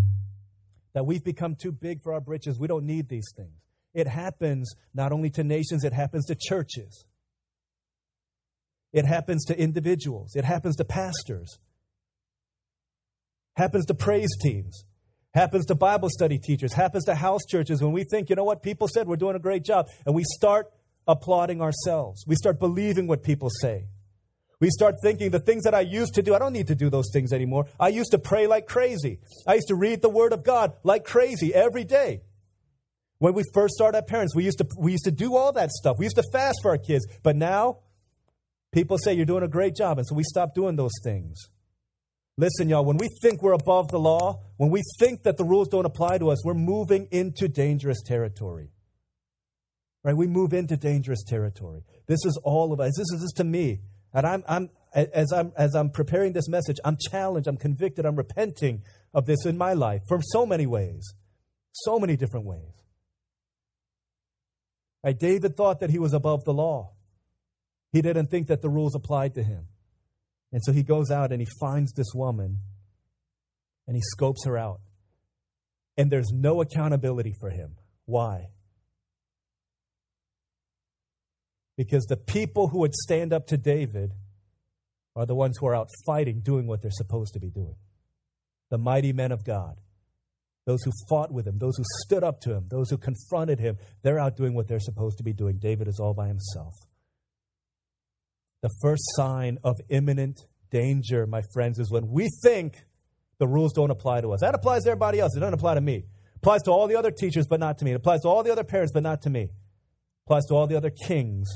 that 0.94 1.04
we've 1.04 1.24
become 1.24 1.56
too 1.56 1.72
big 1.72 2.00
for 2.02 2.12
our 2.12 2.20
britches, 2.20 2.58
we 2.58 2.68
don't 2.68 2.84
need 2.84 3.08
these 3.08 3.26
things. 3.36 3.60
It 3.92 4.06
happens 4.06 4.72
not 4.94 5.10
only 5.12 5.30
to 5.30 5.42
nations, 5.42 5.84
it 5.84 5.92
happens 5.92 6.26
to 6.26 6.36
churches. 6.36 7.04
It 8.92 9.05
happens 9.05 9.44
to 9.46 9.59
individuals. 9.59 10.35
It 10.35 10.44
happens 10.44 10.76
to 10.76 10.85
pastors. 10.85 11.59
Happens 13.57 13.87
to 13.87 13.94
praise 13.94 14.31
teams. 14.42 14.85
Happens 15.33 15.64
to 15.66 15.74
Bible 15.74 16.09
study 16.11 16.38
teachers. 16.38 16.72
Happens 16.72 17.05
to 17.05 17.14
house 17.14 17.42
churches 17.48 17.83
when 17.83 17.92
we 17.92 18.05
think, 18.05 18.31
you 18.31 18.37
know 18.37 18.44
what, 18.44 18.62
people 18.62 18.88
said 18.88 19.07
we're 19.07 19.16
doing 19.16 19.37
a 19.37 19.40
great 19.40 19.64
job. 19.64 19.87
And 20.05 20.14
we 20.14 20.24
start 20.24 20.72
applauding 21.07 21.61
ourselves. 21.61 22.24
We 22.26 22.35
start 22.35 22.59
believing 22.59 23.07
what 23.07 23.22
people 23.22 23.48
say. 23.61 23.87
We 24.61 24.68
start 24.70 24.96
thinking 25.03 25.31
the 25.31 25.40
things 25.40 25.64
that 25.64 25.74
I 25.74 25.81
used 25.81 26.14
to 26.14 26.22
do, 26.22 26.35
I 26.35 26.38
don't 26.38 26.53
need 26.53 26.66
to 26.66 26.74
do 26.74 26.90
those 26.90 27.11
things 27.12 27.33
anymore. 27.33 27.66
I 27.79 27.88
used 27.88 28.11
to 28.11 28.18
pray 28.18 28.46
like 28.46 28.66
crazy. 28.66 29.18
I 29.46 29.55
used 29.55 29.68
to 29.68 29.74
read 29.74 30.03
the 30.03 30.11
Word 30.11 30.33
of 30.35 30.44
God 30.44 30.74
like 30.83 31.05
crazy 31.05 31.55
every 31.55 31.85
day. 31.85 32.22
When 33.18 33.35
we 33.35 33.42
first 33.55 33.74
started 33.74 34.07
parents, 34.07 34.35
we 34.35 34.44
used 34.44 34.59
to 34.59 34.66
we 34.79 34.92
used 34.92 35.05
to 35.05 35.11
do 35.11 35.37
all 35.37 35.53
that 35.53 35.70
stuff. 35.70 35.96
We 35.98 36.07
used 36.07 36.16
to 36.16 36.24
fast 36.33 36.61
for 36.62 36.70
our 36.70 36.79
kids. 36.79 37.07
But 37.22 37.37
now 37.37 37.79
people 38.72 38.98
say 38.98 39.14
you're 39.14 39.26
doing 39.26 39.42
a 39.42 39.48
great 39.48 39.74
job, 39.74 39.98
and 39.98 40.06
so 40.06 40.14
we 40.14 40.22
stop 40.24 40.54
doing 40.54 40.76
those 40.76 40.92
things. 41.02 41.38
Listen, 42.37 42.68
y'all, 42.68 42.85
when 42.85 42.96
we 42.96 43.09
think 43.20 43.42
we're 43.42 43.52
above 43.52 43.88
the 43.88 43.98
law, 43.98 44.40
when 44.56 44.70
we 44.70 44.83
think 44.98 45.24
that 45.24 45.37
the 45.37 45.44
rules 45.44 45.68
don't 45.68 45.85
apply 45.85 46.18
to 46.18 46.30
us, 46.30 46.44
we're 46.44 46.54
moving 46.54 47.06
into 47.11 47.48
dangerous 47.48 48.02
territory. 48.02 48.70
Right? 50.02 50.16
We 50.16 50.26
move 50.26 50.54
into 50.54 50.76
dangerous 50.76 51.22
territory. 51.22 51.83
This 52.06 52.24
is 52.24 52.40
all 52.42 52.72
of 52.72 52.80
us. 52.80 52.94
This 52.96 53.12
is 53.12 53.20
this 53.20 53.33
to 53.33 53.44
me. 53.44 53.80
And 54.14 54.26
I'm, 54.26 54.42
I'm, 54.48 54.70
as, 54.94 55.30
I'm, 55.33 55.52
as 55.56 55.74
I'm 55.74 55.90
preparing 55.90 56.33
this 56.33 56.48
message, 56.48 56.78
I'm 56.85 56.96
challenged, 57.11 57.46
I'm 57.46 57.59
convicted, 57.59 58.06
I'm 58.06 58.16
repenting 58.16 58.83
of 59.12 59.26
this 59.26 59.44
in 59.44 59.59
my 59.59 59.74
life 59.74 60.00
from 60.09 60.22
so 60.22 60.46
many 60.46 60.66
ways, 60.66 61.14
so 61.72 61.98
many 61.98 62.16
different 62.16 62.46
ways. 62.46 62.72
Right? 65.04 65.18
David 65.18 65.56
thought 65.56 65.80
that 65.80 65.90
he 65.90 65.98
was 65.98 66.12
above 66.12 66.44
the 66.44 66.52
law. 66.54 66.92
He 67.92 68.03
didn't 68.03 68.31
think 68.31 68.48
that 68.48 68.62
the 68.62 68.68
rules 68.68 68.94
applied 68.94 69.35
to 69.35 69.42
him. 69.42 69.66
And 70.53 70.62
so 70.64 70.72
he 70.72 70.83
goes 70.83 71.11
out 71.11 71.33
and 71.33 71.40
he 71.40 71.48
finds 71.61 71.92
this 71.92 72.12
woman 72.14 72.59
and 73.87 73.96
he 73.96 74.03
scopes 74.03 74.44
her 74.44 74.57
out. 74.57 74.81
And 75.96 76.11
there's 76.11 76.31
no 76.33 76.61
accountability 76.61 77.35
for 77.40 77.50
him. 77.50 77.76
Why? 78.07 78.48
Because 81.76 82.05
the 82.05 82.16
people 82.16 82.68
who 82.68 82.79
would 82.81 82.94
stand 82.94 83.33
up 83.33 83.46
to 83.48 83.57
David 83.57 84.12
are 85.16 85.26
the 85.26 85.35
ones 85.35 85.59
who 85.59 85.66
are 85.66 85.74
out 85.74 85.88
fighting, 86.07 86.40
doing 86.40 86.66
what 86.66 86.83
they're 86.83 86.90
supposed 86.90 87.35
to 87.35 87.40
be 87.40 87.50
doing. 87.50 87.76
The 88.70 88.79
mighty 88.79 89.12
men 89.12 89.33
of 89.33 89.44
God, 89.44 89.81
those 90.66 90.83
who 90.85 90.92
fought 91.09 91.33
with 91.33 91.46
him, 91.46 91.59
those 91.59 91.76
who 91.76 91.85
stood 92.05 92.22
up 92.22 92.40
to 92.42 92.55
him, 92.55 92.66
those 92.70 92.90
who 92.90 92.98
confronted 92.98 93.59
him, 93.59 93.76
they're 94.03 94.20
out 94.20 94.37
doing 94.37 94.55
what 94.55 94.68
they're 94.68 94.79
supposed 94.79 95.18
to 95.18 95.24
be 95.24 95.33
doing. 95.33 95.59
David 95.59 95.88
is 95.88 95.98
all 95.98 96.14
by 96.14 96.29
himself. 96.29 96.74
The 98.62 98.70
first 98.82 99.02
sign 99.16 99.58
of 99.64 99.76
imminent 99.88 100.40
danger, 100.70 101.26
my 101.26 101.42
friends, 101.52 101.78
is 101.78 101.90
when 101.90 102.08
we 102.08 102.28
think 102.42 102.84
the 103.38 103.48
rules 103.48 103.72
don't 103.72 103.90
apply 103.90 104.20
to 104.20 104.32
us. 104.32 104.40
That 104.40 104.54
applies 104.54 104.84
to 104.84 104.90
everybody 104.90 105.18
else. 105.18 105.34
It 105.34 105.40
doesn't 105.40 105.54
apply 105.54 105.74
to 105.74 105.80
me. 105.80 105.96
It 105.96 106.36
applies 106.36 106.62
to 106.62 106.70
all 106.70 106.86
the 106.86 106.96
other 106.96 107.10
teachers, 107.10 107.46
but 107.46 107.58
not 107.58 107.78
to 107.78 107.84
me. 107.84 107.92
It 107.92 107.94
applies 107.94 108.20
to 108.20 108.28
all 108.28 108.42
the 108.42 108.52
other 108.52 108.64
parents, 108.64 108.92
but 108.92 109.02
not 109.02 109.22
to 109.22 109.30
me. 109.30 109.42
It 109.42 109.50
applies 110.26 110.44
to 110.46 110.54
all 110.54 110.66
the 110.66 110.76
other 110.76 110.90
kings, 110.90 111.48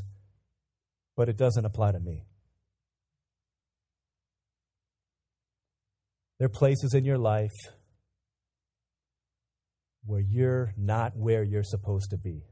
but 1.16 1.28
it 1.28 1.36
doesn't 1.36 1.64
apply 1.64 1.92
to 1.92 2.00
me. 2.00 2.24
There 6.38 6.46
are 6.46 6.48
places 6.48 6.94
in 6.94 7.04
your 7.04 7.18
life 7.18 7.52
where 10.04 10.20
you're 10.20 10.74
not 10.76 11.16
where 11.16 11.42
you're 11.42 11.62
supposed 11.62 12.10
to 12.10 12.18
be. 12.18 12.44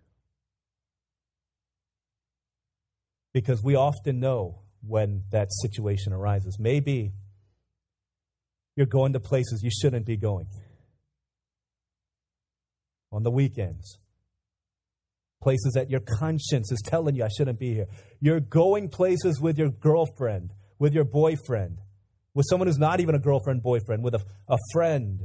Because 3.32 3.62
we 3.62 3.74
often 3.74 4.20
know 4.20 4.60
when 4.86 5.22
that 5.30 5.48
situation 5.62 6.12
arises. 6.12 6.58
Maybe 6.58 7.12
you're 8.76 8.86
going 8.86 9.12
to 9.12 9.20
places 9.20 9.62
you 9.62 9.70
shouldn't 9.70 10.06
be 10.06 10.16
going 10.16 10.46
on 13.10 13.22
the 13.22 13.30
weekends 13.30 13.98
places 15.42 15.72
that 15.74 15.90
your 15.90 16.00
conscience 16.00 16.72
is 16.72 16.80
telling 16.82 17.16
you 17.16 17.24
I 17.24 17.28
shouldn't 17.28 17.58
be 17.58 17.74
here. 17.74 17.88
You're 18.20 18.40
going 18.40 18.88
places 18.88 19.40
with 19.40 19.58
your 19.58 19.70
girlfriend, 19.70 20.54
with 20.78 20.94
your 20.94 21.04
boyfriend, 21.04 21.78
with 22.32 22.46
someone 22.48 22.68
who's 22.68 22.78
not 22.78 23.00
even 23.00 23.14
a 23.14 23.18
girlfriend, 23.18 23.62
boyfriend, 23.62 24.02
with 24.02 24.14
a, 24.14 24.24
a 24.48 24.56
friend 24.72 25.20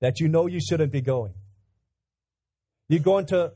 that 0.00 0.18
you 0.18 0.28
know 0.28 0.46
you 0.46 0.60
shouldn't 0.60 0.90
be 0.90 1.02
going. 1.02 1.34
You're 2.88 3.00
going 3.00 3.26
to 3.26 3.52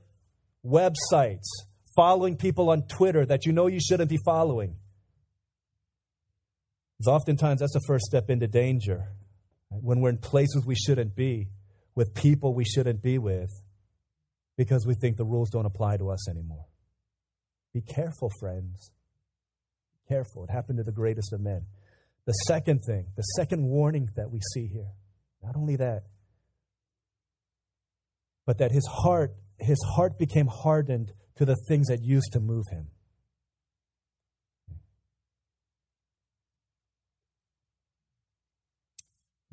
websites, 0.65 1.49
following 1.97 2.37
people 2.37 2.71
on 2.71 2.83
Twitter 2.83 3.25
that 3.27 3.47
you 3.47 3.53
know 3.53 3.67
you 3.67 3.81
shouldn't 3.81 4.11
be 4.11 4.19
following. 4.25 4.77
Because 6.99 7.13
oftentimes 7.13 7.61
that's 7.61 7.73
the 7.73 7.81
first 7.87 8.05
step 8.05 8.31
into 8.31 8.47
danger. 8.47 9.09
When 9.71 10.01
we're 10.01 10.11
in 10.11 10.19
places 10.19 10.65
we 10.67 10.75
shouldn't 10.75 11.15
be, 11.15 11.49
with 11.95 12.15
people 12.15 12.55
we 12.55 12.65
shouldn't 12.65 13.03
be 13.03 13.19
with 13.19 13.51
because 14.57 14.87
we 14.87 14.95
think 14.95 15.17
the 15.17 15.25
rules 15.25 15.51
don't 15.51 15.67
apply 15.67 15.97
to 15.97 16.11
us 16.11 16.29
anymore. 16.29 16.67
Be 17.73 17.81
careful, 17.81 18.31
friends. 18.41 18.91
Be 19.93 20.15
careful. 20.15 20.45
It 20.45 20.51
happened 20.51 20.79
to 20.79 20.85
the 20.85 20.93
greatest 20.93 21.33
of 21.33 21.41
men. 21.41 21.67
The 22.27 22.33
second 22.33 22.81
thing, 22.87 23.07
the 23.17 23.23
second 23.23 23.65
warning 23.65 24.09
that 24.17 24.31
we 24.31 24.41
see 24.55 24.67
here, 24.67 24.93
not 25.43 25.57
only 25.57 25.77
that, 25.77 26.03
but 28.47 28.59
that 28.59 28.73
his 28.73 28.87
heart, 28.87 29.35
his 29.59 29.79
heart 29.95 30.19
became 30.19 30.47
hardened 30.47 31.13
to 31.41 31.47
the 31.47 31.57
things 31.69 31.87
that 31.87 32.03
used 32.03 32.33
to 32.35 32.39
move 32.39 32.67
him. 32.71 32.89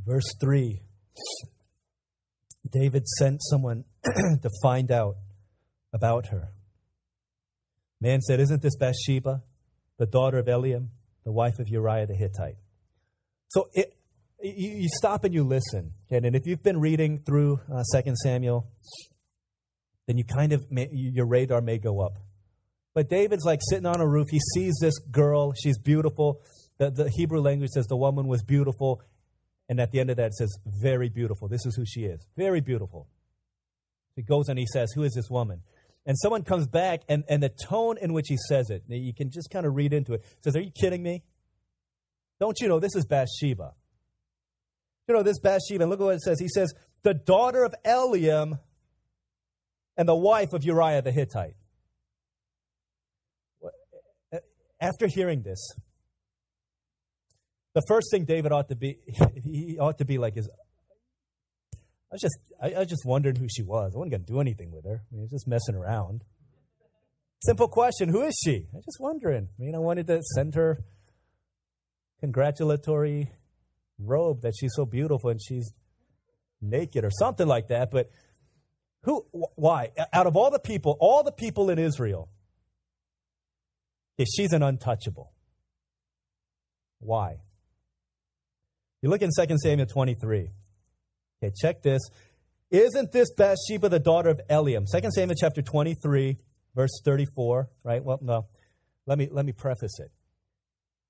Verse 0.06 0.26
3 0.42 0.82
David 2.70 3.08
sent 3.08 3.42
someone 3.42 3.86
to 4.04 4.50
find 4.62 4.92
out 4.92 5.16
about 5.94 6.28
her. 6.28 6.50
Man 8.02 8.20
said, 8.20 8.42
Isn't 8.42 8.62
this 8.62 8.76
Bathsheba, 8.76 9.44
the 9.98 10.06
daughter 10.06 10.40
of 10.40 10.48
Eliam, 10.48 10.90
the 11.24 11.32
wife 11.32 11.58
of 11.58 11.70
Uriah 11.70 12.06
the 12.06 12.16
Hittite? 12.16 12.58
So 13.48 13.70
it, 13.74 13.94
you, 14.42 14.90
stop 14.98 15.24
and 15.24 15.34
you 15.34 15.46
listen. 15.46 15.94
And 16.12 16.36
if 16.36 16.46
you've 16.46 16.64
been 16.64 16.82
reading 16.82 17.20
through 17.26 17.62
uh, 17.74 17.84
2 18.02 18.14
Samuel, 18.22 18.68
then 20.08 20.18
you 20.18 20.24
kind 20.24 20.54
of, 20.54 20.72
may, 20.72 20.90
your 20.92 21.26
radar 21.26 21.62
may 21.62 21.78
go 21.78 22.00
up. 22.00 22.18
But 22.96 23.10
David's 23.10 23.46
like 23.46 23.60
sitting 23.70 23.86
on 23.86 24.02
a 24.02 24.08
roof. 24.08 24.28
He 24.32 24.40
sees 24.56 24.76
this 24.82 24.98
girl. 24.98 25.54
She's 25.54 25.78
beautiful. 25.78 26.42
The, 26.80 26.90
the 26.90 27.10
Hebrew 27.10 27.42
language 27.42 27.70
says 27.70 27.86
the 27.86 27.98
woman 27.98 28.28
was 28.28 28.42
beautiful. 28.44 29.02
And 29.70 29.80
at 29.80 29.92
the 29.92 30.00
end 30.00 30.10
of 30.10 30.18
that, 30.18 30.28
it 30.28 30.34
says, 30.34 30.58
very 30.82 31.10
beautiful. 31.10 31.48
This 31.48 31.66
is 31.66 31.76
who 31.76 31.86
she 31.86 32.06
is. 32.06 32.26
Very 32.36 32.62
beautiful. 32.62 33.08
He 34.18 34.24
goes 34.24 34.50
and 34.50 34.58
he 34.58 34.66
says, 34.66 34.92
Who 34.96 35.04
is 35.04 35.14
this 35.14 35.30
woman? 35.30 35.62
And 36.06 36.18
someone 36.18 36.44
comes 36.44 36.68
back, 36.68 37.02
and, 37.08 37.24
and 37.30 37.44
the 37.44 37.52
tone 37.70 37.98
in 37.98 38.14
which 38.14 38.28
he 38.30 38.38
says 38.48 38.70
it, 38.70 38.84
you 38.88 39.14
can 39.14 39.30
just 39.30 39.52
kind 39.52 39.66
of 39.66 39.76
read 39.76 39.94
into 39.94 40.14
it. 40.14 40.24
Says, 40.44 40.56
Are 40.56 40.62
you 40.62 40.72
kidding 40.72 41.04
me? 41.04 41.24
Don't 42.40 42.58
you 42.60 42.68
know 42.68 42.80
this 42.80 42.96
is 42.96 43.06
Bathsheba? 43.06 43.74
You 45.08 45.16
know, 45.16 45.24
this 45.24 45.40
Bathsheba, 45.40 45.84
and 45.84 45.90
look 45.90 46.00
at 46.02 46.04
what 46.04 46.16
it 46.16 46.22
says. 46.22 46.40
He 46.40 46.48
says, 46.48 46.74
The 47.04 47.14
daughter 47.14 47.64
of 47.64 47.76
Eliam 47.86 48.60
and 49.98 50.08
the 50.08 50.16
wife 50.16 50.54
of 50.54 50.64
Uriah 50.64 51.02
the 51.02 51.12
Hittite. 51.12 51.56
After 54.80 55.08
hearing 55.08 55.42
this, 55.42 55.72
the 57.74 57.82
first 57.88 58.10
thing 58.12 58.26
David 58.26 58.52
ought 58.52 58.70
to 58.70 58.76
be, 58.76 59.00
he 59.44 59.78
ought 59.80 59.98
to 59.98 60.06
be 60.06 60.20
like, 60.20 60.38
is 60.38 60.48
I 62.10 62.14
was 62.14 62.22
just, 62.22 62.38
I, 62.62 62.82
I 62.82 62.86
just 62.86 63.06
wondered 63.06 63.38
who 63.38 63.48
she 63.50 63.64
was. 63.64 63.94
I 63.94 63.98
wasn't 63.98 64.12
going 64.12 64.26
to 64.26 64.34
do 64.34 64.40
anything 64.40 64.72
with 64.72 64.86
her. 64.86 65.04
I 65.12 65.16
mean, 65.16 65.28
just 65.30 65.48
messing 65.48 65.76
around. 65.76 66.24
Simple 67.44 67.68
question: 67.68 68.10
Who 68.10 68.24
is 68.24 68.40
she? 68.44 68.68
I 68.72 68.78
was 68.78 68.86
just 68.86 69.00
wondering. 69.00 69.50
I 69.60 69.62
mean, 69.62 69.76
I 69.76 69.80
wanted 69.80 70.08
to 70.08 70.22
send 70.36 70.56
her 70.56 70.84
congratulatory 72.20 73.32
robe 74.00 74.42
that 74.42 74.54
she's 74.60 74.72
so 74.74 74.86
beautiful 74.86 75.30
and 75.30 75.40
she's 75.42 75.72
naked 76.62 77.04
or 77.04 77.12
something 77.12 77.48
like 77.48 77.68
that. 77.68 77.92
But 77.92 78.10
who? 79.08 79.26
Why? 79.56 79.92
Out 80.12 80.28
of 80.28 80.36
all 80.36 80.52
the 80.52 80.60
people, 80.60 80.98
all 81.00 81.24
the 81.24 81.32
people 81.32 81.70
in 81.70 81.80
Israel, 81.80 82.28
she's 84.36 84.52
an 84.52 84.62
untouchable. 84.62 85.32
Why? 87.00 87.38
You 89.02 89.10
look 89.10 89.22
in 89.22 89.30
2 89.30 89.58
Samuel 89.64 89.88
23. 89.88 90.50
Okay, 91.42 91.54
check 91.56 91.82
this. 91.84 92.02
Isn't 92.70 93.14
this 93.14 93.32
Bathsheba 93.34 93.88
the 93.88 94.00
daughter 94.00 94.30
of 94.30 94.42
Eliam? 94.50 94.86
2 94.92 95.10
Samuel 95.12 95.36
chapter 95.40 95.62
23, 95.62 96.38
verse 96.76 97.02
34, 97.06 97.70
right? 97.86 98.04
Well, 98.04 98.20
no. 98.22 98.48
Let 99.06 99.18
me, 99.18 99.30
let 99.32 99.46
me 99.46 99.54
preface 99.54 100.00
it. 100.00 100.12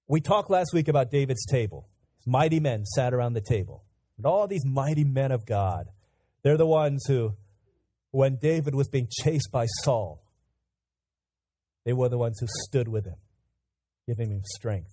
We 0.07 0.21
talked 0.21 0.51
last 0.51 0.71
week 0.71 0.87
about 0.87 1.09
David's 1.09 1.47
table. 1.47 1.89
Mighty 2.27 2.59
men 2.59 2.85
sat 2.85 3.11
around 3.11 3.33
the 3.33 3.41
table. 3.41 3.85
And 4.17 4.27
all 4.27 4.47
these 4.47 4.65
mighty 4.65 5.03
men 5.03 5.31
of 5.31 5.47
God, 5.47 5.87
they're 6.43 6.57
the 6.57 6.67
ones 6.67 7.05
who, 7.07 7.33
when 8.17 8.37
David 8.37 8.73
was 8.73 8.87
being 8.87 9.07
chased 9.11 9.51
by 9.51 9.67
Saul, 9.83 10.23
they 11.85 11.93
were 11.93 12.09
the 12.09 12.17
ones 12.17 12.39
who 12.39 12.47
stood 12.65 12.87
with 12.87 13.05
him. 13.05 13.17
giving 14.07 14.31
him 14.31 14.41
strength. 14.43 14.89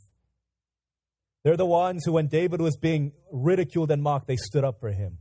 They're 1.42 1.56
the 1.56 1.64
ones 1.64 2.04
who, 2.04 2.12
when 2.12 2.26
David 2.26 2.60
was 2.60 2.76
being 2.76 3.12
ridiculed 3.32 3.90
and 3.90 4.02
mocked, 4.02 4.26
they 4.26 4.36
stood 4.36 4.62
up 4.62 4.78
for 4.78 4.90
him. 4.90 5.16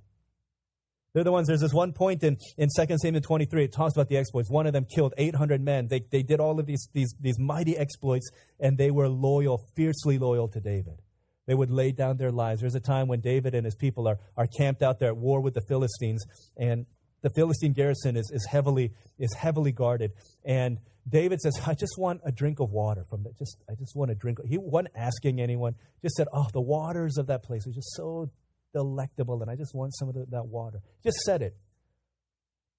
They're 1.13 1.24
the 1.24 1.32
ones, 1.32 1.48
there's 1.48 1.62
this 1.62 1.72
one 1.72 1.94
point 1.94 2.24
in, 2.24 2.36
in 2.58 2.68
2 2.76 2.98
Samuel 2.98 3.22
23, 3.22 3.63
it 3.63 3.72
talks 3.72 3.96
about 3.96 4.10
the 4.10 4.18
exploits. 4.18 4.50
One 4.50 4.68
of 4.68 4.74
them 4.74 4.86
killed 4.94 5.13
800 5.18 5.62
men. 5.62 5.88
They, 5.88 6.02
they 6.12 6.24
did 6.24 6.42
all 6.42 6.60
of 6.60 6.66
these, 6.66 6.89
these, 6.92 7.16
these 7.22 7.39
mighty 7.39 7.78
exploits, 7.78 8.30
and 8.60 8.78
they 8.78 8.92
were 8.92 9.08
loyal, 9.08 9.62
fiercely 9.78 10.18
loyal 10.18 10.50
to 10.50 10.60
David. 10.60 11.02
They 11.48 11.56
would 11.56 11.72
lay 11.72 11.94
down 11.94 12.18
their 12.18 12.32
lives. 12.32 12.60
There's 12.60 12.76
a 12.76 12.82
time 12.82 13.08
when 13.08 13.22
David 13.22 13.56
and 13.56 13.63
his 13.63 13.76
people 13.76 14.10
are, 14.10 14.20
are 14.36 14.48
camped 14.48 14.82
out 14.82 15.00
there 15.00 15.10
at 15.10 15.18
war 15.18 15.39
with 15.39 15.54
the 15.54 15.63
Philistines, 15.70 16.26
and 16.58 16.86
the 17.24 17.30
Philistine 17.30 17.74
garrison 17.74 18.16
is, 18.16 18.30
is, 18.32 18.46
heavily, 18.52 18.92
is 19.18 19.34
heavily 19.34 19.72
guarded. 19.72 20.12
And 20.46 20.78
David 21.08 21.40
says, 21.42 21.54
I 21.66 21.74
just 21.74 21.98
want 21.98 22.22
a 22.26 22.32
drink 22.32 22.60
of 22.60 22.72
water 22.72 23.06
from 23.10 23.24
that. 23.24 23.38
Just, 23.40 23.58
I 23.70 23.76
just 23.76 23.96
want 23.96 24.12
a 24.12 24.16
drink. 24.16 24.40
He 24.46 24.58
wasn't 24.58 24.94
asking 24.96 25.42
anyone, 25.42 25.76
just 26.02 26.16
said, 26.16 26.28
Oh, 26.34 26.48
the 26.54 26.62
waters 26.62 27.18
of 27.18 27.28
that 27.28 27.44
place 27.44 27.66
are 27.66 27.72
just 27.72 27.96
so 27.96 28.30
delectable, 28.74 29.42
and 29.42 29.50
I 29.50 29.56
just 29.56 29.74
want 29.74 29.96
some 29.96 30.10
of 30.10 30.16
the, 30.16 30.26
that 30.32 30.46
water. 30.46 30.82
Just 31.04 31.18
said 31.26 31.42
it. 31.42 31.56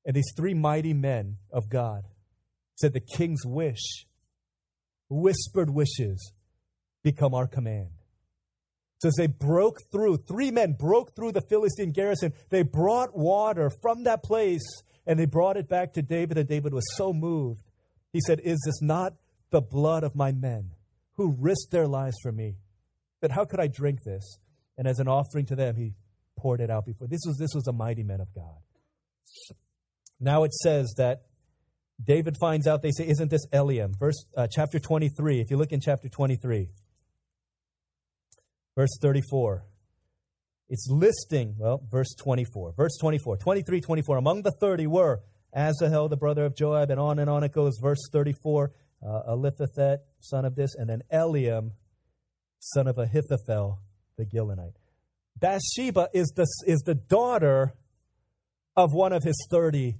And 0.05 0.15
these 0.15 0.31
three 0.37 0.55
mighty 0.55 0.93
men 0.93 1.39
of 1.51 1.71
God 1.71 2.05
said, 2.77 2.93
The 2.93 3.01
king's 3.01 3.47
wish, 3.47 4.07
whispered 5.09 5.71
wishes, 5.71 6.33
become 7.03 7.35
our 7.35 7.47
command. 7.47 7.91
So 9.05 9.09
as 9.09 9.17
they 9.17 9.27
broke 9.27 9.81
through, 9.93 10.17
three 10.27 10.51
men 10.51 10.77
broke 10.79 11.15
through 11.15 11.33
the 11.33 11.43
Philistine 11.43 11.93
garrison. 11.93 12.33
They 12.49 12.63
brought 12.63 13.15
water 13.15 13.71
from 13.83 14.05
that 14.05 14.23
place 14.23 14.65
and 15.07 15.19
they 15.19 15.27
brought 15.27 15.59
it 15.59 15.69
back 15.69 15.93
to 15.93 16.01
David, 16.01 16.39
and 16.39 16.49
David 16.49 16.73
was 16.73 16.87
so 16.97 17.13
moved. 17.13 17.61
He 18.15 18.21
said, 18.27 18.41
Is 18.43 18.59
this 18.65 18.81
not 18.81 19.13
the 19.51 19.61
blood 19.61 20.05
of 20.05 20.17
my 20.17 20.33
men 20.33 20.71
who 21.17 21.37
risked 21.39 21.71
their 21.71 21.87
lives 21.87 22.17
for 22.23 22.33
me? 22.33 22.57
But 23.21 23.31
how 23.31 23.45
could 23.45 23.61
I 23.61 23.67
drink 23.67 23.99
this? 24.07 24.39
And 24.79 24.89
as 24.89 24.99
an 25.01 25.07
offering 25.07 25.45
to 25.47 25.55
them, 25.55 25.77
he 25.77 25.93
poured 26.39 26.63
it 26.63 26.71
out 26.71 26.87
before. 26.87 27.07
This 27.07 27.25
was, 27.27 27.37
this 27.37 27.55
was 27.55 27.67
a 27.69 27.75
mighty 27.75 28.05
man 28.05 28.23
of 28.23 28.35
God. 28.35 28.57
Now 30.19 30.45
it 30.45 30.55
says 30.55 30.95
that 30.97 31.25
David 32.03 32.39
finds 32.41 32.67
out, 32.67 32.81
they 32.81 32.91
say, 32.91 33.07
Isn't 33.07 33.31
this 33.31 33.47
Eliam? 33.49 33.93
Verse, 33.99 34.25
uh, 34.35 34.47
chapter 34.51 34.79
23. 34.79 35.43
If 35.43 35.51
you 35.51 35.59
look 35.59 35.73
in 35.73 35.81
chapter 35.83 36.09
23. 36.09 36.71
Verse 38.77 38.97
34. 39.01 39.65
It's 40.69 40.89
listing, 40.91 41.55
well, 41.59 41.83
verse 41.91 42.15
24. 42.15 42.73
Verse 42.77 42.97
24. 43.01 43.37
23, 43.37 43.81
24. 43.81 44.17
Among 44.17 44.43
the 44.43 44.53
30 44.61 44.87
were 44.87 45.21
Asahel, 45.55 46.09
the 46.09 46.17
brother 46.17 46.45
of 46.45 46.57
Joab, 46.57 46.91
and 46.91 46.99
on 46.99 47.19
and 47.19 47.31
on 47.31 47.45
it 47.45 47.53
goes. 47.53 47.79
Verse 47.81 48.01
34. 48.13 48.73
Uh, 49.07 49.23
Eliphalet, 49.29 49.99
son 50.21 50.45
of 50.45 50.55
this, 50.55 50.75
and 50.75 50.89
then 50.89 51.03
Eliam, 51.13 51.73
son 52.59 52.87
of 52.87 52.97
Ahithophel, 52.97 53.79
the 54.17 54.25
Gilonite. 54.25 54.77
Bathsheba 55.39 56.09
is 56.15 56.33
the, 56.35 56.47
is 56.67 56.81
the 56.87 56.95
daughter 56.95 57.75
of 58.77 58.93
one 58.93 59.13
of 59.13 59.23
his 59.23 59.37
30 59.51 59.97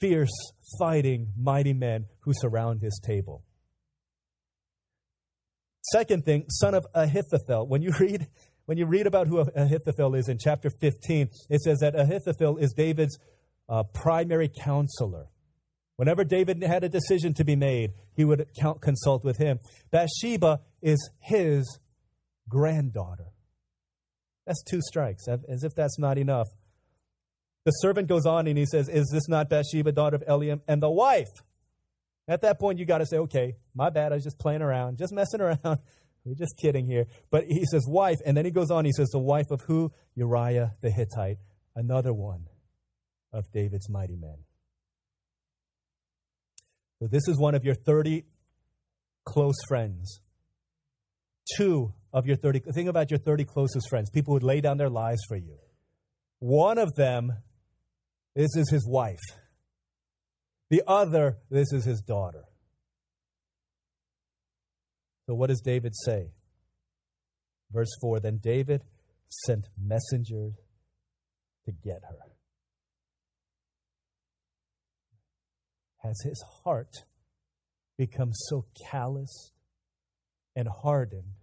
fierce, 0.00 0.52
fighting, 0.78 1.28
mighty 1.38 1.72
men 1.72 2.06
who 2.20 2.32
surround 2.34 2.82
his 2.82 3.00
table. 3.04 3.44
Second 5.92 6.24
thing, 6.24 6.46
son 6.48 6.74
of 6.74 6.86
Ahithophel. 6.94 7.66
When 7.66 7.82
you 7.82 7.92
read 8.00 8.26
when 8.66 8.78
you 8.78 8.86
read 8.86 9.06
about 9.06 9.26
who 9.26 9.38
Ahithophel 9.40 10.14
is 10.14 10.28
in 10.28 10.38
chapter 10.38 10.70
15, 10.70 11.28
it 11.50 11.60
says 11.60 11.80
that 11.80 11.94
Ahithophel 11.94 12.56
is 12.56 12.72
David's 12.72 13.18
uh, 13.68 13.82
primary 13.82 14.48
counselor. 14.48 15.26
Whenever 15.96 16.24
David 16.24 16.62
had 16.62 16.82
a 16.82 16.88
decision 16.88 17.34
to 17.34 17.44
be 17.44 17.56
made, 17.56 17.92
he 18.16 18.24
would 18.24 18.46
count, 18.58 18.80
consult 18.80 19.22
with 19.22 19.36
him. 19.36 19.58
Bathsheba 19.90 20.60
is 20.80 21.10
his 21.20 21.78
granddaughter. 22.48 23.32
That's 24.46 24.62
two 24.62 24.80
strikes, 24.80 25.28
as 25.28 25.62
if 25.62 25.74
that's 25.74 25.98
not 25.98 26.16
enough. 26.16 26.48
The 27.64 27.70
servant 27.70 28.08
goes 28.08 28.26
on 28.26 28.46
and 28.46 28.58
he 28.58 28.66
says, 28.66 28.88
Is 28.88 29.08
this 29.12 29.28
not 29.28 29.48
Bathsheba, 29.50 29.92
daughter 29.92 30.16
of 30.16 30.24
Eliam, 30.26 30.60
and 30.66 30.82
the 30.82 30.90
wife 30.90 31.30
at 32.26 32.42
that 32.42 32.58
point, 32.58 32.78
you 32.78 32.86
got 32.86 32.98
to 32.98 33.06
say, 33.06 33.18
okay, 33.18 33.56
my 33.74 33.90
bad. 33.90 34.12
I 34.12 34.16
was 34.16 34.24
just 34.24 34.38
playing 34.38 34.62
around, 34.62 34.98
just 34.98 35.12
messing 35.12 35.40
around. 35.40 35.58
We're 36.24 36.34
just 36.34 36.56
kidding 36.56 36.86
here. 36.86 37.06
But 37.30 37.44
he 37.44 37.64
says, 37.70 37.84
wife. 37.86 38.16
And 38.24 38.34
then 38.36 38.46
he 38.46 38.50
goes 38.50 38.70
on. 38.70 38.86
He 38.86 38.92
says, 38.92 39.08
the 39.08 39.18
wife 39.18 39.50
of 39.50 39.60
who? 39.66 39.92
Uriah 40.14 40.74
the 40.80 40.90
Hittite, 40.90 41.36
another 41.76 42.14
one 42.14 42.46
of 43.32 43.50
David's 43.52 43.90
mighty 43.90 44.16
men. 44.16 44.36
So 47.00 47.08
this 47.08 47.28
is 47.28 47.38
one 47.38 47.54
of 47.54 47.64
your 47.64 47.74
30 47.74 48.24
close 49.26 49.56
friends. 49.68 50.20
Two 51.58 51.92
of 52.12 52.26
your 52.26 52.36
30, 52.36 52.62
think 52.72 52.88
about 52.88 53.10
your 53.10 53.18
30 53.18 53.44
closest 53.44 53.88
friends, 53.90 54.08
people 54.08 54.32
who 54.32 54.36
would 54.36 54.42
lay 54.44 54.62
down 54.62 54.78
their 54.78 54.88
lives 54.88 55.20
for 55.28 55.36
you. 55.36 55.58
One 56.38 56.78
of 56.78 56.94
them, 56.94 57.32
this 58.34 58.56
is 58.56 58.70
his 58.70 58.88
wife. 58.88 59.20
The 60.70 60.82
other, 60.86 61.38
this 61.50 61.72
is 61.72 61.84
his 61.84 62.00
daughter. 62.00 62.44
So, 65.26 65.34
what 65.34 65.48
does 65.48 65.60
David 65.60 65.94
say? 65.94 66.32
Verse 67.70 67.90
4 68.00 68.20
Then 68.20 68.38
David 68.42 68.82
sent 69.28 69.66
messengers 69.80 70.54
to 71.64 71.72
get 71.72 72.02
her. 72.08 72.18
Has 75.98 76.20
his 76.22 76.42
heart 76.62 77.04
become 77.96 78.32
so 78.32 78.66
calloused 78.90 79.52
and 80.54 80.68
hardened 80.82 81.34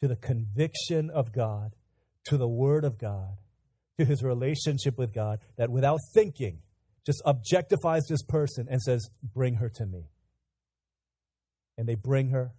to 0.00 0.08
the 0.08 0.16
conviction 0.16 1.10
of 1.10 1.32
God, 1.32 1.74
to 2.26 2.36
the 2.36 2.48
Word 2.48 2.84
of 2.84 2.98
God, 2.98 3.38
to 3.98 4.04
his 4.04 4.22
relationship 4.22 4.96
with 4.96 5.12
God, 5.12 5.40
that 5.56 5.70
without 5.70 5.98
thinking, 6.14 6.58
just 7.04 7.22
objectifies 7.24 8.02
this 8.08 8.22
person 8.22 8.66
and 8.70 8.80
says, 8.80 9.08
Bring 9.22 9.54
her 9.54 9.68
to 9.76 9.86
me. 9.86 10.04
And 11.76 11.88
they 11.88 11.94
bring 11.94 12.30
her. 12.30 12.52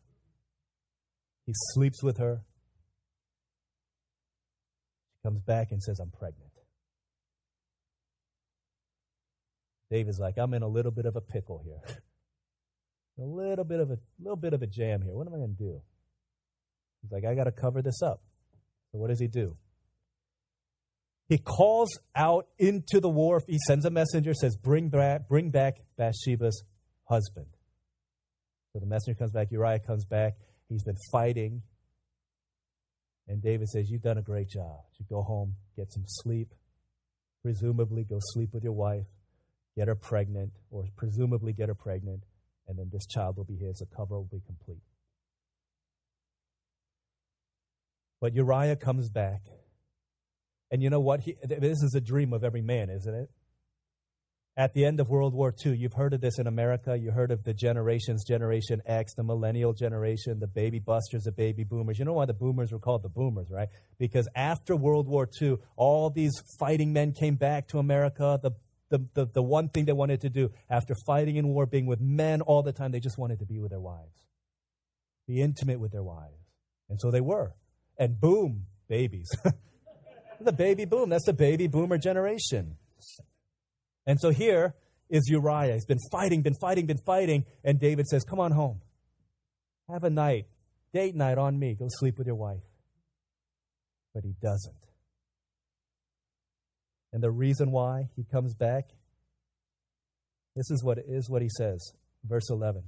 He 1.46 1.54
sleeps 1.74 2.02
with 2.02 2.18
her. 2.18 2.42
She 5.14 5.28
comes 5.28 5.42
back 5.42 5.72
and 5.72 5.82
says, 5.82 6.00
I'm 6.00 6.12
pregnant. 6.12 6.52
David's 9.92 10.20
like, 10.20 10.38
I'm 10.38 10.54
in 10.54 10.64
a 10.64 10.68
little 10.68 10.92
bit 10.92 11.06
of 11.06 11.16
a 11.16 11.22
pickle 11.22 11.62
here. 11.64 11.98
a 13.20 13.22
little 13.22 13.66
bit 13.66 13.80
of 13.80 13.92
a 13.92 14.00
little 14.20 14.36
bit 14.36 14.54
of 14.54 14.64
a 14.64 14.68
jam 14.68 15.02
here. 15.04 15.14
What 15.14 15.28
am 15.28 15.34
I 15.34 15.38
going 15.38 15.56
to 15.56 15.64
do? 15.64 15.82
He's 17.02 17.12
like, 17.12 17.26
I 17.26 17.36
got 17.36 17.44
to 17.44 17.52
cover 17.52 17.82
this 17.82 18.02
up. 18.02 18.22
So 18.92 18.98
what 18.98 19.10
does 19.10 19.20
he 19.20 19.28
do? 19.28 19.56
He 21.34 21.40
calls 21.40 21.98
out 22.16 22.46
into 22.60 23.00
the 23.00 23.10
war. 23.10 23.42
He 23.48 23.58
sends 23.66 23.86
a 23.86 23.90
messenger, 23.90 24.36
says, 24.36 24.56
Bring 24.56 24.90
back, 24.90 25.28
bring 25.28 25.50
back 25.50 25.78
Bathsheba's 25.98 26.64
husband. 27.06 27.48
So 28.72 28.78
the 28.78 28.86
messenger 28.86 29.18
comes 29.18 29.32
back, 29.32 29.48
Uriah 29.50 29.80
comes 29.80 30.06
back. 30.06 30.34
He's 30.70 30.84
been 30.84 31.00
fighting. 31.12 31.64
And 33.28 33.42
David 33.42 33.68
says, 33.70 33.90
You've 33.90 34.04
done 34.04 34.20
a 34.20 34.22
great 34.22 34.48
job. 34.48 34.82
You 35.00 35.08
go 35.10 35.24
home, 35.24 35.56
get 35.76 35.92
some 35.92 36.04
sleep, 36.06 36.50
presumably 37.42 38.04
go 38.04 38.20
sleep 38.22 38.54
with 38.54 38.64
your 38.64 38.74
wife, 38.74 39.08
get 39.76 39.88
her 39.88 39.96
pregnant, 39.96 40.52
or 40.70 40.86
presumably 40.96 41.52
get 41.52 41.68
her 41.68 41.74
pregnant, 41.74 42.26
and 42.68 42.78
then 42.78 42.92
this 42.94 43.08
child 43.08 43.38
will 43.38 43.44
be 43.44 43.56
his. 43.56 43.80
The 43.80 43.88
cover 43.88 44.18
will 44.18 44.30
be 44.32 44.44
complete. 44.46 44.84
But 48.22 48.36
Uriah 48.36 48.76
comes 48.76 49.10
back 49.10 49.42
and 50.74 50.82
you 50.82 50.90
know 50.90 51.00
what? 51.00 51.20
He, 51.20 51.36
this 51.44 51.84
is 51.84 51.94
a 51.96 52.02
dream 52.02 52.34
of 52.34 52.44
every 52.44 52.64
man, 52.64 52.90
isn't 52.90 53.14
it? 53.14 53.30
At 54.58 54.74
the 54.74 54.86
end 54.86 55.00
of 55.00 55.08
World 55.08 55.36
War 55.36 55.54
II, 55.64 55.76
you've 55.76 55.94
heard 55.94 56.16
of 56.16 56.22
this 56.22 56.40
in 56.40 56.48
America. 56.48 56.98
You 56.98 57.12
heard 57.12 57.30
of 57.30 57.44
the 57.44 57.54
generations, 57.54 58.26
Generation 58.26 58.82
X, 58.84 59.14
the 59.14 59.24
millennial 59.24 59.74
generation, 59.74 60.40
the 60.40 60.48
baby 60.48 60.80
busters, 60.80 61.26
the 61.26 61.32
baby 61.32 61.64
boomers. 61.64 62.00
You 62.00 62.06
know 62.06 62.14
why 62.14 62.26
the 62.26 62.34
boomers 62.34 62.72
were 62.72 62.80
called 62.80 63.04
the 63.04 63.10
boomers, 63.10 63.52
right? 63.52 63.68
Because 64.00 64.28
after 64.36 64.76
World 64.76 65.08
War 65.08 65.30
II, 65.40 65.58
all 65.76 66.10
these 66.10 66.34
fighting 66.60 66.92
men 66.92 67.12
came 67.12 67.36
back 67.36 67.68
to 67.68 67.78
America. 67.78 68.40
The, 68.42 68.54
the, 68.90 69.08
the, 69.14 69.26
the 69.28 69.44
one 69.44 69.70
thing 69.70 69.86
they 69.86 69.94
wanted 69.94 70.22
to 70.22 70.30
do 70.30 70.50
after 70.72 70.96
fighting 71.06 71.36
in 71.36 71.50
war, 71.50 71.68
being 71.68 71.86
with 71.86 72.02
men 72.02 72.42
all 72.42 72.64
the 72.64 72.74
time, 72.74 72.92
they 72.92 73.00
just 73.00 73.20
wanted 73.20 73.38
to 73.40 73.46
be 73.46 73.60
with 73.60 73.70
their 73.70 73.80
wives, 73.80 74.24
be 75.28 75.40
intimate 75.40 75.80
with 75.80 75.92
their 75.92 76.04
wives. 76.04 76.48
And 76.90 77.00
so 77.00 77.12
they 77.12 77.22
were. 77.22 77.54
And 77.96 78.20
boom, 78.20 78.66
babies. 78.88 79.30
the 80.44 80.52
baby 80.52 80.86
boom. 80.86 81.10
That's 81.10 81.26
the 81.26 81.34
baby 81.34 81.68
boomer 81.68 81.98
generation. 81.98 82.78
And 84.06 84.20
so 84.20 84.30
here 84.30 84.76
is 85.10 85.28
Uriah. 85.30 85.74
He's 85.74 85.86
been 85.86 86.00
fighting, 86.12 86.42
been 86.42 86.56
fighting, 86.60 86.86
been 86.86 87.02
fighting. 87.06 87.46
And 87.64 87.80
David 87.80 88.08
says, 88.08 88.24
Come 88.24 88.40
on 88.40 88.52
home. 88.52 88.82
Have 89.90 90.04
a 90.04 90.10
night, 90.10 90.48
date 90.94 91.16
night 91.16 91.38
on 91.38 91.60
me. 91.60 91.76
Go 91.76 91.88
sleep 91.90 92.18
with 92.18 92.28
your 92.28 92.36
wife. 92.36 92.64
But 94.14 94.24
he 94.24 94.36
doesn't. 94.42 94.76
And 97.12 97.22
the 97.22 97.32
reason 97.32 97.72
why 97.72 98.10
he 98.16 98.24
comes 98.24 98.56
back, 98.56 98.90
this 100.56 100.70
is 100.72 100.84
what 100.84 100.98
is 100.98 101.30
what 101.30 101.42
he 101.42 101.50
says. 101.50 101.94
Verse 102.24 102.50
11. 102.50 102.84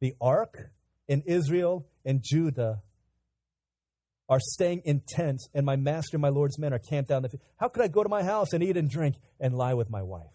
The 0.00 0.14
ark 0.20 0.70
in 1.08 1.22
Israel 1.26 1.86
and 2.04 2.22
Judah 2.22 2.82
are 4.32 4.40
staying 4.40 4.80
in 4.86 5.02
tents, 5.06 5.46
and 5.52 5.66
my 5.66 5.76
master, 5.76 6.16
and 6.16 6.22
my 6.22 6.30
Lord's 6.30 6.58
men 6.58 6.72
are 6.72 6.78
camped 6.78 7.10
down 7.10 7.20
the 7.20 7.28
field. 7.28 7.42
How 7.60 7.68
could 7.68 7.82
I 7.82 7.88
go 7.88 8.02
to 8.02 8.08
my 8.08 8.22
house 8.22 8.54
and 8.54 8.62
eat 8.62 8.78
and 8.78 8.88
drink 8.88 9.16
and 9.38 9.54
lie 9.54 9.74
with 9.74 9.90
my 9.90 10.00
wife? 10.00 10.32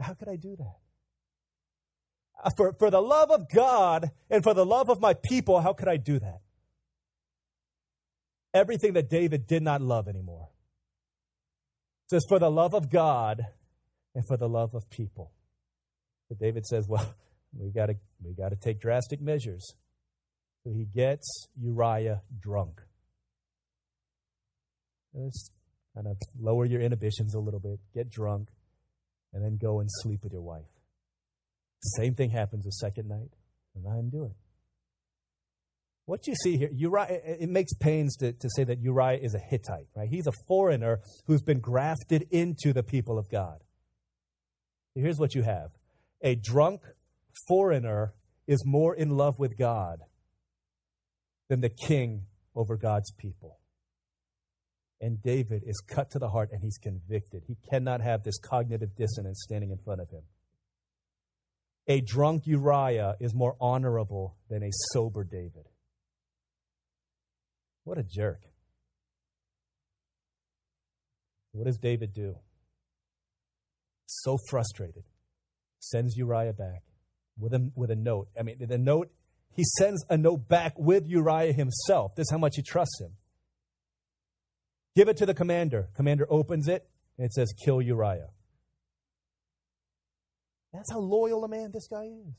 How 0.00 0.14
could 0.14 0.30
I 0.30 0.36
do 0.36 0.56
that? 0.56 0.76
Uh, 2.42 2.50
for, 2.56 2.72
for 2.78 2.90
the 2.90 3.02
love 3.02 3.30
of 3.30 3.50
God 3.54 4.12
and 4.30 4.42
for 4.42 4.54
the 4.54 4.64
love 4.64 4.88
of 4.88 5.02
my 5.02 5.12
people, 5.12 5.60
how 5.60 5.74
could 5.74 5.88
I 5.88 5.98
do 5.98 6.18
that? 6.18 6.40
Everything 8.54 8.94
that 8.94 9.10
David 9.10 9.46
did 9.46 9.62
not 9.62 9.82
love 9.82 10.08
anymore. 10.08 10.48
Says, 12.08 12.24
for 12.30 12.38
the 12.38 12.50
love 12.50 12.72
of 12.72 12.88
God 12.90 13.42
and 14.14 14.24
for 14.26 14.38
the 14.38 14.48
love 14.48 14.74
of 14.74 14.88
people. 14.88 15.32
But 16.30 16.38
David 16.38 16.64
says, 16.64 16.86
well, 16.88 17.14
we 17.52 17.70
got 17.72 17.86
to 17.86 17.96
we 18.24 18.32
got 18.32 18.50
to 18.50 18.56
take 18.56 18.80
drastic 18.80 19.20
measures. 19.20 19.74
So 20.64 20.70
he 20.72 20.86
gets 20.86 21.48
Uriah 21.60 22.22
drunk. 22.40 22.80
Just 25.14 25.52
kind 25.94 26.06
of 26.06 26.16
lower 26.38 26.64
your 26.64 26.80
inhibitions 26.80 27.34
a 27.34 27.40
little 27.40 27.60
bit, 27.60 27.80
get 27.94 28.10
drunk, 28.10 28.48
and 29.32 29.44
then 29.44 29.56
go 29.56 29.80
and 29.80 29.88
sleep 30.02 30.22
with 30.22 30.32
your 30.32 30.42
wife. 30.42 30.66
Same 31.96 32.14
thing 32.14 32.30
happens 32.30 32.64
the 32.64 32.72
second 32.72 33.08
night, 33.08 33.30
and 33.74 33.86
I 33.86 34.00
do 34.10 34.24
it. 34.24 34.36
What 36.06 36.26
you 36.26 36.34
see 36.42 36.56
here, 36.56 36.70
Uriah, 36.72 37.20
it 37.40 37.50
makes 37.50 37.74
pains 37.74 38.16
to, 38.16 38.32
to 38.32 38.48
say 38.56 38.64
that 38.64 38.80
Uriah 38.80 39.18
is 39.20 39.34
a 39.34 39.38
Hittite, 39.38 39.88
right? 39.94 40.08
He's 40.08 40.26
a 40.26 40.32
foreigner 40.46 41.00
who's 41.26 41.42
been 41.42 41.60
grafted 41.60 42.26
into 42.30 42.72
the 42.72 42.82
people 42.82 43.18
of 43.18 43.28
God. 43.28 43.58
Here's 44.94 45.18
what 45.18 45.34
you 45.34 45.42
have 45.42 45.70
a 46.22 46.34
drunk 46.34 46.80
foreigner 47.46 48.14
is 48.46 48.64
more 48.64 48.94
in 48.94 49.10
love 49.10 49.38
with 49.38 49.56
God 49.58 50.00
than 51.48 51.60
the 51.60 51.68
king 51.68 52.22
over 52.56 52.76
God's 52.76 53.12
people. 53.12 53.57
And 55.00 55.22
David 55.22 55.62
is 55.64 55.80
cut 55.86 56.10
to 56.12 56.18
the 56.18 56.28
heart 56.28 56.50
and 56.52 56.62
he's 56.62 56.78
convicted. 56.78 57.44
He 57.46 57.56
cannot 57.70 58.00
have 58.00 58.24
this 58.24 58.38
cognitive 58.38 58.96
dissonance 58.96 59.42
standing 59.44 59.70
in 59.70 59.78
front 59.78 60.00
of 60.00 60.10
him. 60.10 60.22
A 61.86 62.00
drunk 62.00 62.46
Uriah 62.46 63.14
is 63.20 63.34
more 63.34 63.56
honorable 63.60 64.36
than 64.50 64.62
a 64.62 64.70
sober 64.92 65.24
David. 65.24 65.68
What 67.84 67.96
a 67.96 68.02
jerk. 68.02 68.42
What 71.52 71.64
does 71.64 71.78
David 71.78 72.12
do? 72.12 72.36
So 74.06 74.36
frustrated, 74.50 75.04
sends 75.80 76.16
Uriah 76.16 76.52
back 76.52 76.82
with 77.38 77.54
a, 77.54 77.70
with 77.74 77.90
a 77.90 77.96
note. 77.96 78.28
I 78.38 78.42
mean, 78.42 78.56
the 78.60 78.78
note, 78.78 79.10
he 79.54 79.64
sends 79.78 80.04
a 80.10 80.18
note 80.18 80.48
back 80.48 80.74
with 80.78 81.06
Uriah 81.06 81.52
himself. 81.52 82.14
This 82.14 82.24
is 82.24 82.30
how 82.30 82.38
much 82.38 82.56
he 82.56 82.62
trusts 82.62 83.00
him. 83.00 83.12
Give 84.98 85.06
it 85.06 85.16
to 85.18 85.26
the 85.26 85.34
commander. 85.34 85.90
Commander 85.94 86.26
opens 86.28 86.66
it, 86.66 86.88
and 87.16 87.24
it 87.24 87.32
says, 87.32 87.54
Kill 87.64 87.80
Uriah. 87.80 88.30
That's 90.72 90.90
how 90.90 90.98
loyal 90.98 91.44
a 91.44 91.48
man 91.48 91.70
this 91.72 91.86
guy 91.86 92.06
is. 92.06 92.34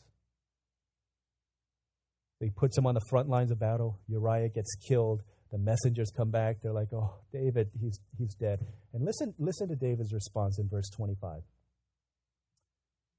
He 2.41 2.49
puts 2.49 2.77
him 2.77 2.85
on 2.85 2.95
the 2.95 3.01
front 3.09 3.29
lines 3.29 3.51
of 3.51 3.61
battle. 3.61 4.01
Uriah 4.09 4.49
gets 4.49 4.75
killed. 4.75 5.21
The 5.53 5.57
messengers 5.57 6.11
come 6.13 6.31
back. 6.31 6.57
They're 6.61 6.73
like, 6.73 6.91
"Oh, 6.91 7.21
David, 7.31 7.69
he's 7.79 7.97
he's 8.17 8.35
dead." 8.35 8.67
And 8.91 9.05
listen, 9.05 9.33
listen 9.39 9.69
to 9.69 9.77
David's 9.77 10.11
response 10.11 10.59
in 10.59 10.67
verse 10.67 10.89
25. 10.89 11.43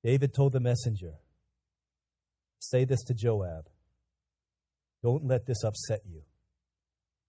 David 0.05 0.35
told 0.35 0.53
the 0.53 0.61
messenger, 0.61 1.15
Say 2.59 2.85
this 2.85 3.03
to 3.05 3.15
Joab 3.15 3.71
Don't 5.03 5.25
let 5.25 5.47
this 5.47 5.65
upset 5.65 6.03
you. 6.07 6.25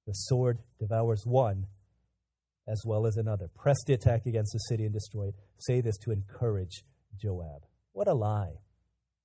The 0.05 0.13
sword 0.13 0.59
devours 0.77 1.23
one 1.25 1.67
as 2.67 2.81
well 2.85 3.05
as 3.05 3.17
another. 3.17 3.47
Press 3.47 3.77
the 3.85 3.93
attack 3.93 4.25
against 4.25 4.53
the 4.53 4.59
city 4.59 4.85
and 4.85 4.93
destroy 4.93 5.27
it. 5.27 5.35
Say 5.59 5.81
this 5.81 5.97
to 5.99 6.11
encourage 6.11 6.83
Joab. 7.17 7.63
What 7.93 8.07
a 8.07 8.13
lie. 8.13 8.53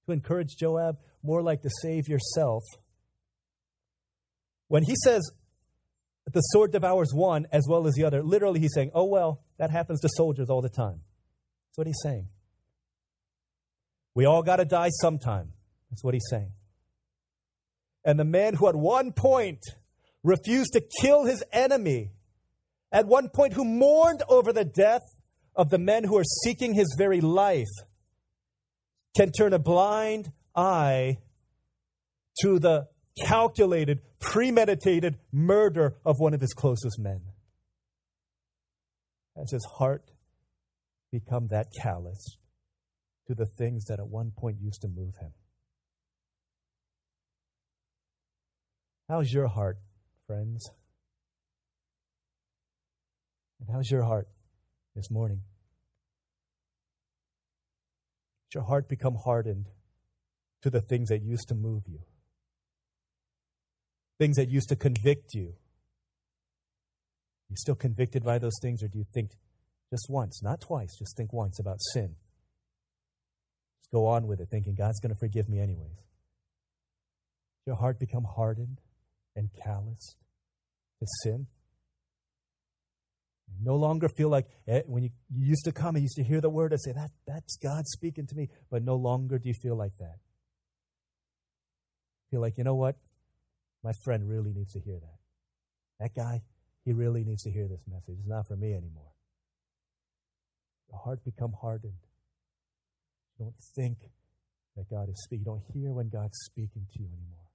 To 0.06 0.12
encourage 0.12 0.56
Joab, 0.56 0.98
more 1.22 1.42
like 1.42 1.62
to 1.62 1.70
save 1.82 2.08
yourself. 2.08 2.62
When 4.68 4.82
he 4.82 4.94
says 5.04 5.30
that 6.24 6.34
the 6.34 6.40
sword 6.40 6.72
devours 6.72 7.12
one 7.12 7.46
as 7.52 7.66
well 7.68 7.86
as 7.86 7.94
the 7.94 8.04
other, 8.04 8.22
literally 8.22 8.60
he's 8.60 8.74
saying, 8.74 8.90
oh, 8.94 9.04
well, 9.04 9.42
that 9.58 9.70
happens 9.70 10.00
to 10.00 10.08
soldiers 10.08 10.50
all 10.50 10.62
the 10.62 10.68
time. 10.68 11.00
That's 11.68 11.78
what 11.78 11.86
he's 11.86 12.00
saying. 12.02 12.28
We 14.14 14.24
all 14.24 14.42
got 14.42 14.56
to 14.56 14.64
die 14.64 14.88
sometime. 15.00 15.52
That's 15.90 16.02
what 16.02 16.14
he's 16.14 16.26
saying. 16.30 16.52
And 18.04 18.18
the 18.18 18.24
man 18.24 18.54
who 18.54 18.68
at 18.68 18.76
one 18.76 19.12
point 19.12 19.60
refused 20.22 20.72
to 20.72 20.82
kill 21.02 21.24
his 21.24 21.44
enemy, 21.52 22.12
at 22.92 23.06
one 23.06 23.28
point 23.28 23.52
who 23.52 23.64
mourned 23.64 24.22
over 24.28 24.52
the 24.52 24.64
death 24.64 25.02
of 25.54 25.70
the 25.70 25.78
men 25.78 26.04
who 26.04 26.16
are 26.16 26.24
seeking 26.44 26.74
his 26.74 26.94
very 26.98 27.20
life, 27.20 27.66
can 29.16 29.32
turn 29.32 29.52
a 29.52 29.58
blind 29.58 30.30
eye 30.54 31.16
to 32.42 32.58
the 32.58 32.86
calculated, 33.24 34.00
premeditated 34.20 35.16
murder 35.32 35.96
of 36.04 36.16
one 36.18 36.34
of 36.34 36.40
his 36.40 36.52
closest 36.52 36.98
men. 36.98 37.22
Has 39.36 39.50
his 39.50 39.66
heart 39.78 40.10
become 41.10 41.48
that 41.48 41.68
callous 41.82 42.38
to 43.26 43.34
the 43.34 43.46
things 43.46 43.84
that 43.86 43.98
at 43.98 44.08
one 44.08 44.32
point 44.36 44.58
used 44.60 44.82
to 44.82 44.88
move 44.88 45.14
him? 45.20 45.32
How's 49.08 49.32
your 49.32 49.46
heart, 49.46 49.78
friends? 50.26 50.68
And 53.60 53.68
how's 53.72 53.90
your 53.90 54.02
heart 54.02 54.28
this 54.94 55.10
morning? 55.10 55.42
Has 58.46 58.54
your 58.54 58.64
heart 58.64 58.88
become 58.88 59.16
hardened 59.24 59.66
to 60.62 60.70
the 60.70 60.80
things 60.80 61.08
that 61.08 61.22
used 61.22 61.48
to 61.48 61.54
move 61.54 61.82
you? 61.86 62.00
Things 64.18 64.36
that 64.36 64.48
used 64.48 64.68
to 64.70 64.76
convict 64.76 65.34
you? 65.34 65.54
Are 67.48 67.50
You 67.50 67.56
still 67.56 67.74
convicted 67.74 68.24
by 68.24 68.38
those 68.38 68.58
things, 68.60 68.82
or 68.82 68.88
do 68.88 68.98
you 68.98 69.04
think 69.14 69.30
just 69.90 70.06
once, 70.08 70.42
not 70.42 70.60
twice, 70.60 70.96
just 70.98 71.16
think 71.16 71.32
once 71.32 71.58
about 71.58 71.78
sin? 71.92 72.16
Just 73.80 73.90
go 73.92 74.06
on 74.06 74.26
with 74.26 74.40
it, 74.40 74.48
thinking 74.50 74.74
God's 74.74 75.00
going 75.00 75.14
to 75.14 75.18
forgive 75.18 75.48
me 75.48 75.60
anyways. 75.60 76.02
Your 77.66 77.76
heart 77.76 77.98
become 77.98 78.24
hardened 78.24 78.80
and 79.34 79.50
calloused 79.62 80.16
to 81.00 81.06
sin. 81.22 81.46
No 83.62 83.76
longer 83.76 84.08
feel 84.08 84.28
like 84.28 84.46
eh, 84.68 84.82
when 84.86 85.04
you, 85.04 85.10
you 85.30 85.46
used 85.46 85.64
to 85.64 85.72
come 85.72 85.94
and 85.94 86.02
used 86.02 86.16
to 86.16 86.24
hear 86.24 86.40
the 86.40 86.50
word 86.50 86.72
and 86.72 86.80
say, 86.80 86.92
that, 86.92 87.10
That's 87.26 87.56
God 87.56 87.86
speaking 87.86 88.26
to 88.26 88.34
me, 88.34 88.48
but 88.70 88.82
no 88.82 88.96
longer 88.96 89.38
do 89.38 89.48
you 89.48 89.54
feel 89.54 89.76
like 89.76 89.96
that. 89.98 90.16
Feel 92.30 92.40
like, 92.40 92.58
you 92.58 92.64
know 92.64 92.74
what? 92.74 92.96
My 93.82 93.92
friend 94.04 94.28
really 94.28 94.52
needs 94.52 94.72
to 94.72 94.80
hear 94.80 94.98
that. 94.98 95.18
That 96.00 96.14
guy, 96.14 96.42
he 96.84 96.92
really 96.92 97.24
needs 97.24 97.42
to 97.44 97.50
hear 97.50 97.68
this 97.68 97.80
message. 97.86 98.16
It's 98.18 98.28
not 98.28 98.46
for 98.46 98.56
me 98.56 98.72
anymore. 98.72 99.12
The 100.90 100.96
heart 100.98 101.24
become 101.24 101.54
hardened. 101.60 101.92
You 103.38 103.46
don't 103.46 103.62
think 103.74 103.98
that 104.76 104.90
God 104.90 105.08
is 105.08 105.22
speaking. 105.22 105.44
You 105.46 105.52
don't 105.52 105.64
hear 105.72 105.92
when 105.92 106.08
God's 106.08 106.38
speaking 106.44 106.86
to 106.92 106.98
you 107.00 107.06
anymore 107.06 107.46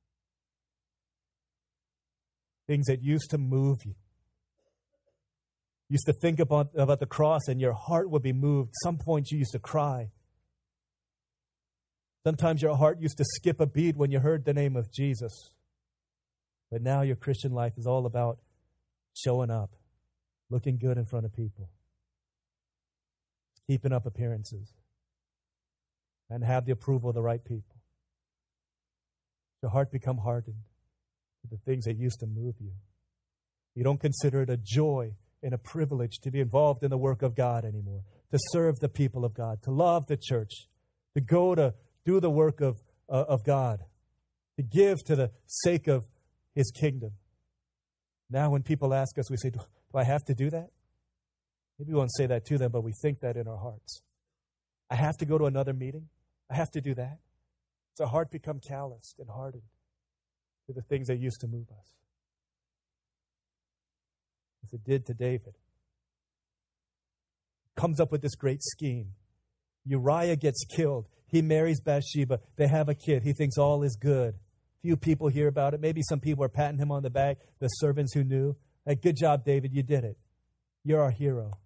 things 2.72 2.88
that 2.88 3.02
used 3.02 3.30
to 3.32 3.38
move 3.38 3.80
you. 3.84 3.96
Used 5.92 6.06
to 6.06 6.14
think 6.14 6.40
about, 6.40 6.70
about 6.74 7.02
the 7.02 7.06
cross 7.06 7.50
and 7.50 7.60
your 7.60 7.74
heart 7.74 8.10
would 8.10 8.22
be 8.22 8.32
moved. 8.32 8.72
Some 8.82 8.98
points 8.98 9.30
you 9.30 9.38
used 9.38 9.52
to 9.52 9.60
cry. 9.60 10.12
Sometimes 12.26 12.62
your 12.62 12.78
heart 12.78 13.02
used 13.02 13.18
to 13.18 13.26
skip 13.26 13.60
a 13.60 13.66
beat 13.66 13.98
when 13.98 14.10
you 14.10 14.22
heard 14.22 14.46
the 14.46 14.54
name 14.54 14.78
of 14.78 14.90
Jesus. 14.90 15.50
But 16.72 16.82
now 16.82 17.02
your 17.02 17.18
Christian 17.18 17.52
life 17.52 17.74
is 17.78 17.86
all 17.86 18.06
about 18.06 18.40
showing 19.14 19.52
up, 19.52 19.72
looking 20.50 20.78
good 20.78 20.98
in 20.98 21.04
front 21.06 21.26
of 21.26 21.36
people, 21.36 21.70
keeping 23.68 23.92
up 23.92 24.06
appearances, 24.06 24.72
and 26.30 26.46
have 26.46 26.66
the 26.66 26.72
approval 26.72 27.10
of 27.10 27.16
the 27.16 27.22
right 27.22 27.44
people. 27.44 27.82
Your 29.62 29.72
heart 29.72 29.92
become 29.92 30.20
hardened 30.20 30.64
to 31.42 31.50
the 31.50 31.58
things 31.58 31.84
that 31.84 31.98
used 31.98 32.22
to 32.22 32.28
move 32.28 32.56
you. 32.62 32.72
You 33.76 33.84
don't 33.84 34.00
consider 34.00 34.44
it 34.44 34.50
a 34.50 34.56
joy 34.56 35.16
and 35.44 35.54
a 35.54 35.58
privilege 35.58 36.20
to 36.22 36.32
be 36.32 36.40
involved 36.40 36.84
in 36.84 36.90
the 36.90 36.98
work 36.98 37.22
of 37.22 37.36
God 37.36 37.66
anymore, 37.66 38.04
to 38.32 38.38
serve 38.52 38.80
the 38.80 38.90
people 38.90 39.26
of 39.26 39.34
God, 39.34 39.62
to 39.64 39.72
love 39.72 40.06
the 40.08 40.18
church, 40.18 40.68
to 41.16 41.22
go 41.22 41.56
to 41.56 41.74
do 42.06 42.20
the 42.20 42.30
work 42.30 42.62
of, 42.62 42.78
uh, 43.10 43.26
of 43.28 43.44
God, 43.44 43.80
to 44.58 44.64
give 44.64 45.04
to 45.06 45.16
the 45.16 45.32
sake 45.46 45.88
of 45.88 46.04
His 46.54 46.72
kingdom. 46.72 47.12
Now, 48.30 48.50
when 48.50 48.64
people 48.64 48.94
ask 48.94 49.18
us, 49.18 49.30
we 49.30 49.38
say, 49.38 49.50
Do, 49.50 49.60
do 49.92 49.98
I 49.98 50.04
have 50.04 50.24
to 50.26 50.34
do 50.34 50.50
that? 50.50 50.70
Maybe 51.78 51.94
we 51.94 51.98
won't 51.98 52.14
say 52.16 52.28
that 52.28 52.46
to 52.46 52.58
them, 52.58 52.72
but 52.72 52.84
we 52.84 52.94
think 53.02 53.20
that 53.22 53.36
in 53.36 53.48
our 53.48 53.58
hearts. 53.58 54.02
I 54.90 54.96
have 54.96 55.18
to 55.18 55.26
go 55.26 55.38
to 55.38 55.46
another 55.46 55.74
meeting. 55.74 56.08
I 56.50 56.56
have 56.56 56.70
to 56.72 56.82
do 56.82 56.94
that. 56.96 57.20
Does 57.98 58.06
our 58.06 58.08
heart 58.08 58.30
become 58.30 58.60
calloused 58.60 59.16
and 59.20 59.30
hardened? 59.30 59.64
to 60.68 60.74
the 60.74 60.82
things 60.82 61.08
that 61.08 61.20
used 61.20 61.42
to 61.42 61.48
move 61.48 61.68
us. 61.72 62.01
As 64.64 64.74
it 64.74 64.84
did 64.84 65.06
to 65.08 65.14
David. 65.14 65.56
Comes 67.76 68.00
up 68.00 68.12
with 68.12 68.22
this 68.22 68.36
great 68.36 68.62
scheme. 68.62 69.14
Uriah 69.86 70.36
gets 70.36 70.64
killed. 70.66 71.08
He 71.28 71.42
marries 71.42 71.80
Bathsheba. 71.80 72.40
They 72.58 72.68
have 72.68 72.90
a 72.90 72.96
kid. 72.96 73.24
He 73.24 73.34
thinks 73.34 73.58
all 73.58 73.84
is 73.84 73.96
good. 73.96 74.36
Few 74.82 74.98
people 74.98 75.28
hear 75.30 75.48
about 75.48 75.74
it. 75.74 75.80
Maybe 75.80 76.02
some 76.02 76.20
people 76.20 76.44
are 76.44 76.50
patting 76.50 76.80
him 76.80 76.92
on 76.92 77.04
the 77.04 77.10
back, 77.10 77.38
the 77.60 77.68
servants 77.68 78.14
who 78.14 78.24
knew. 78.24 78.56
Hey, 78.86 78.96
good 78.96 79.16
job, 79.16 79.46
David. 79.46 79.74
You 79.74 79.84
did 79.84 80.04
it. 80.04 80.18
You're 80.84 81.02
our 81.02 81.12
hero. 81.12 81.60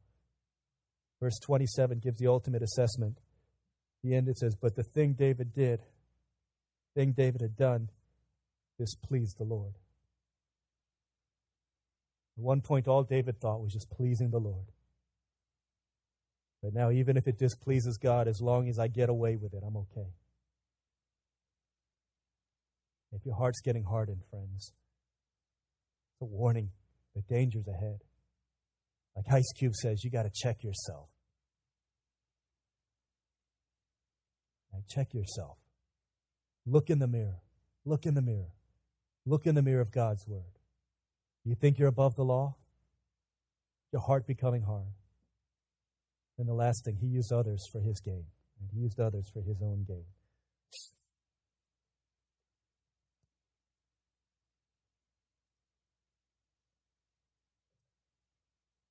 Verse 1.21 1.39
27 1.45 1.99
gives 1.99 2.19
the 2.19 2.27
ultimate 2.27 2.61
assessment. 2.61 3.19
The 4.03 4.15
end 4.15 4.27
it 4.27 4.37
says, 4.37 4.55
But 4.55 4.75
the 4.75 4.83
thing 4.83 5.13
David 5.13 5.53
did, 5.53 5.81
thing 6.93 7.13
David 7.13 7.41
had 7.41 7.55
done, 7.55 7.89
displeased 8.77 9.37
the 9.37 9.45
Lord. 9.45 9.73
At 12.37 12.43
one 12.43 12.61
point, 12.61 12.87
all 12.87 13.03
David 13.03 13.39
thought 13.39 13.61
was 13.61 13.73
just 13.73 13.89
pleasing 13.89 14.31
the 14.31 14.39
Lord. 14.39 14.65
But 16.61 16.73
now, 16.73 16.91
even 16.91 17.17
if 17.17 17.27
it 17.27 17.37
displeases 17.37 17.97
God, 17.97 18.27
as 18.27 18.41
long 18.41 18.67
as 18.67 18.79
I 18.79 18.87
get 18.87 19.09
away 19.09 19.35
with 19.35 19.53
it, 19.53 19.63
I'm 19.65 19.77
okay. 19.77 20.09
If 23.11 23.25
your 23.25 23.35
heart's 23.35 23.61
getting 23.61 23.83
hardened, 23.83 24.23
friends, 24.29 24.73
it's 26.13 26.21
a 26.21 26.25
warning. 26.25 26.71
The 27.15 27.21
danger's 27.21 27.67
ahead. 27.67 27.99
Like 29.15 29.25
Ice 29.31 29.53
Cube 29.57 29.73
says, 29.73 30.03
you 30.03 30.11
got 30.11 30.23
to 30.23 30.31
check 30.33 30.63
yourself. 30.63 31.09
Check 34.89 35.13
yourself. 35.13 35.57
Look 36.65 36.89
in 36.89 36.99
the 36.99 37.07
mirror. 37.07 37.41
Look 37.85 38.05
in 38.05 38.13
the 38.13 38.21
mirror. 38.21 38.51
Look 39.25 39.45
in 39.45 39.55
the 39.55 39.61
mirror 39.61 39.81
of 39.81 39.91
God's 39.91 40.27
Word. 40.27 40.54
You 41.45 41.55
think 41.55 41.77
you're 41.77 41.87
above 41.87 42.15
the 42.15 42.23
law? 42.23 42.55
Your 43.93 44.01
heart 44.01 44.27
becoming 44.27 44.63
hard. 44.63 44.87
And 46.37 46.49
the 46.49 46.53
last 46.53 46.83
thing, 46.83 46.97
he 46.99 47.07
used 47.07 47.31
others 47.31 47.63
for 47.71 47.79
his 47.79 48.01
gain. 48.01 48.25
And 48.59 48.69
he 48.73 48.79
used 48.79 48.99
others 48.99 49.29
for 49.33 49.41
his 49.41 49.61
own 49.61 49.85
gain. 49.87 50.05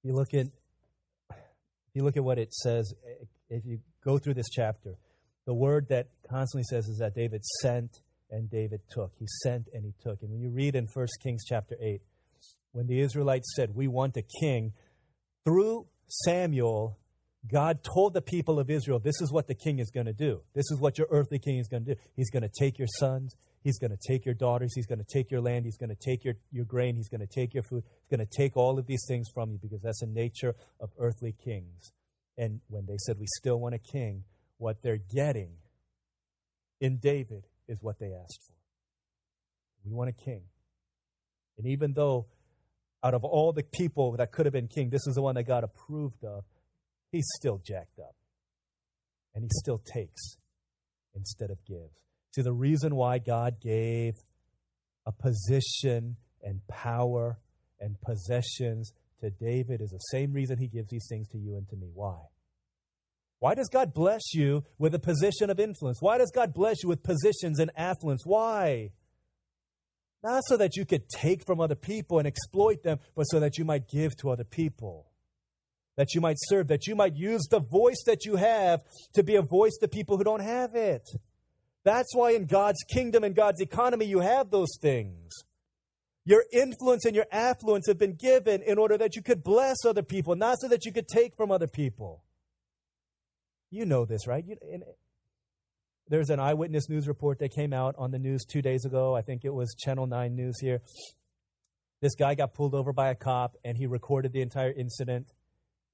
you 0.05 0.13
look 0.13 0.35
at 0.35 0.47
you 1.95 2.03
look 2.03 2.17
at 2.17 2.25
what 2.25 2.39
it 2.39 2.53
says, 2.53 2.93
if 3.49 3.65
you 3.65 3.79
go 4.05 4.19
through 4.19 4.35
this 4.35 4.49
chapter, 4.51 4.97
the 5.47 5.55
word 5.55 5.87
that 5.89 6.09
constantly 6.29 6.65
says 6.69 6.87
is 6.87 6.99
that 6.99 7.15
David 7.15 7.45
sent 7.63 8.01
and 8.31 8.51
David 8.51 8.81
took. 8.91 9.13
He 9.19 9.27
sent 9.43 9.69
and 9.73 9.85
he 9.85 9.95
took. 10.03 10.21
And 10.23 10.31
when 10.31 10.41
you 10.41 10.51
read 10.51 10.75
in 10.75 10.89
1 10.93 11.07
Kings 11.23 11.45
chapter 11.49 11.77
8, 11.81 12.01
when 12.75 12.89
the 12.89 13.01
Israelites 13.01 13.55
said, 13.55 13.75
We 13.75 13.89
want 13.89 14.17
a 14.17 14.25
king, 14.41 14.73
through 15.45 15.87
Samuel, 16.09 16.99
God 17.51 17.81
told 17.85 18.15
the 18.15 18.23
people 18.23 18.59
of 18.59 18.69
Israel, 18.69 18.99
This 18.99 19.21
is 19.21 19.33
what 19.33 19.47
the 19.47 19.55
king 19.55 19.79
is 19.79 19.91
going 19.91 20.07
to 20.07 20.13
do. 20.13 20.43
This 20.55 20.71
is 20.71 20.79
what 20.79 20.99
your 20.99 21.07
earthly 21.11 21.39
king 21.39 21.59
is 21.59 21.69
going 21.69 21.85
to 21.85 21.95
do. 21.95 22.01
He's 22.17 22.31
going 22.31 22.43
to 22.43 22.51
take 22.59 22.79
your 22.79 22.89
sons, 22.99 23.37
He's 23.63 23.79
going 23.79 23.93
to 23.93 23.99
take 24.09 24.27
your 24.27 24.35
daughters. 24.35 24.73
He's 24.75 24.87
going 24.87 24.99
to 24.99 25.07
take 25.11 25.31
your 25.31 25.41
land. 25.41 25.65
He's 25.65 25.79
going 25.79 25.89
to 25.89 25.97
take 25.97 26.25
your, 26.25 26.35
your 26.51 26.65
grain. 26.65 26.97
He's 26.97 27.09
going 27.09 27.21
to 27.21 27.27
take 27.27 27.55
your 27.55 27.63
food. 27.63 27.85
He's 28.03 28.19
going 28.19 28.27
to 28.27 28.37
take 28.37 28.57
all 28.57 28.79
of 28.79 28.87
these 28.87 29.05
things 29.09 29.29
from 29.33 29.53
you 29.53 29.59
because 29.63 29.81
that's 29.81 30.01
the 30.01 30.07
nature 30.07 30.55
of 30.81 30.91
earthly 30.99 31.35
kings. 31.45 31.93
And 32.37 32.61
when 32.69 32.87
they 32.87 32.99
said, 32.99 33.19
We 33.19 33.27
still 33.39 33.61
want 33.61 33.75
a 33.75 33.79
king, 33.79 34.25
what 34.59 34.83
they're 34.83 34.99
getting 34.99 35.53
in 36.81 36.97
David 36.97 37.45
is 37.69 37.79
what 37.81 37.99
they 38.01 38.13
asked 38.13 38.41
for. 38.47 38.55
We 39.85 39.93
want 39.93 40.11
a 40.11 40.13
king. 40.13 40.43
And 41.57 41.67
even 41.67 41.93
though 41.93 42.27
out 43.05 43.13
of 43.13 43.23
all 43.23 43.53
the 43.53 43.63
people 43.63 44.17
that 44.17 44.33
could 44.33 44.47
have 44.47 44.53
been 44.55 44.67
king, 44.67 44.89
this 44.89 45.07
is 45.07 45.15
the 45.15 45.23
one 45.23 45.35
that 45.35 45.45
God 45.45 45.63
approved 45.63 46.25
of, 46.25 46.45
he's 47.13 47.29
still 47.37 47.61
jacked 47.65 47.99
up. 47.99 48.15
And 49.35 49.45
he 49.45 49.51
still 49.53 49.83
takes 49.93 50.37
instead 51.15 51.51
of 51.51 51.65
gives. 51.67 51.93
See, 52.35 52.43
the 52.43 52.53
reason 52.53 52.97
why 52.97 53.19
God 53.19 53.61
gave 53.61 54.15
a 55.07 55.13
position 55.13 56.17
and 56.43 56.67
power 56.67 57.39
and 57.79 58.01
possessions 58.01 58.93
to 59.21 59.31
David 59.31 59.81
is 59.81 59.91
the 59.91 59.99
same 59.99 60.33
reason 60.33 60.59
he 60.59 60.69
gives 60.69 60.89
these 60.89 61.07
things 61.09 61.29
to 61.29 61.39
you 61.39 61.57
and 61.57 61.69
to 61.69 61.77
me. 61.77 61.91
Why? 61.93 62.19
Why 63.39 63.55
does 63.55 63.69
God 63.69 63.93
bless 63.93 64.33
you 64.33 64.65
with 64.79 64.95
a 64.95 64.99
position 64.99 65.51
of 65.51 65.61
influence? 65.61 65.99
Why 66.01 66.17
does 66.17 66.31
God 66.31 66.55
bless 66.55 66.83
you 66.83 66.89
with 66.89 67.03
positions 67.03 67.59
and 67.61 67.71
affluence? 67.77 68.23
Why? 68.25 68.91
Not 70.25 70.43
so 70.47 70.57
that 70.57 70.75
you 70.75 70.87
could 70.87 71.07
take 71.11 71.45
from 71.45 71.61
other 71.61 71.75
people 71.75 72.19
and 72.19 72.27
exploit 72.27 72.83
them, 72.83 72.99
but 73.15 73.25
so 73.25 73.41
that 73.41 73.59
you 73.59 73.65
might 73.67 73.87
give 73.87 74.17
to 74.17 74.31
other 74.31 74.43
people. 74.43 75.05
That 75.97 76.15
you 76.15 76.23
might 76.23 76.39
serve, 76.47 76.69
that 76.69 76.87
you 76.87 76.97
might 76.97 77.15
use 77.15 77.47
the 77.51 77.61
voice 77.61 78.03
that 78.07 78.25
you 78.25 78.37
have 78.37 78.81
to 79.13 79.23
be 79.23 79.37
a 79.37 79.43
voice 79.43 79.77
to 79.81 79.87
people 79.87 80.17
who 80.17 80.25
don't 80.25 80.43
have 80.43 80.75
it. 80.75 81.07
That's 81.85 82.17
why 82.17 82.31
in 82.31 82.47
God's 82.47 82.83
kingdom 82.91 83.23
and 83.23 83.37
God's 83.37 83.61
economy, 83.61 84.07
you 84.07 84.21
have 84.21 84.51
those 84.51 84.79
things. 84.81 85.31
Your 86.25 86.45
influence 86.55 87.05
and 87.05 87.15
your 87.15 87.27
affluence 87.31 87.87
have 87.87 87.99
been 87.99 88.17
given 88.19 88.63
in 88.63 88.79
order 88.79 88.97
that 88.97 89.17
you 89.17 89.23
could 89.23 89.45
bless 89.45 89.85
other 89.85 90.03
people, 90.03 90.37
not 90.37 90.57
so 90.59 90.69
that 90.69 90.87
you 90.87 90.93
could 90.93 91.07
take 91.07 91.37
from 91.37 91.53
other 91.53 91.69
people. 91.69 92.25
You 93.71 93.85
know 93.85 94.07
this, 94.07 94.27
right? 94.27 94.43
You, 94.43 94.57
there's 96.09 96.31
an 96.31 96.41
eyewitness 96.41 96.89
news 96.89 97.09
report 97.09 97.39
that 97.39 97.55
came 97.55 97.73
out 97.73 97.95
on 97.97 98.11
the 98.11 98.19
news 98.19 98.45
two 98.45 98.63
days 98.63 98.85
ago. 98.85 99.17
I 99.17 99.23
think 99.23 99.45
it 99.45 99.55
was 99.55 99.75
Channel 99.75 100.07
9 100.07 100.35
News 100.35 100.61
here. 100.61 100.83
This 102.03 102.15
guy 102.15 102.35
got 102.35 102.53
pulled 102.53 102.75
over 102.75 102.93
by 102.93 103.09
a 103.09 103.15
cop 103.15 103.57
and 103.65 103.79
he 103.79 103.87
recorded 103.87 104.33
the 104.33 104.43
entire 104.43 104.73
incident. 104.73 105.29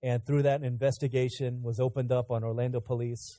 And 0.03 0.25
through 0.27 0.43
that, 0.43 0.61
an 0.61 0.67
investigation 0.67 1.63
was 1.63 1.79
opened 1.79 2.11
up 2.11 2.31
on 2.31 2.43
Orlando 2.43 2.81
police. 2.81 3.39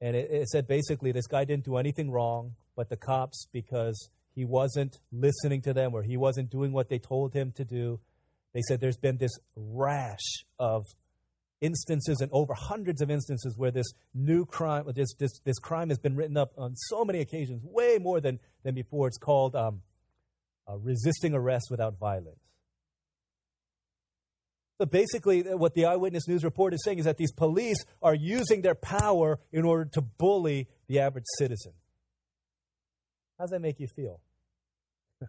And 0.00 0.16
it, 0.16 0.28
it 0.30 0.48
said 0.48 0.66
basically 0.66 1.12
this 1.12 1.26
guy 1.26 1.44
didn't 1.44 1.64
do 1.64 1.76
anything 1.76 2.10
wrong, 2.10 2.56
but 2.74 2.88
the 2.88 2.96
cops, 2.96 3.46
because 3.52 4.08
he 4.34 4.44
wasn't 4.44 4.98
listening 5.12 5.62
to 5.62 5.72
them 5.72 5.94
or 5.94 6.02
he 6.02 6.16
wasn't 6.16 6.50
doing 6.50 6.72
what 6.72 6.88
they 6.88 6.98
told 6.98 7.34
him 7.34 7.52
to 7.52 7.64
do, 7.64 8.00
they 8.54 8.62
said 8.66 8.80
there's 8.80 8.96
been 8.96 9.18
this 9.18 9.38
rash 9.54 10.44
of 10.58 10.84
instances 11.60 12.20
and 12.20 12.30
over 12.32 12.54
hundreds 12.54 13.02
of 13.02 13.10
instances 13.10 13.56
where 13.56 13.70
this 13.70 13.86
new 14.14 14.44
crime, 14.46 14.84
this, 14.94 15.14
this, 15.18 15.38
this 15.44 15.58
crime 15.58 15.88
has 15.88 15.98
been 15.98 16.16
written 16.16 16.36
up 16.36 16.52
on 16.56 16.74
so 16.76 17.04
many 17.04 17.20
occasions, 17.20 17.62
way 17.64 17.98
more 17.98 18.20
than, 18.20 18.38
than 18.64 18.74
before. 18.74 19.08
It's 19.08 19.18
called 19.18 19.54
um, 19.54 19.82
uh, 20.68 20.76
resisting 20.76 21.34
arrest 21.34 21.66
without 21.70 21.98
violence. 21.98 22.40
So 24.80 24.86
basically, 24.86 25.42
what 25.42 25.74
the 25.74 25.84
eyewitness 25.84 26.26
news 26.26 26.42
report 26.42 26.72
is 26.72 26.82
saying 26.82 27.00
is 27.00 27.04
that 27.04 27.18
these 27.18 27.32
police 27.32 27.84
are 28.00 28.14
using 28.14 28.62
their 28.62 28.74
power 28.74 29.38
in 29.52 29.66
order 29.66 29.84
to 29.92 30.00
bully 30.00 30.68
the 30.88 31.00
average 31.00 31.26
citizen. 31.36 31.72
How 33.38 33.44
does 33.44 33.50
that 33.50 33.60
make 33.60 33.78
you 33.78 33.88
feel? 33.94 34.20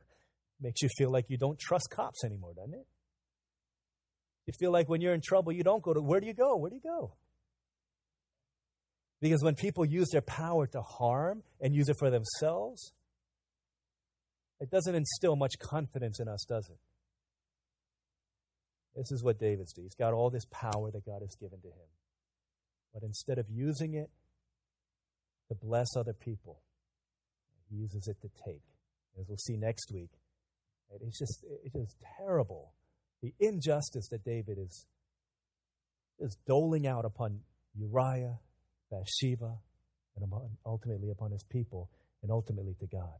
Makes 0.62 0.82
you 0.82 0.90
feel 0.98 1.12
like 1.12 1.26
you 1.30 1.38
don't 1.38 1.60
trust 1.60 1.90
cops 1.92 2.24
anymore, 2.24 2.54
doesn't 2.54 2.76
it? 2.76 2.86
You 4.46 4.54
feel 4.60 4.72
like 4.72 4.90
when 4.90 5.02
you're 5.02 5.14
in 5.14 5.22
trouble, 5.24 5.52
you 5.52 5.64
don't 5.64 5.84
go 5.84 5.94
to, 5.94 6.02
where 6.02 6.20
do 6.20 6.28
you 6.28 6.34
go? 6.34 6.58
Where 6.58 6.70
do 6.70 6.76
you 6.76 6.82
go? 6.82 7.14
Because 9.22 9.44
when 9.44 9.56
people 9.56 9.86
use 9.86 10.10
their 10.12 10.22
power 10.22 10.66
to 10.68 10.82
harm 10.82 11.44
and 11.60 11.76
use 11.76 11.90
it 11.90 11.96
for 12.00 12.10
themselves, 12.10 12.94
it 14.60 14.72
doesn't 14.72 14.96
instill 14.96 15.36
much 15.36 15.54
confidence 15.60 16.20
in 16.20 16.28
us, 16.28 16.44
does 16.48 16.68
it? 16.70 16.80
This 18.96 19.12
is 19.12 19.24
what 19.24 19.40
David's 19.40 19.74
doing. 19.74 19.86
He's 19.86 19.96
got 19.96 20.14
all 20.14 20.30
this 20.30 20.46
power 20.52 20.92
that 20.92 21.06
God 21.06 21.22
has 21.22 21.36
given 21.40 21.62
to 21.62 21.68
him. 21.68 21.90
But 22.94 23.04
instead 23.04 23.38
of 23.38 23.46
using 23.50 23.94
it 23.94 24.10
to 25.48 25.56
bless 25.56 25.88
other 25.96 26.14
people, 26.14 26.62
he 27.70 27.78
uses 27.78 28.08
it 28.08 28.18
to 28.22 28.30
take. 28.46 28.64
As 29.20 29.26
we'll 29.28 29.38
see 29.38 29.56
next 29.56 29.92
week, 29.94 30.10
it's 31.02 31.20
just 31.20 31.46
it's 31.64 31.74
just 31.74 31.96
terrible. 32.18 32.74
The 33.22 33.34
injustice 33.40 34.08
that 34.10 34.24
David 34.24 34.58
is 34.58 34.86
is 36.20 36.38
doling 36.46 36.86
out 36.86 37.04
upon 37.04 37.42
Uriah, 37.76 38.40
Bathsheba, 38.92 39.58
and 40.16 40.32
ultimately 40.66 41.10
upon 41.10 41.32
his 41.32 41.44
people, 41.44 41.90
and 42.22 42.32
ultimately 42.32 42.76
to 42.80 42.86
God. 42.86 43.18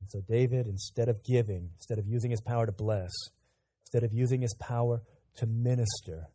And 0.00 0.10
so 0.10 0.20
David, 0.20 0.66
instead 0.66 1.08
of 1.08 1.24
giving, 1.24 1.70
instead 1.76 1.98
of 1.98 2.06
using 2.06 2.30
his 2.30 2.40
power 2.40 2.66
to 2.66 2.72
bless, 2.72 3.10
instead 3.84 4.04
of 4.04 4.12
using 4.12 4.42
his 4.42 4.54
power 4.60 5.02
to 5.36 5.46
minister, 5.46 6.28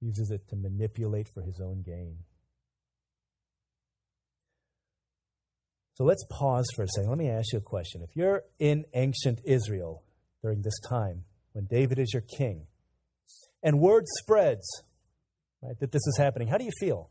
uses 0.00 0.30
it 0.30 0.48
to 0.48 0.56
manipulate 0.56 1.28
for 1.28 1.42
his 1.42 1.60
own 1.60 1.82
gain. 1.82 2.18
So 5.94 6.04
let's 6.04 6.24
pause 6.30 6.66
for 6.74 6.84
a 6.84 6.88
second. 6.88 7.10
Let 7.10 7.18
me 7.18 7.28
ask 7.28 7.52
you 7.52 7.58
a 7.58 7.62
question. 7.62 8.02
If 8.02 8.16
you're 8.16 8.44
in 8.58 8.84
ancient 8.94 9.40
Israel 9.44 10.02
during 10.42 10.62
this 10.62 10.78
time 10.80 11.24
when 11.52 11.66
David 11.66 11.98
is 11.98 12.12
your 12.12 12.22
king. 12.22 12.66
And 13.62 13.78
word 13.78 14.04
spreads 14.18 14.82
right, 15.62 15.78
that 15.78 15.92
this 15.92 16.06
is 16.06 16.16
happening. 16.18 16.48
How 16.48 16.58
do 16.58 16.64
you 16.64 16.72
feel? 16.80 17.10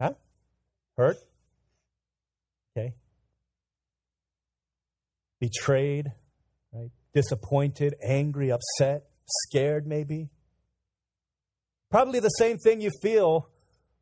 Huh? 0.00 0.12
Hurt? 0.96 1.16
Okay. 2.76 2.94
Betrayed, 5.40 6.12
right? 6.72 6.90
Disappointed, 7.14 7.94
angry, 8.02 8.50
upset, 8.52 9.04
scared, 9.26 9.86
maybe. 9.86 10.28
Probably 11.90 12.20
the 12.20 12.28
same 12.28 12.58
thing 12.58 12.80
you 12.80 12.90
feel 13.02 13.48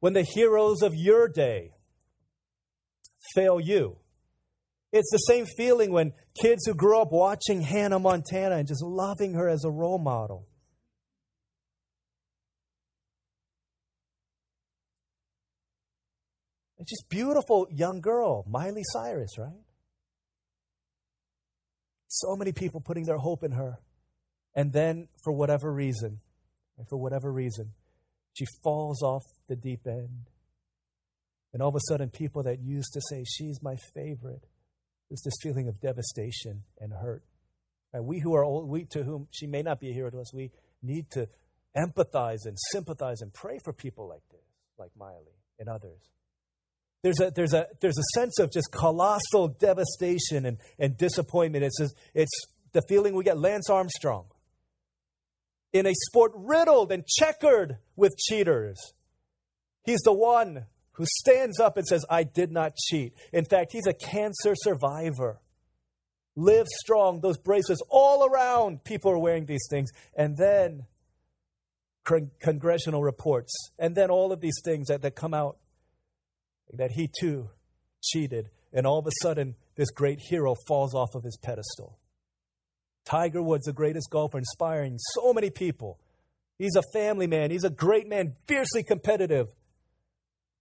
when 0.01 0.13
the 0.13 0.23
heroes 0.35 0.83
of 0.83 0.93
your 0.95 1.29
day 1.29 1.73
fail 3.35 3.61
you 3.61 3.97
it's 4.97 5.11
the 5.11 5.19
same 5.19 5.45
feeling 5.45 5.93
when 5.93 6.15
kids 6.41 6.65
who 6.65 6.75
grew 6.75 6.99
up 6.99 7.13
watching 7.13 7.61
Hannah 7.61 7.99
Montana 7.99 8.57
and 8.57 8.67
just 8.67 8.83
loving 8.83 9.35
her 9.35 9.47
as 9.47 9.63
a 9.63 9.71
role 9.71 9.99
model. 9.99 10.49
It's 16.79 16.91
just 16.91 17.11
beautiful 17.11 17.67
young 17.71 18.01
girl, 18.01 18.47
Miley 18.49 18.85
Cyrus, 18.93 19.37
right? 19.39 19.61
So 22.09 22.35
many 22.35 22.53
people 22.53 22.81
putting 22.81 23.05
their 23.05 23.19
hope 23.19 23.45
in 23.45 23.53
her. 23.53 23.81
And 24.55 24.73
then, 24.73 25.09
for 25.23 25.33
whatever 25.35 25.71
reason, 25.71 26.21
and 26.79 26.89
for 26.89 26.97
whatever 26.97 27.31
reason, 27.31 27.73
she 28.33 28.47
falls 28.63 29.03
off 29.03 29.25
the 29.47 29.57
deep 29.57 29.87
end. 29.87 30.31
And 31.53 31.61
all 31.61 31.69
of 31.69 31.75
a 31.75 31.81
sudden, 31.87 32.09
people 32.09 32.43
that 32.45 32.61
used 32.61 32.95
to 32.95 33.03
say, 33.11 33.25
She's 33.25 33.63
my 33.63 33.77
favorite, 33.95 34.47
there's 35.09 35.23
this 35.23 35.37
feeling 35.43 35.69
of 35.69 35.81
devastation 35.81 36.65
and 36.81 36.93
hurt. 36.93 37.23
And 37.93 38.07
we 38.07 38.21
who 38.21 38.35
are 38.35 38.45
old, 38.45 38.69
we 38.69 38.85
to 38.91 39.05
whom 39.05 39.29
she 39.31 39.47
may 39.47 39.63
not 39.63 39.81
be 39.81 39.91
a 39.91 39.93
hero 39.93 40.11
to 40.11 40.21
us, 40.21 40.35
we 40.35 40.51
need 40.83 41.11
to 41.13 41.29
empathize 41.77 42.45
and 42.45 42.57
sympathize 42.73 43.21
and 43.21 43.33
pray 43.33 43.59
for 43.63 43.73
people 43.73 44.09
like 44.09 44.23
this, 44.31 44.45
like 44.79 44.91
Miley 44.99 45.39
and 45.59 45.69
others. 45.69 46.01
There's 47.03 47.21
a, 47.21 47.31
there's 47.31 47.53
a, 47.53 47.67
there's 47.81 47.99
a 47.99 48.19
sense 48.19 48.39
of 48.39 48.51
just 48.53 48.73
colossal 48.73 49.49
devastation 49.61 50.45
and, 50.45 50.59
and 50.79 50.97
disappointment. 50.97 51.65
It's, 51.65 51.79
just, 51.79 51.95
it's 52.15 52.33
the 52.73 52.83
feeling 52.89 53.15
we 53.15 53.23
get 53.23 53.39
Lance 53.39 53.71
Armstrong 53.71 54.27
in 55.73 55.87
a 55.87 55.93
sport 55.95 56.33
riddled 56.35 56.91
and 56.91 57.07
checkered 57.07 57.79
with 57.95 58.17
cheaters. 58.17 58.77
He's 59.85 60.01
the 60.01 60.13
one 60.13 60.67
who 60.97 61.05
stands 61.21 61.61
up 61.61 61.77
and 61.77 61.87
says, 61.87 62.05
I 62.09 62.23
did 62.25 62.51
not 62.51 62.75
cheat. 62.77 63.15
In 63.33 63.45
fact, 63.45 63.73
he's 63.73 63.87
a 63.87 63.93
cancer 63.93 64.55
survivor. 64.55 65.41
Live 66.35 66.67
strong, 66.69 67.21
those 67.21 67.39
bracelets 67.39 67.83
all 67.89 68.27
around. 68.27 68.85
People 68.85 69.11
are 69.11 69.19
wearing 69.19 69.47
these 69.47 69.67
things. 69.71 69.91
And 70.17 70.37
then 70.37 70.87
con- 72.05 72.31
congressional 72.41 73.03
reports, 73.03 73.53
and 73.79 73.95
then 73.95 74.11
all 74.11 74.33
of 74.33 74.41
these 74.41 74.59
things 74.65 74.89
that, 74.89 75.03
that 75.03 75.15
come 75.15 75.35
out 75.35 75.59
that 76.73 76.93
he 76.93 77.11
too 77.21 77.51
cheated. 78.03 78.49
And 78.73 78.87
all 78.87 78.99
of 78.99 79.07
a 79.07 79.13
sudden, 79.23 79.55
this 79.77 79.91
great 79.91 80.19
hero 80.31 80.55
falls 80.67 80.95
off 80.95 81.15
of 81.15 81.25
his 81.25 81.37
pedestal. 81.37 81.99
Tiger 83.05 83.43
Woods, 83.43 83.67
the 83.67 83.73
greatest 83.73 84.11
golfer, 84.11 84.39
inspiring 84.39 84.99
so 85.15 85.33
many 85.33 85.51
people. 85.51 85.99
He's 86.59 86.77
a 86.77 86.83
family 86.93 87.27
man. 87.27 87.51
He's 87.51 87.65
a 87.65 87.71
great 87.71 88.09
man, 88.09 88.35
fiercely 88.49 88.83
competitive 88.83 89.47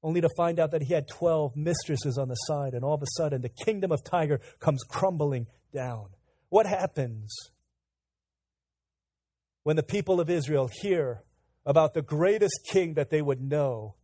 only 0.06 0.22
to 0.22 0.30
find 0.38 0.60
out 0.60 0.70
that 0.70 0.84
he 0.84 0.94
had 0.94 1.08
12 1.08 1.56
mistresses 1.56 2.16
on 2.16 2.28
the 2.28 2.36
side, 2.36 2.76
and 2.76 2.86
all 2.86 2.94
of 2.94 3.02
a 3.02 3.08
sudden 3.18 3.42
the 3.42 3.50
kingdom 3.50 3.92
of 3.92 4.04
Tiger 4.04 4.40
comes 4.60 4.84
crumbling 4.88 5.48
down. 5.74 6.10
What 6.50 6.68
happens 6.68 7.36
when 9.64 9.78
the 9.78 9.84
people 9.84 10.20
of 10.22 10.30
Israel 10.30 10.70
hear 10.72 11.24
about 11.66 11.96
the 11.96 12.04
greatest 12.04 12.60
king 12.72 12.94
that 12.94 13.10
they 13.10 13.24
would 13.24 13.42
know 13.42 13.96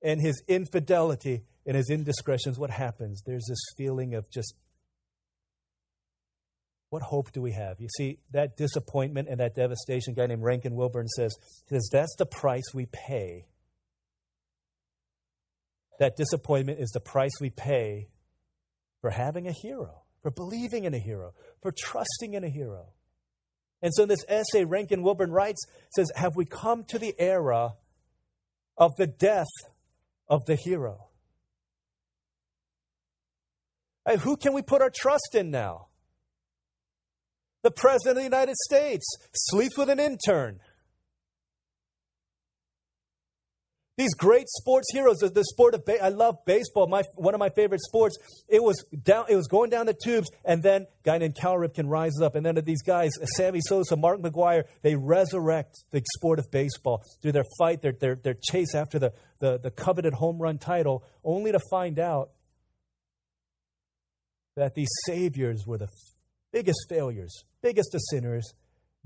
and 0.00 0.20
his 0.20 0.44
infidelity 0.46 1.42
and 1.66 1.76
his 1.76 1.90
indiscretions? 1.90 2.56
What 2.56 2.70
happens? 2.70 3.20
There's 3.26 3.46
this 3.48 3.60
feeling 3.76 4.14
of 4.14 4.30
just 4.30 4.54
what 6.90 7.02
hope 7.02 7.32
do 7.32 7.42
we 7.42 7.50
have? 7.50 7.80
You 7.80 7.88
see, 7.96 8.20
that 8.30 8.56
disappointment 8.56 9.28
and 9.28 9.40
that 9.40 9.56
devastation, 9.56 10.14
guy 10.14 10.26
named 10.26 10.44
Rankin 10.44 10.76
Wilbourne 10.76 11.08
says, 11.08 11.36
says 11.68 11.88
that's 11.92 12.14
the 12.16 12.26
price 12.26 12.72
we 12.72 12.86
pay 12.86 13.46
that 16.00 16.16
disappointment 16.16 16.80
is 16.80 16.90
the 16.90 17.00
price 17.00 17.30
we 17.40 17.50
pay 17.50 18.08
for 19.00 19.10
having 19.10 19.46
a 19.46 19.52
hero, 19.52 20.02
for 20.22 20.30
believing 20.30 20.84
in 20.84 20.94
a 20.94 20.98
hero, 20.98 21.34
for 21.62 21.72
trusting 21.72 22.34
in 22.34 22.42
a 22.42 22.48
hero. 22.48 22.86
And 23.82 23.92
so, 23.94 24.02
in 24.02 24.08
this 24.08 24.24
essay, 24.26 24.64
Rankin 24.64 25.02
Wilbourne 25.02 25.30
writes, 25.30 25.62
says, 25.94 26.10
Have 26.16 26.36
we 26.36 26.46
come 26.46 26.84
to 26.88 26.98
the 26.98 27.14
era 27.18 27.74
of 28.76 28.92
the 28.96 29.06
death 29.06 29.46
of 30.26 30.44
the 30.46 30.56
hero? 30.56 31.08
And 34.06 34.20
who 34.20 34.36
can 34.36 34.54
we 34.54 34.62
put 34.62 34.82
our 34.82 34.90
trust 34.90 35.34
in 35.34 35.50
now? 35.50 35.88
The 37.62 37.70
President 37.70 38.12
of 38.12 38.16
the 38.16 38.24
United 38.24 38.56
States 38.56 39.06
sleeps 39.34 39.76
with 39.76 39.90
an 39.90 40.00
intern. 40.00 40.60
These 44.00 44.14
great 44.14 44.48
sports 44.48 44.86
heroes, 44.94 45.18
the, 45.18 45.28
the 45.28 45.44
sport 45.44 45.74
of 45.74 45.84
ba- 45.84 46.02
I 46.02 46.08
love 46.08 46.38
baseball. 46.46 46.86
My 46.86 47.02
one 47.16 47.34
of 47.34 47.38
my 47.38 47.50
favorite 47.50 47.82
sports. 47.82 48.16
It 48.48 48.62
was 48.62 48.82
down. 49.02 49.26
It 49.28 49.36
was 49.36 49.46
going 49.46 49.68
down 49.68 49.84
the 49.84 49.92
tubes, 49.92 50.30
and 50.42 50.62
then 50.62 50.84
a 50.84 50.86
guy 51.04 51.18
named 51.18 51.34
Cal 51.34 51.56
Ripken 51.56 51.86
rises 51.86 52.22
up, 52.22 52.34
and 52.34 52.46
then 52.46 52.54
these 52.64 52.80
guys, 52.80 53.10
Sammy 53.36 53.60
Sosa, 53.60 53.96
Mark 53.96 54.22
McGwire, 54.22 54.62
they 54.80 54.96
resurrect 54.96 55.84
the 55.90 56.02
sport 56.16 56.38
of 56.38 56.50
baseball 56.50 57.02
through 57.20 57.32
their 57.32 57.44
fight, 57.58 57.82
their 57.82 57.92
their, 57.92 58.14
their 58.14 58.36
chase 58.50 58.74
after 58.74 58.98
the, 58.98 59.12
the 59.40 59.58
the 59.58 59.70
coveted 59.70 60.14
home 60.14 60.38
run 60.38 60.56
title, 60.56 61.04
only 61.22 61.52
to 61.52 61.60
find 61.70 61.98
out 61.98 62.30
that 64.56 64.74
these 64.74 64.88
saviors 65.04 65.64
were 65.66 65.76
the 65.76 65.88
biggest 66.54 66.86
failures, 66.88 67.44
biggest 67.60 67.94
of 67.94 68.00
sinners, 68.10 68.54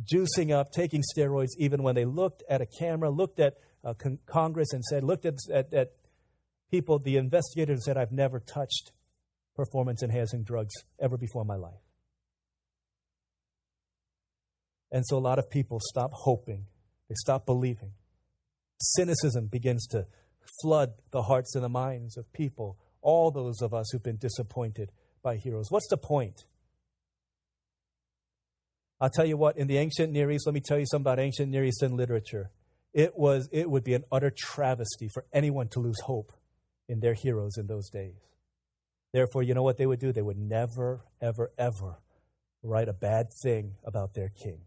juicing 0.04 0.52
up, 0.52 0.70
taking 0.70 1.02
steroids, 1.16 1.50
even 1.58 1.82
when 1.82 1.96
they 1.96 2.04
looked 2.04 2.44
at 2.48 2.60
a 2.60 2.66
camera, 2.78 3.10
looked 3.10 3.40
at 3.40 3.54
uh, 3.84 3.94
con- 3.94 4.18
Congress 4.26 4.72
and 4.72 4.82
said, 4.84 5.04
looked 5.04 5.26
at, 5.26 5.34
at, 5.52 5.72
at 5.74 5.92
people, 6.70 6.98
the 6.98 7.16
investigators 7.16 7.84
said, 7.84 7.96
I've 7.96 8.12
never 8.12 8.40
touched 8.40 8.92
performance 9.54 10.02
enhancing 10.02 10.42
drugs 10.42 10.74
ever 10.98 11.16
before 11.16 11.42
in 11.42 11.48
my 11.48 11.56
life. 11.56 11.74
And 14.90 15.04
so 15.06 15.16
a 15.16 15.18
lot 15.18 15.38
of 15.38 15.50
people 15.50 15.80
stop 15.80 16.10
hoping, 16.12 16.66
they 17.08 17.14
stop 17.16 17.46
believing. 17.46 17.92
Cynicism 18.80 19.46
begins 19.46 19.86
to 19.88 20.06
flood 20.62 20.92
the 21.10 21.22
hearts 21.22 21.54
and 21.54 21.64
the 21.64 21.68
minds 21.68 22.16
of 22.16 22.32
people, 22.32 22.78
all 23.02 23.30
those 23.30 23.60
of 23.60 23.74
us 23.74 23.90
who've 23.90 24.02
been 24.02 24.18
disappointed 24.18 24.92
by 25.22 25.36
heroes. 25.36 25.66
What's 25.70 25.88
the 25.88 25.96
point? 25.96 26.44
I'll 29.00 29.10
tell 29.10 29.26
you 29.26 29.36
what, 29.36 29.58
in 29.58 29.66
the 29.66 29.78
ancient 29.78 30.12
Near 30.12 30.30
East, 30.30 30.46
let 30.46 30.54
me 30.54 30.60
tell 30.60 30.78
you 30.78 30.86
something 30.86 31.02
about 31.02 31.18
ancient 31.18 31.50
Near 31.50 31.64
Eastern 31.64 31.96
literature 31.96 32.50
it, 32.94 33.18
was, 33.18 33.48
it 33.52 33.68
would 33.68 33.84
be 33.84 33.94
an 33.94 34.04
utter 34.10 34.32
travesty 34.34 35.08
for 35.12 35.24
anyone 35.32 35.68
to 35.68 35.80
lose 35.80 36.00
hope 36.04 36.32
in 36.88 37.00
their 37.00 37.14
heroes 37.14 37.58
in 37.58 37.66
those 37.66 37.90
days. 37.90 38.14
Therefore, 39.12 39.42
you 39.42 39.54
know 39.54 39.62
what 39.62 39.76
they 39.76 39.86
would 39.86 40.00
do? 40.00 40.12
They 40.12 40.22
would 40.22 40.38
never, 40.38 41.04
ever, 41.20 41.52
ever 41.58 41.98
write 42.62 42.88
a 42.88 42.92
bad 42.92 43.26
thing 43.42 43.74
about 43.84 44.14
their 44.14 44.28
king. 44.28 44.60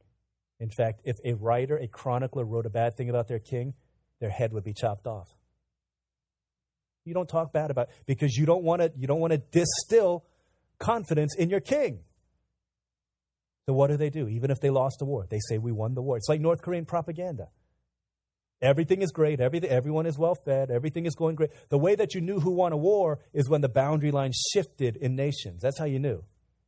In 0.59 0.69
fact, 0.69 1.01
if 1.05 1.15
a 1.25 1.33
writer, 1.33 1.77
a 1.77 1.87
chronicler, 1.87 2.45
wrote 2.45 2.65
a 2.65 2.69
bad 2.69 2.95
thing 2.95 3.09
about 3.09 3.27
their 3.27 3.39
king, 3.39 3.73
their 4.19 4.29
head 4.29 4.53
would 4.53 4.63
be 4.63 4.73
chopped 4.73 5.07
off. 5.07 5.27
You 7.05 7.13
don't 7.13 7.29
talk 7.29 7.53
bad 7.53 7.71
about 7.71 7.89
because 8.05 8.35
you 8.35 8.45
don't 8.45 8.63
want 8.63 8.81
to 8.81 8.91
you 8.97 9.07
don't 9.07 9.21
want 9.21 9.31
to 9.31 9.37
distill 9.37 10.25
confidence 10.77 11.35
in 11.37 11.49
your 11.49 11.61
king. 11.61 11.99
So 13.65 13.73
what 13.73 13.87
do 13.87 13.97
they 13.97 14.09
do? 14.09 14.27
Even 14.27 14.51
if 14.51 14.59
they 14.59 14.69
lost 14.69 14.99
the 14.99 15.05
war, 15.05 15.25
they 15.29 15.39
say 15.47 15.57
we 15.57 15.71
won 15.71 15.93
the 15.93 16.01
war. 16.01 16.17
It's 16.17 16.27
like 16.27 16.41
North 16.41 16.61
Korean 16.61 16.85
propaganda. 16.85 17.49
Everything 18.61 19.01
is 19.01 19.11
great. 19.11 19.39
Everything, 19.39 19.69
everyone 19.69 20.05
is 20.05 20.17
well 20.17 20.35
fed. 20.35 20.71
Everything 20.71 21.05
is 21.05 21.15
going 21.15 21.35
great. 21.35 21.51
The 21.69 21.77
way 21.77 21.95
that 21.95 22.15
you 22.15 22.21
knew 22.21 22.39
who 22.39 22.51
won 22.51 22.73
a 22.73 22.77
war 22.77 23.19
is 23.33 23.49
when 23.49 23.61
the 23.61 23.69
boundary 23.69 24.11
line 24.11 24.31
shifted 24.53 24.95
in 24.95 25.15
nations. 25.15 25.61
That's 25.61 25.77
how 25.77 25.85
you 25.85 25.99
knew. 25.99 26.23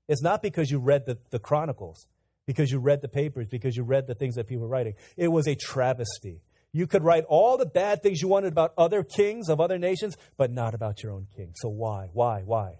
It's 0.07 0.21
not 0.21 0.41
because 0.41 0.69
you 0.69 0.79
read 0.79 1.05
the, 1.05 1.17
the 1.31 1.39
chronicles, 1.39 2.07
because 2.45 2.71
you 2.71 2.79
read 2.79 3.01
the 3.01 3.07
papers, 3.07 3.47
because 3.47 3.75
you 3.75 3.83
read 3.83 4.07
the 4.07 4.15
things 4.15 4.35
that 4.35 4.47
people 4.47 4.63
were 4.63 4.69
writing. 4.69 4.93
It 5.17 5.29
was 5.29 5.47
a 5.47 5.55
travesty. 5.55 6.41
You 6.71 6.85
could 6.85 7.03
write 7.03 7.25
all 7.27 7.57
the 7.57 7.65
bad 7.65 8.03
things 8.03 8.21
you 8.21 8.27
wanted 8.27 8.51
about 8.51 8.73
other 8.77 9.03
kings 9.03 9.49
of 9.49 9.59
other 9.59 9.79
nations, 9.79 10.15
but 10.37 10.51
not 10.51 10.75
about 10.75 11.01
your 11.01 11.11
own 11.11 11.27
king. 11.35 11.53
So 11.55 11.69
why? 11.69 12.09
Why? 12.13 12.43
Why? 12.45 12.79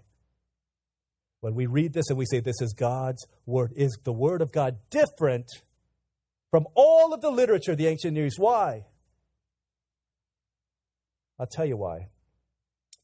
When 1.40 1.54
we 1.54 1.66
read 1.66 1.92
this 1.94 2.08
and 2.08 2.18
we 2.18 2.26
say 2.26 2.40
this 2.40 2.60
is 2.60 2.74
God's 2.74 3.26
word, 3.46 3.72
is 3.74 3.98
the 4.04 4.12
word 4.12 4.42
of 4.42 4.52
God 4.52 4.76
different 4.90 5.46
from 6.50 6.66
all 6.74 7.12
of 7.12 7.20
the 7.20 7.30
literature 7.30 7.72
of 7.72 7.78
the 7.78 7.86
ancient 7.86 8.14
Near 8.14 8.26
East? 8.26 8.38
Why? 8.38 8.84
I'll 11.40 11.46
tell 11.46 11.64
you 11.64 11.78
why. 11.78 12.08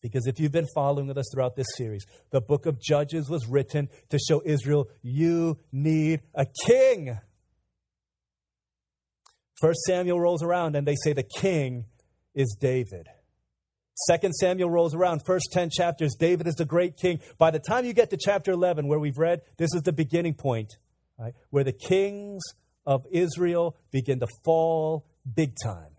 Because 0.03 0.27
if 0.27 0.39
you've 0.39 0.53
been 0.53 0.69
following 0.75 1.09
with 1.09 1.17
us 1.17 1.25
throughout 1.33 1.57
this 1.57 1.67
series, 1.75 2.05
the 2.31 2.41
book 2.43 2.67
of 2.67 2.79
Judges 2.81 3.31
was 3.31 3.49
written 3.49 3.89
to 4.11 4.19
show 4.19 4.43
Israel, 4.45 4.89
you 5.03 5.59
need 5.73 6.21
a 6.35 6.47
king. 6.67 7.19
First 9.59 9.81
Samuel 9.87 10.21
rolls 10.21 10.43
around 10.43 10.77
and 10.77 10.87
they 10.87 10.97
say 11.03 11.15
the 11.15 11.23
king 11.23 11.87
is 12.35 12.55
David. 12.61 13.09
Second 14.07 14.35
Samuel 14.35 14.69
rolls 14.69 14.95
around, 14.95 15.23
first 15.25 15.49
10 15.53 15.71
chapters, 15.71 16.15
David 16.21 16.47
is 16.47 16.57
the 16.57 16.67
great 16.67 16.99
king. 16.99 17.21
By 17.39 17.51
the 17.51 17.59
time 17.59 17.87
you 17.87 17.95
get 17.95 18.11
to 18.11 18.19
chapter 18.21 18.53
11, 18.53 18.87
where 18.87 18.99
we've 18.99 19.17
read, 19.17 19.41
this 19.57 19.75
is 19.75 19.81
the 19.83 19.95
beginning 19.95 20.35
point, 20.35 20.75
right, 21.19 21.33
where 21.49 21.65
the 21.65 21.73
kings 21.73 22.43
of 22.85 23.07
Israel 23.11 23.79
begin 23.91 24.21
to 24.21 24.29
fall 24.45 25.07
big 25.35 25.55
time. 25.65 25.96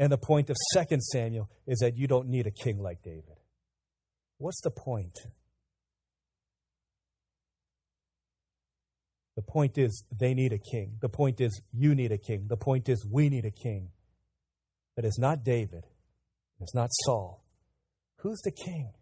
And 0.00 0.10
the 0.10 0.16
point 0.16 0.48
of 0.48 0.56
Second 0.72 1.02
Samuel 1.02 1.50
is 1.66 1.80
that 1.80 1.94
you 1.94 2.06
don't 2.06 2.26
need 2.26 2.46
a 2.46 2.50
king 2.50 2.82
like 2.82 3.02
David. 3.02 3.36
What's 4.38 4.62
the 4.62 4.70
point? 4.70 5.14
The 9.36 9.42
point 9.42 9.76
is 9.76 10.02
they 10.10 10.32
need 10.32 10.54
a 10.54 10.58
king. 10.58 10.96
The 11.02 11.10
point 11.10 11.38
is 11.38 11.60
you 11.74 11.94
need 11.94 12.12
a 12.12 12.18
king. 12.18 12.46
The 12.48 12.56
point 12.56 12.88
is 12.88 13.06
we 13.06 13.28
need 13.28 13.44
a 13.44 13.50
king. 13.50 13.90
But 14.96 15.04
it's 15.04 15.18
not 15.18 15.44
David. 15.44 15.84
It's 16.60 16.74
not 16.74 16.88
Saul. 17.04 17.44
Who's 18.20 18.40
the 18.40 18.52
king? 18.52 18.94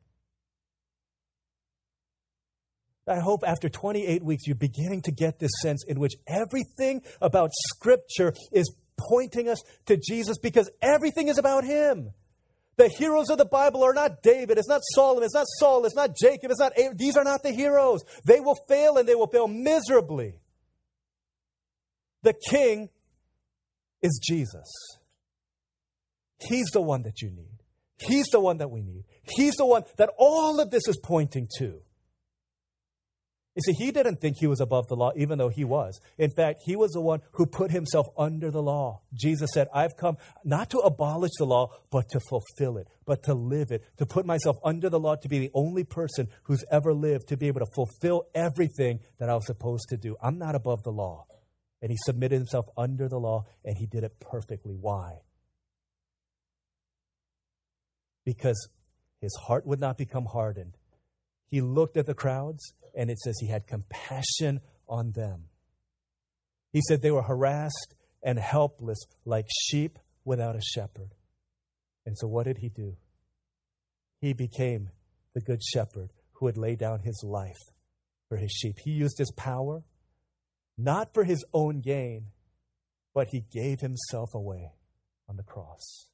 I 3.07 3.21
hope 3.21 3.45
after 3.47 3.69
28 3.69 4.25
weeks 4.25 4.49
you're 4.49 4.57
beginning 4.57 5.03
to 5.03 5.13
get 5.13 5.39
this 5.39 5.53
sense 5.63 5.85
in 5.87 6.01
which 6.01 6.15
everything 6.27 7.03
about 7.21 7.51
Scripture 7.69 8.35
is 8.53 8.75
pointing 8.99 9.49
us 9.49 9.63
to 9.87 9.97
Jesus 9.97 10.39
because 10.39 10.71
everything 10.83 11.29
is 11.29 11.39
about 11.39 11.65
Him. 11.65 12.11
The 12.77 12.89
heroes 12.89 13.29
of 13.29 13.39
the 13.39 13.45
Bible 13.45 13.83
are 13.83 13.93
not 13.93 14.23
David, 14.23 14.57
it's 14.57 14.69
not 14.69 14.83
Solomon, 14.95 15.25
it's 15.25 15.35
not 15.35 15.47
Saul, 15.59 15.85
it's 15.85 15.97
not 15.97 16.17
Jacob, 16.17 16.51
it's 16.51 16.61
not 16.61 16.73
Abraham. 16.77 16.97
these 16.97 17.17
are 17.17 17.25
not 17.25 17.43
the 17.43 17.51
heroes. 17.51 18.03
They 18.25 18.39
will 18.39 18.57
fail 18.69 18.99
and 18.99 19.09
they 19.09 19.17
will 19.17 19.27
fail 19.27 19.49
miserably. 19.49 20.35
The 22.23 22.35
king 22.51 22.89
is 24.01 24.21
Jesus. 24.23 24.69
He's 26.41 26.69
the 26.73 26.81
one 26.81 27.03
that 27.03 27.21
you 27.21 27.31
need. 27.31 27.59
He's 27.99 28.27
the 28.27 28.41
one 28.41 28.59
that 28.59 28.71
we 28.71 28.83
need. 28.83 29.05
He's 29.23 29.55
the 29.55 29.67
one 29.67 29.83
that 29.97 30.11
all 30.17 30.61
of 30.61 30.71
this 30.71 30.87
is 30.87 30.99
pointing 31.03 31.49
to. 31.59 31.81
You 33.59 33.75
see, 33.75 33.87
he 33.87 33.91
didn't 33.91 34.21
think 34.21 34.37
he 34.39 34.47
was 34.47 34.61
above 34.61 34.87
the 34.87 34.95
law, 34.95 35.11
even 35.17 35.37
though 35.37 35.49
he 35.49 35.65
was. 35.65 36.01
In 36.17 36.31
fact, 36.31 36.61
he 36.65 36.77
was 36.77 36.93
the 36.93 37.01
one 37.01 37.23
who 37.33 37.45
put 37.45 37.73
himself 37.73 38.07
under 38.17 38.53
the 38.53 38.63
law. 38.63 39.01
Jesus 39.13 39.51
said, 39.53 39.67
I've 39.75 39.97
come 39.97 40.17
not 40.45 40.71
to 40.71 40.79
abolish 40.79 41.33
the 41.39 41.45
law, 41.45 41.73
but 41.91 42.09
to 42.11 42.21
fulfill 42.21 42.77
it, 42.77 42.87
but 43.05 43.25
to 43.25 43.35
live 43.35 43.73
it, 43.73 43.83
to 43.97 44.07
put 44.07 44.25
myself 44.25 44.59
under 44.65 44.89
the 44.89 45.01
law, 45.01 45.17
to 45.17 45.29
be 45.29 45.41
the 45.41 45.51
only 45.55 45.83
person 45.83 46.29
who's 46.45 46.63
ever 46.71 46.95
lived, 46.95 47.27
to 47.31 47.37
be 47.37 47.49
able 47.49 47.59
to 47.59 47.67
fulfill 47.75 48.29
everything 48.33 49.01
that 49.19 49.29
I 49.29 49.35
was 49.35 49.47
supposed 49.47 49.89
to 49.89 49.97
do. 49.97 50.15
I'm 50.23 50.39
not 50.39 50.55
above 50.55 50.85
the 50.85 50.93
law. 50.93 51.27
And 51.83 51.91
he 51.91 51.97
submitted 52.05 52.37
himself 52.37 52.67
under 52.77 53.09
the 53.09 53.19
law, 53.19 53.47
and 53.65 53.77
he 53.77 53.87
did 53.87 54.05
it 54.05 54.21
perfectly. 54.21 54.77
Why? 54.81 55.15
Because 58.25 58.69
his 59.21 59.35
heart 59.49 59.67
would 59.67 59.81
not 59.81 59.99
become 59.99 60.27
hardened. 60.27 60.78
He 61.49 61.61
looked 61.61 61.97
at 61.97 62.07
the 62.07 62.15
crowds 62.15 62.75
and 62.95 63.11
it 63.11 63.19
says 63.19 63.39
he 63.41 63.49
had 63.49 63.67
compassion 63.67 64.61
on 64.89 65.13
them. 65.13 65.45
He 66.73 66.81
said 66.87 67.01
they 67.01 67.11
were 67.11 67.23
harassed 67.23 67.95
and 68.23 68.39
helpless 68.39 68.99
like 69.25 69.47
sheep 69.67 69.99
without 70.25 70.57
a 70.57 70.61
shepherd. 70.61 71.15
And 72.05 72.17
so, 72.19 72.27
what 72.27 72.45
did 72.45 72.59
he 72.59 72.69
do? 72.69 72.97
He 74.21 74.33
became 74.33 74.91
the 75.35 75.41
good 75.41 75.63
shepherd 75.63 76.11
who 76.33 76.47
would 76.47 76.57
lay 76.57 76.77
down 76.77 77.01
his 77.01 77.23
life 77.25 77.57
for 78.29 78.37
his 78.37 78.51
sheep. 78.51 78.77
He 78.85 78.91
used 78.91 79.19
his 79.19 79.33
power 79.33 79.83
not 80.77 81.13
for 81.13 81.25
his 81.25 81.45
own 81.53 81.81
gain, 81.81 82.27
but 83.15 83.29
he 83.31 83.45
gave 83.51 83.81
himself 83.81 84.35
away 84.35 84.73
on 85.29 85.37
the 85.37 85.43
cross 85.43 86.09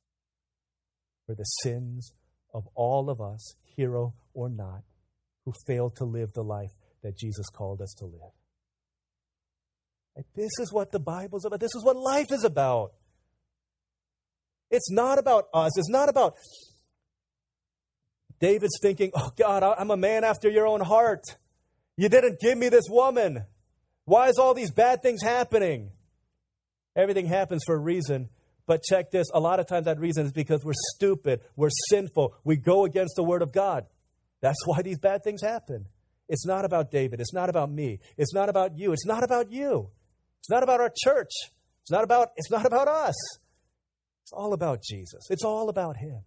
for 1.27 1.35
the 1.35 1.45
sins 1.45 2.13
of 2.53 2.67
all 2.75 3.11
of 3.11 3.21
us, 3.21 3.57
hero 3.77 4.15
or 4.33 4.49
not 4.49 4.85
who 5.45 5.53
failed 5.67 5.97
to 5.97 6.05
live 6.05 6.33
the 6.33 6.43
life 6.43 6.73
that 7.03 7.17
Jesus 7.17 7.47
called 7.51 7.81
us 7.81 7.95
to 7.99 8.07
live. 8.07 8.33
And 10.17 10.25
this 10.35 10.51
is 10.61 10.73
what 10.73 10.93
the 10.93 11.01
Bible's 11.01 11.45
about. 11.45 11.61
This 11.61 11.75
is 11.75 11.85
what 11.85 11.97
life 11.97 12.31
is 12.31 12.45
about. 12.45 12.93
It's 14.71 14.91
not 14.91 15.19
about 15.19 15.45
us. 15.53 15.77
It's 15.79 15.91
not 15.91 16.09
about 16.09 16.35
David's 18.41 18.79
thinking, 18.81 19.11
oh 19.15 19.31
God, 19.37 19.63
I'm 19.63 19.91
a 19.91 19.97
man 19.97 20.25
after 20.25 20.49
your 20.49 20.67
own 20.67 20.81
heart. 20.81 21.23
You 21.97 22.09
didn't 22.09 22.41
give 22.41 22.59
me 22.59 22.69
this 22.69 22.85
woman. 22.89 23.45
Why 24.05 24.29
is 24.29 24.39
all 24.39 24.55
these 24.55 24.71
bad 24.71 25.03
things 25.03 25.23
happening? 25.23 25.91
Everything 26.97 27.27
happens 27.27 27.63
for 27.65 27.75
a 27.75 27.79
reason. 27.79 28.29
But 28.67 28.83
check 28.83 29.11
this 29.11 29.27
a 29.35 29.41
lot 29.41 29.61
of 29.61 29.67
times 29.67 29.85
that 29.85 29.99
reason 29.99 30.27
is 30.27 30.33
because 30.33 30.65
we're 30.65 30.73
stupid, 30.95 31.41
we're 31.55 31.71
sinful, 31.91 32.35
we 32.45 32.57
go 32.57 32.85
against 32.85 33.15
the 33.17 33.23
Word 33.23 33.43
of 33.43 33.53
God. 33.53 33.87
That's 34.45 34.67
why 34.67 34.83
these 34.83 34.99
bad 34.99 35.25
things 35.25 35.41
happen. 35.41 35.87
It's 36.29 36.45
not 36.45 36.67
about 36.67 36.91
David. 36.91 37.19
It's 37.19 37.33
not 37.33 37.49
about 37.49 37.71
me. 37.71 37.99
It's 38.19 38.35
not 38.35 38.51
about 38.51 38.77
you. 38.77 38.93
It's 38.93 39.07
not 39.07 39.25
about 39.25 39.51
you. 39.51 39.89
It's 40.41 40.51
not 40.51 40.63
about 40.63 40.83
our 40.83 40.93
church. 41.03 41.31
It's 41.81 41.91
not 41.91 42.05
about, 42.05 42.29
it's 42.37 42.51
not 42.51 42.67
about 42.67 42.87
us. 42.87 43.15
It's 44.23 44.33
all 44.35 44.53
about 44.53 44.83
Jesus. 44.83 45.23
It's 45.31 45.45
all 45.45 45.71
about 45.71 45.97
Him. 45.97 46.25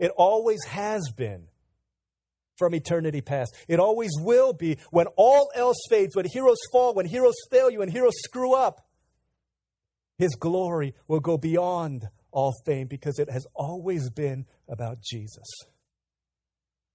It 0.00 0.10
always 0.16 0.64
has 0.64 1.02
been 1.16 1.44
from 2.58 2.74
eternity 2.74 3.20
past. 3.20 3.54
It 3.68 3.78
always 3.78 4.10
will 4.18 4.52
be 4.52 4.78
when 4.90 5.06
all 5.16 5.52
else 5.54 5.78
fades, 5.88 6.16
when 6.16 6.26
heroes 6.32 6.58
fall, 6.72 6.94
when 6.94 7.06
heroes 7.06 7.36
fail 7.48 7.70
you, 7.70 7.80
and 7.80 7.92
heroes 7.92 8.14
screw 8.24 8.54
up. 8.54 8.88
His 10.18 10.34
glory 10.34 10.96
will 11.06 11.20
go 11.20 11.38
beyond 11.38 12.08
all 12.32 12.54
fame 12.66 12.88
because 12.88 13.20
it 13.20 13.30
has 13.30 13.46
always 13.54 14.10
been 14.10 14.46
about 14.68 14.98
Jesus 15.00 15.46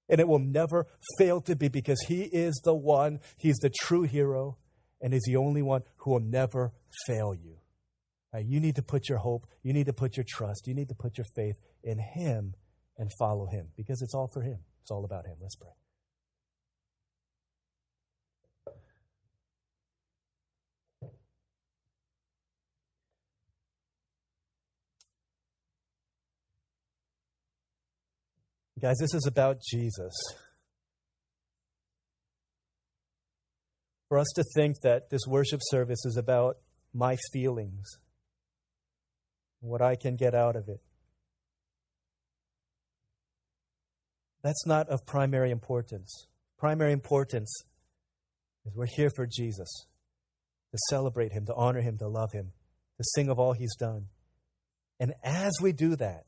and 0.10 0.20
it 0.20 0.28
will 0.28 0.40
never 0.40 0.88
fail 1.18 1.42
to 1.42 1.56
be 1.56 1.68
because 1.68 2.02
He 2.08 2.24
is 2.24 2.60
the 2.64 2.76
one, 2.76 3.20
He's 3.38 3.58
the 3.58 3.72
true 3.82 4.04
hero, 4.04 4.58
and 5.02 5.14
He's 5.14 5.26
the 5.26 5.36
only 5.36 5.62
one 5.62 5.84
who 5.98 6.12
will 6.12 6.20
never 6.20 6.74
fail 7.06 7.34
you. 7.34 7.58
Right, 8.34 8.46
you 8.46 8.60
need 8.60 8.76
to 8.76 8.84
put 8.84 9.08
your 9.08 9.20
hope, 9.20 9.48
you 9.64 9.74
need 9.74 9.86
to 9.86 9.94
put 9.94 10.18
your 10.18 10.26
trust, 10.28 10.68
you 10.68 10.74
need 10.74 10.90
to 10.90 10.96
put 10.96 11.18
your 11.18 11.26
faith 11.36 11.56
in 11.84 12.00
Him 12.00 12.56
and 12.98 13.12
follow 13.18 13.48
Him 13.48 13.70
because 13.76 14.02
it's 14.02 14.14
all 14.14 14.28
for 14.28 14.42
Him. 14.42 14.60
It's 14.82 14.92
all 14.92 15.06
about 15.06 15.26
Him. 15.26 15.38
Let's 15.42 15.56
pray. 15.56 15.72
Guys, 28.80 28.98
this 29.00 29.16
is 29.16 29.26
about 29.26 29.60
Jesus. 29.60 30.14
For 34.08 34.20
us 34.20 34.28
to 34.36 34.44
think 34.56 34.76
that 34.84 35.10
this 35.10 35.22
worship 35.28 35.62
service 35.64 36.06
is 36.06 36.16
about 36.16 36.58
my 36.94 37.18
feelings, 37.34 37.86
what 39.60 39.82
I 39.82 39.96
can 39.96 40.16
get 40.16 40.36
out 40.36 40.56
of 40.56 40.70
it, 40.70 40.80
that's 44.44 44.66
not 44.66 44.88
of 44.90 45.06
primary 45.06 45.50
importance. 45.50 46.28
Primary 46.60 46.94
importance 46.94 47.52
is 48.66 48.76
we're 48.76 48.86
here 48.96 49.10
for 49.16 49.26
Jesus, 49.26 49.88
to 50.72 50.78
celebrate 50.90 51.32
Him, 51.32 51.46
to 51.48 51.56
honor 51.56 51.82
Him, 51.82 51.98
to 51.98 52.08
love 52.08 52.32
Him, 52.32 52.54
to 52.98 53.04
sing 53.16 53.30
of 53.30 53.40
all 53.40 53.54
He's 53.54 53.76
done. 53.76 54.06
And 55.00 55.14
as 55.24 55.52
we 55.62 55.74
do 55.74 55.96
that, 55.96 56.26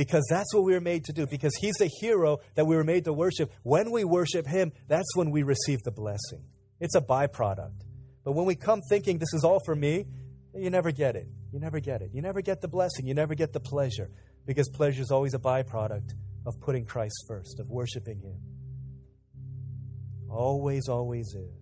because 0.00 0.24
that's 0.30 0.54
what 0.54 0.64
we 0.64 0.72
were 0.72 0.80
made 0.80 1.04
to 1.04 1.12
do. 1.12 1.26
Because 1.26 1.54
He's 1.56 1.74
the 1.74 1.90
hero 2.00 2.38
that 2.54 2.64
we 2.64 2.74
were 2.74 2.84
made 2.84 3.04
to 3.04 3.12
worship. 3.12 3.52
When 3.64 3.90
we 3.90 4.02
worship 4.02 4.46
Him, 4.46 4.72
that's 4.88 5.14
when 5.14 5.30
we 5.30 5.42
receive 5.42 5.82
the 5.82 5.90
blessing. 5.90 6.42
It's 6.80 6.94
a 6.94 7.02
byproduct. 7.02 7.82
But 8.24 8.32
when 8.32 8.46
we 8.46 8.54
come 8.54 8.80
thinking 8.88 9.18
this 9.18 9.34
is 9.34 9.44
all 9.44 9.60
for 9.66 9.76
me, 9.76 10.06
you 10.54 10.70
never 10.70 10.90
get 10.90 11.16
it. 11.16 11.28
You 11.52 11.60
never 11.60 11.80
get 11.80 12.00
it. 12.00 12.12
You 12.14 12.22
never 12.22 12.40
get 12.40 12.62
the 12.62 12.66
blessing. 12.66 13.06
You 13.06 13.12
never 13.12 13.34
get 13.34 13.52
the 13.52 13.60
pleasure. 13.60 14.10
Because 14.46 14.70
pleasure 14.70 15.02
is 15.02 15.10
always 15.10 15.34
a 15.34 15.38
byproduct 15.38 16.14
of 16.46 16.58
putting 16.62 16.86
Christ 16.86 17.22
first, 17.28 17.60
of 17.60 17.68
worshiping 17.68 18.20
Him. 18.20 18.40
Always, 20.30 20.88
always 20.88 21.26
is. 21.34 21.52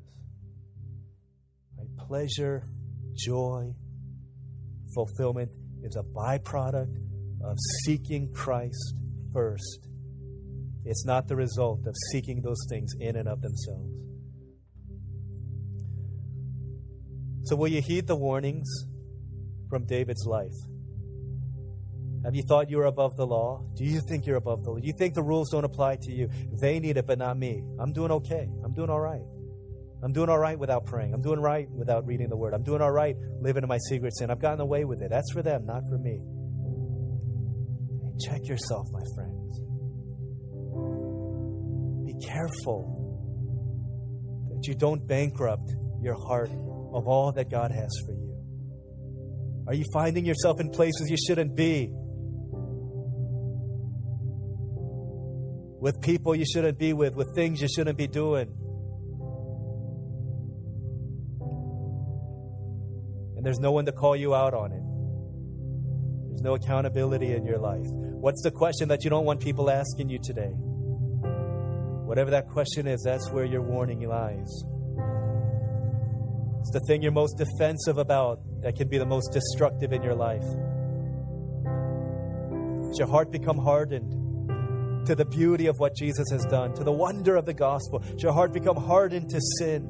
Right? 1.76 1.88
Pleasure, 2.06 2.62
joy, 3.16 3.74
fulfillment 4.94 5.50
is 5.82 5.96
a 5.96 6.04
byproduct 6.04 7.07
of 7.44 7.56
seeking 7.84 8.32
Christ 8.32 8.94
first. 9.32 9.88
It's 10.84 11.04
not 11.04 11.28
the 11.28 11.36
result 11.36 11.86
of 11.86 11.94
seeking 12.12 12.40
those 12.42 12.64
things 12.68 12.94
in 12.98 13.16
and 13.16 13.28
of 13.28 13.40
themselves. 13.42 13.92
So, 17.44 17.56
will 17.56 17.68
you 17.68 17.80
heed 17.80 18.06
the 18.06 18.16
warnings 18.16 18.68
from 19.68 19.86
David's 19.86 20.24
life? 20.26 20.52
Have 22.24 22.34
you 22.34 22.42
thought 22.42 22.68
you're 22.68 22.84
above 22.84 23.16
the 23.16 23.26
law? 23.26 23.64
Do 23.74 23.84
you 23.84 24.00
think 24.08 24.26
you're 24.26 24.36
above 24.36 24.64
the 24.64 24.70
law? 24.70 24.78
Do 24.78 24.86
you 24.86 24.92
think 24.98 25.14
the 25.14 25.22
rules 25.22 25.50
don't 25.50 25.64
apply 25.64 25.96
to 26.02 26.12
you? 26.12 26.28
They 26.60 26.80
need 26.80 26.96
it, 26.96 27.06
but 27.06 27.18
not 27.18 27.38
me. 27.38 27.62
I'm 27.78 27.92
doing 27.92 28.10
okay. 28.10 28.48
I'm 28.64 28.74
doing 28.74 28.90
all 28.90 29.00
right. 29.00 29.22
I'm 30.02 30.12
doing 30.12 30.28
all 30.28 30.38
right 30.38 30.58
without 30.58 30.84
praying. 30.84 31.14
I'm 31.14 31.22
doing 31.22 31.40
right 31.40 31.68
without 31.70 32.06
reading 32.06 32.28
the 32.28 32.36
word. 32.36 32.54
I'm 32.54 32.62
doing 32.62 32.82
all 32.82 32.90
right 32.90 33.16
living 33.40 33.62
in 33.62 33.68
my 33.68 33.78
secret 33.88 34.16
sin. 34.16 34.30
I've 34.30 34.40
gotten 34.40 34.60
away 34.60 34.84
with 34.84 35.00
it. 35.00 35.10
That's 35.10 35.32
for 35.32 35.42
them, 35.42 35.64
not 35.64 35.82
for 35.88 35.98
me. 35.98 36.20
Check 38.20 38.48
yourself, 38.48 38.86
my 38.90 39.02
friends. 39.14 39.60
Be 42.04 42.26
careful 42.26 42.98
that 44.50 44.66
you 44.66 44.74
don't 44.74 45.06
bankrupt 45.06 45.70
your 46.00 46.14
heart 46.14 46.50
of 46.50 47.06
all 47.06 47.32
that 47.36 47.50
God 47.50 47.70
has 47.70 47.90
for 48.06 48.12
you. 48.12 48.28
Are 49.68 49.74
you 49.74 49.84
finding 49.92 50.24
yourself 50.24 50.60
in 50.60 50.70
places 50.70 51.10
you 51.10 51.16
shouldn't 51.16 51.54
be? 51.54 51.90
With 55.80 56.00
people 56.00 56.34
you 56.34 56.46
shouldn't 56.52 56.78
be 56.78 56.92
with, 56.92 57.14
with 57.14 57.28
things 57.36 57.60
you 57.60 57.68
shouldn't 57.68 57.98
be 57.98 58.08
doing? 58.08 58.48
And 63.36 63.46
there's 63.46 63.60
no 63.60 63.70
one 63.70 63.84
to 63.84 63.92
call 63.92 64.16
you 64.16 64.34
out 64.34 64.54
on 64.54 64.72
it. 64.72 64.82
There's 66.30 66.42
no 66.42 66.54
accountability 66.54 67.34
in 67.34 67.44
your 67.44 67.58
life. 67.58 67.86
What's 68.20 68.42
the 68.42 68.50
question 68.50 68.88
that 68.88 69.04
you 69.04 69.10
don't 69.10 69.24
want 69.24 69.40
people 69.40 69.70
asking 69.70 70.08
you 70.08 70.18
today? 70.18 70.50
Whatever 72.04 72.32
that 72.32 72.48
question 72.48 72.88
is, 72.88 73.00
that's 73.04 73.30
where 73.30 73.44
your 73.44 73.62
warning 73.62 74.00
lies. 74.08 74.64
It's 76.58 76.72
the 76.72 76.80
thing 76.88 77.00
you're 77.00 77.12
most 77.12 77.38
defensive 77.38 77.96
about 77.96 78.40
that 78.62 78.74
can 78.74 78.88
be 78.88 78.98
the 78.98 79.06
most 79.06 79.32
destructive 79.32 79.92
in 79.92 80.02
your 80.02 80.16
life. 80.16 80.42
Does 82.88 82.98
your 82.98 83.06
heart 83.06 83.30
become 83.30 83.56
hardened 83.56 85.06
to 85.06 85.14
the 85.14 85.24
beauty 85.24 85.68
of 85.68 85.76
what 85.78 85.94
Jesus 85.94 86.26
has 86.32 86.44
done, 86.46 86.74
to 86.74 86.82
the 86.82 86.90
wonder 86.90 87.36
of 87.36 87.44
the 87.46 87.54
gospel? 87.54 88.00
Does 88.00 88.20
your 88.20 88.32
heart 88.32 88.52
become 88.52 88.76
hardened 88.76 89.30
to 89.30 89.40
sin? 89.60 89.84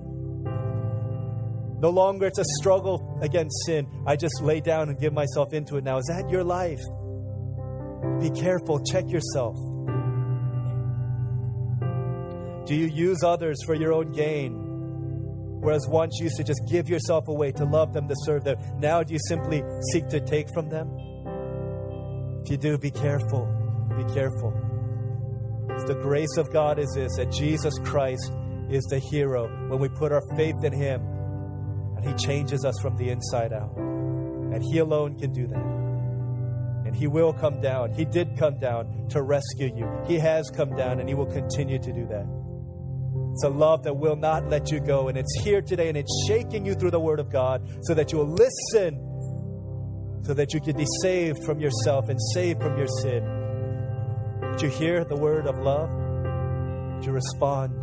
No 1.81 1.89
longer 1.89 2.27
it's 2.27 2.39
a 2.39 2.45
struggle 2.61 3.19
against 3.23 3.57
sin. 3.65 3.89
I 4.07 4.17
just 4.17 4.43
lay 4.43 4.61
down 4.61 4.91
and 4.91 5.01
give 5.01 5.15
myself 5.15 5.55
into 5.55 5.79
it 5.79 5.85
now. 5.85 5.97
Is 5.97 6.05
that 6.07 6.29
your 6.29 6.45
life? 6.45 6.81
Be 8.21 8.31
careful, 8.31 8.81
check 8.85 9.09
yourself. 9.11 9.57
Do 12.67 12.75
you 12.75 12.87
use 12.87 13.23
others 13.23 13.57
for 13.65 13.75
your 13.75 13.93
own 13.93 14.13
gain? 14.13 14.53
Whereas 15.61 15.87
once 15.89 16.17
you 16.19 16.25
used 16.25 16.37
to 16.37 16.45
just 16.45 16.61
give 16.69 16.89
yourself 16.89 17.27
away 17.29 17.51
to 17.53 17.65
love 17.65 17.93
them, 17.93 18.07
to 18.09 18.15
serve 18.25 18.45
them, 18.45 18.59
now 18.79 19.03
do 19.03 19.15
you 19.15 19.21
simply 19.27 19.63
seek 19.93 20.09
to 20.09 20.21
take 20.21 20.49
from 20.53 20.69
them? 20.69 20.89
If 22.45 22.51
you 22.51 22.57
do, 22.57 22.79
be 22.79 22.91
careful. 22.91 23.47
Be 23.97 24.05
careful. 24.15 24.53
the 25.87 25.99
grace 26.03 26.37
of 26.37 26.53
God 26.53 26.79
is 26.79 26.93
this 26.95 27.17
that 27.17 27.33
Jesus 27.33 27.75
Christ 27.85 28.31
is 28.71 28.85
the 28.85 28.99
hero 28.99 29.49
when 29.69 29.81
we 29.81 29.89
put 29.89 30.13
our 30.13 30.23
faith 30.37 30.63
in 30.63 30.73
Him 30.73 31.01
and 31.97 32.05
He 32.05 32.15
changes 32.15 32.65
us 32.65 32.79
from 32.81 32.97
the 32.97 33.09
inside 33.11 33.53
out. 33.53 33.77
And 33.77 34.63
He 34.63 34.79
alone 34.79 35.19
can 35.19 35.33
do 35.33 35.47
that. 35.47 35.88
And 36.89 36.97
He 36.97 37.07
will 37.07 37.35
come 37.35 37.61
down. 37.61 37.93
He 37.93 38.07
did 38.07 38.39
come 38.39 38.59
down 38.59 39.09
to 39.11 39.21
rescue 39.21 39.71
you. 39.77 39.87
He 40.07 40.19
has 40.19 40.49
come 40.49 40.75
down 40.75 41.01
and 41.01 41.09
He 41.09 41.15
will 41.15 41.27
continue 41.27 41.79
to 41.79 41.93
do 41.93 42.07
that. 42.07 42.27
It's 43.35 43.45
a 43.45 43.51
love 43.51 43.83
that 43.83 43.95
will 43.95 44.17
not 44.17 44.49
let 44.49 44.73
you 44.73 44.81
go. 44.81 45.09
And 45.09 45.19
it's 45.19 45.39
here 45.45 45.61
today 45.61 45.89
and 45.89 45.99
it's 45.99 46.25
shaking 46.27 46.65
you 46.65 46.75
through 46.75 46.93
the 46.93 46.99
Word 46.99 47.21
of 47.21 47.31
God 47.31 47.69
so 47.83 47.93
that 47.93 48.11
you 48.11 48.17
will 48.17 48.33
listen, 48.33 50.23
so 50.25 50.33
that 50.33 50.55
you 50.55 50.63
can 50.63 50.79
be 50.79 50.87
saved 51.03 51.45
from 51.45 51.61
yourself 51.61 52.09
and 52.09 52.19
saved 52.33 52.63
from 52.63 52.79
your 52.79 52.89
sin. 53.03 53.23
Did 54.53 54.63
you 54.63 54.71
hear 54.71 55.05
the 55.05 55.15
word 55.15 55.47
of 55.47 55.59
love? 55.59 55.91
Did 56.97 57.07
you 57.07 57.13
respond 57.13 57.75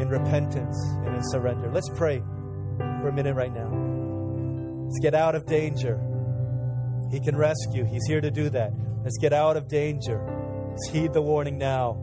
in 0.00 0.08
repentance 0.08 0.78
and 1.04 1.16
in 1.16 1.22
surrender? 1.24 1.68
Let's 1.70 1.90
pray 1.96 2.20
for 3.00 3.08
a 3.08 3.12
minute 3.12 3.34
right 3.34 3.52
now. 3.52 3.68
Let's 4.84 5.00
get 5.00 5.14
out 5.14 5.34
of 5.34 5.46
danger. 5.46 6.00
He 7.14 7.20
can 7.20 7.36
rescue, 7.36 7.84
He's 7.84 8.04
here 8.08 8.20
to 8.20 8.30
do 8.30 8.50
that. 8.50 8.72
Let's 9.04 9.18
get 9.18 9.32
out 9.32 9.56
of 9.56 9.68
danger. 9.68 10.18
Let's 10.70 10.90
heed 10.90 11.12
the 11.12 11.22
warning 11.22 11.58
now. 11.58 11.96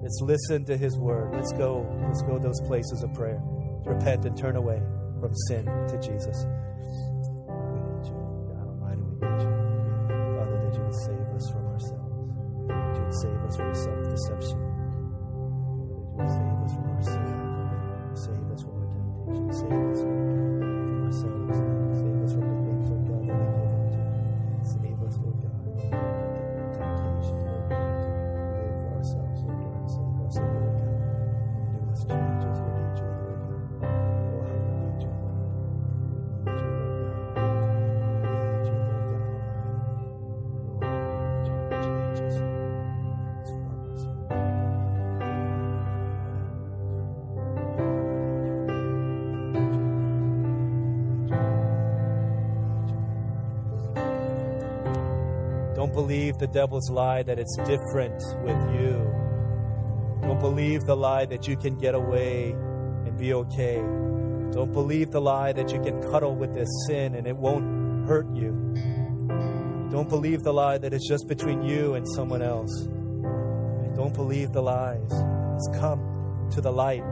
Let's 0.00 0.20
listen 0.20 0.64
to 0.66 0.76
his 0.76 0.96
word. 0.96 1.34
Let's 1.34 1.52
go. 1.52 1.84
Let's 2.06 2.22
go 2.22 2.38
those 2.38 2.60
places 2.60 3.02
of 3.02 3.12
prayer. 3.14 3.40
Repent 3.84 4.24
and 4.26 4.38
turn 4.38 4.54
away 4.54 4.80
from 5.18 5.34
sin 5.48 5.64
to 5.64 5.98
Jesus. 6.00 6.46
Devil's 56.54 56.88
lie 56.88 57.20
that 57.24 57.40
it's 57.40 57.56
different 57.66 58.22
with 58.44 58.56
you. 58.78 58.94
Don't 60.22 60.38
believe 60.38 60.82
the 60.82 60.96
lie 60.96 61.26
that 61.26 61.48
you 61.48 61.56
can 61.56 61.76
get 61.76 61.96
away 61.96 62.52
and 62.52 63.18
be 63.18 63.34
okay. 63.34 63.78
Don't 64.52 64.72
believe 64.72 65.10
the 65.10 65.20
lie 65.20 65.52
that 65.52 65.72
you 65.72 65.80
can 65.80 66.00
cuddle 66.12 66.36
with 66.36 66.54
this 66.54 66.68
sin 66.86 67.16
and 67.16 67.26
it 67.26 67.36
won't 67.36 68.06
hurt 68.06 68.32
you. 68.36 68.52
Don't 69.90 70.08
believe 70.08 70.44
the 70.44 70.52
lie 70.52 70.78
that 70.78 70.94
it's 70.94 71.08
just 71.08 71.26
between 71.26 71.62
you 71.62 71.94
and 71.94 72.06
someone 72.14 72.40
else. 72.40 72.86
don't 73.96 74.14
believe 74.14 74.52
the 74.52 74.62
lies. 74.62 75.10
Let's 75.10 75.78
come 75.80 76.48
to 76.52 76.60
the 76.60 76.70
light. 76.70 77.04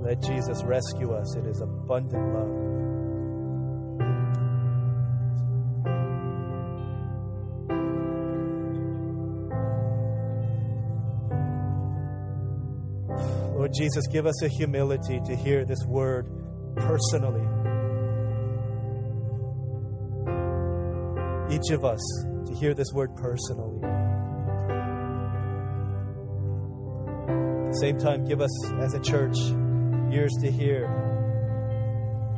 Let 0.00 0.22
Jesus 0.22 0.62
rescue 0.62 1.12
us 1.12 1.34
in 1.34 1.44
his 1.44 1.60
abundant 1.60 2.32
love. 2.32 2.77
Jesus, 13.78 14.08
give 14.08 14.26
us 14.26 14.42
a 14.42 14.48
humility 14.48 15.20
to 15.24 15.36
hear 15.36 15.64
this 15.64 15.78
word 15.86 16.26
personally. 16.74 17.46
Each 21.54 21.70
of 21.70 21.84
us 21.84 22.00
to 22.46 22.54
hear 22.58 22.74
this 22.74 22.88
word 22.92 23.14
personally. 23.14 23.78
At 27.66 27.72
the 27.72 27.78
same 27.80 27.98
time, 27.98 28.24
give 28.24 28.40
us 28.40 28.50
as 28.80 28.94
a 28.94 29.00
church 29.00 29.36
ears 30.12 30.34
to 30.40 30.50
hear 30.50 30.88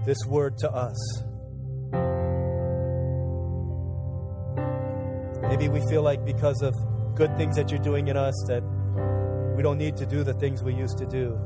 this 0.05 0.19
word 0.27 0.59
to 0.59 0.71
us. 0.71 1.23
Maybe 5.49 5.71
we 5.71 5.81
feel 5.89 6.03
like 6.03 6.23
because 6.27 6.61
of 6.61 6.75
good 7.15 7.35
things 7.39 7.57
that 7.57 7.71
you're 7.71 7.81
doing 7.83 8.09
in 8.09 8.19
us 8.19 8.35
that 8.49 8.63
we 9.61 9.63
don't 9.63 9.77
need 9.77 9.95
to 9.95 10.07
do 10.07 10.25
the 10.25 10.33
things 10.33 10.63
we 10.63 10.73
used 10.73 10.97
to 10.97 11.05
do. 11.05 11.39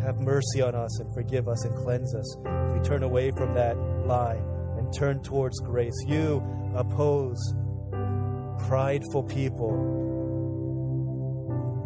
Have 0.00 0.20
mercy 0.20 0.62
on 0.62 0.76
us 0.76 1.00
and 1.00 1.12
forgive 1.12 1.48
us 1.48 1.64
and 1.64 1.74
cleanse 1.74 2.14
us. 2.14 2.36
We 2.72 2.78
turn 2.82 3.02
away 3.02 3.32
from 3.32 3.52
that 3.54 3.76
lie 4.06 4.40
and 4.76 4.94
turn 4.94 5.20
towards 5.24 5.58
grace. 5.58 5.96
You 6.06 6.40
oppose 6.76 7.36
prideful 8.68 9.24
people, 9.24 9.72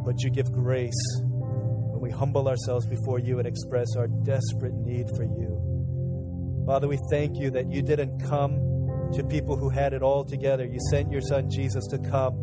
but 0.05 0.23
you 0.23 0.29
give 0.29 0.53
grace 0.53 0.93
when 1.23 2.03
we 2.03 2.11
humble 2.11 2.49
ourselves 2.49 2.85
before 2.85 3.19
you 3.19 3.39
and 3.39 3.49
express 3.49 3.97
our 3.97 4.09
desperate 4.09 4.75
need 4.75 5.09
for 5.17 5.25
you. 5.25 6.65
Father, 6.67 6.87
we 6.87 6.99
thank 7.11 7.39
you 7.39 7.49
that 7.53 7.73
you 7.73 7.81
didn't 7.81 8.19
come 8.29 9.11
to 9.15 9.25
people 9.25 9.57
who 9.57 9.71
had 9.71 9.95
it 9.95 10.03
all 10.03 10.23
together. 10.23 10.67
You 10.67 10.81
sent 10.91 11.11
your 11.11 11.23
son 11.23 11.49
Jesus 11.49 11.87
to 11.87 11.99
come 11.99 12.35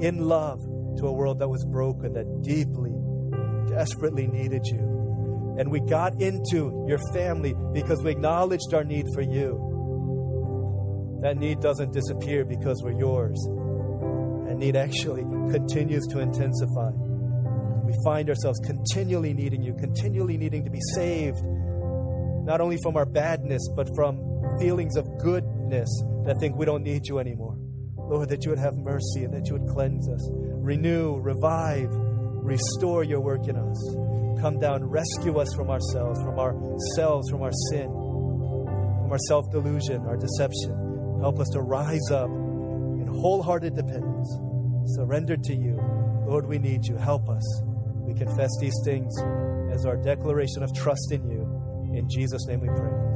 in 0.00 0.28
love 0.28 0.60
to 0.98 1.06
a 1.06 1.12
world 1.12 1.38
that 1.38 1.48
was 1.48 1.64
broken, 1.64 2.12
that 2.14 2.42
deeply, 2.42 2.92
desperately 3.68 4.26
needed 4.26 4.66
you. 4.66 5.56
And 5.58 5.70
we 5.70 5.80
got 5.80 6.20
into 6.20 6.84
your 6.86 6.98
family 7.14 7.54
because 7.72 8.02
we 8.02 8.10
acknowledged 8.10 8.74
our 8.74 8.84
need 8.84 9.06
for 9.14 9.22
you. 9.22 11.18
That 11.22 11.38
need 11.38 11.60
doesn't 11.60 11.92
disappear 11.92 12.44
because 12.44 12.82
we're 12.82 12.98
yours. 12.98 13.38
That 14.46 14.56
need 14.56 14.76
actually 14.76 15.22
continues 15.50 16.06
to 16.08 16.18
intensify. 16.18 16.90
We 17.84 17.94
find 18.04 18.28
ourselves 18.28 18.60
continually 18.64 19.32
needing 19.32 19.62
you, 19.62 19.74
continually 19.74 20.36
needing 20.36 20.64
to 20.64 20.70
be 20.70 20.80
saved, 20.94 21.38
not 22.44 22.60
only 22.60 22.76
from 22.82 22.96
our 22.96 23.06
badness, 23.06 23.66
but 23.74 23.88
from 23.94 24.20
feelings 24.60 24.96
of 24.96 25.06
goodness 25.18 25.88
that 26.24 26.36
think 26.38 26.56
we 26.56 26.66
don't 26.66 26.82
need 26.82 27.06
you 27.06 27.18
anymore. 27.18 27.56
Lord, 27.96 28.28
that 28.28 28.44
you 28.44 28.50
would 28.50 28.58
have 28.58 28.76
mercy 28.76 29.24
and 29.24 29.34
that 29.34 29.46
you 29.48 29.54
would 29.54 29.68
cleanse 29.68 30.08
us, 30.08 30.28
renew, 30.66 31.16
revive, 31.20 31.88
restore 31.92 33.04
your 33.04 33.20
work 33.20 33.46
in 33.46 33.56
us. 33.56 33.96
Come 34.40 34.58
down, 34.58 34.84
rescue 34.84 35.38
us 35.38 35.48
from 35.54 35.70
ourselves, 35.70 36.20
from 36.20 36.38
ourselves, 36.38 37.30
from 37.30 37.42
our 37.42 37.52
sin, 37.70 37.86
from 37.86 39.12
our 39.12 39.18
self 39.28 39.44
delusion, 39.52 40.04
our 40.06 40.16
deception. 40.16 41.18
Help 41.20 41.38
us 41.38 41.48
to 41.52 41.60
rise 41.60 42.10
up 42.10 42.28
in 42.28 43.06
wholehearted 43.06 43.74
dependence, 43.74 44.28
surrendered 44.96 45.42
to 45.44 45.54
you. 45.54 45.80
Lord, 46.26 46.46
we 46.46 46.58
need 46.58 46.84
you. 46.84 46.96
Help 46.96 47.30
us. 47.30 47.62
We 47.94 48.14
confess 48.14 48.50
these 48.60 48.74
things 48.84 49.16
as 49.72 49.86
our 49.86 49.96
declaration 49.96 50.64
of 50.64 50.74
trust 50.74 51.12
in 51.12 51.30
you. 51.30 51.42
In 51.94 52.08
Jesus' 52.10 52.44
name 52.46 52.60
we 52.60 52.68
pray. 52.68 53.15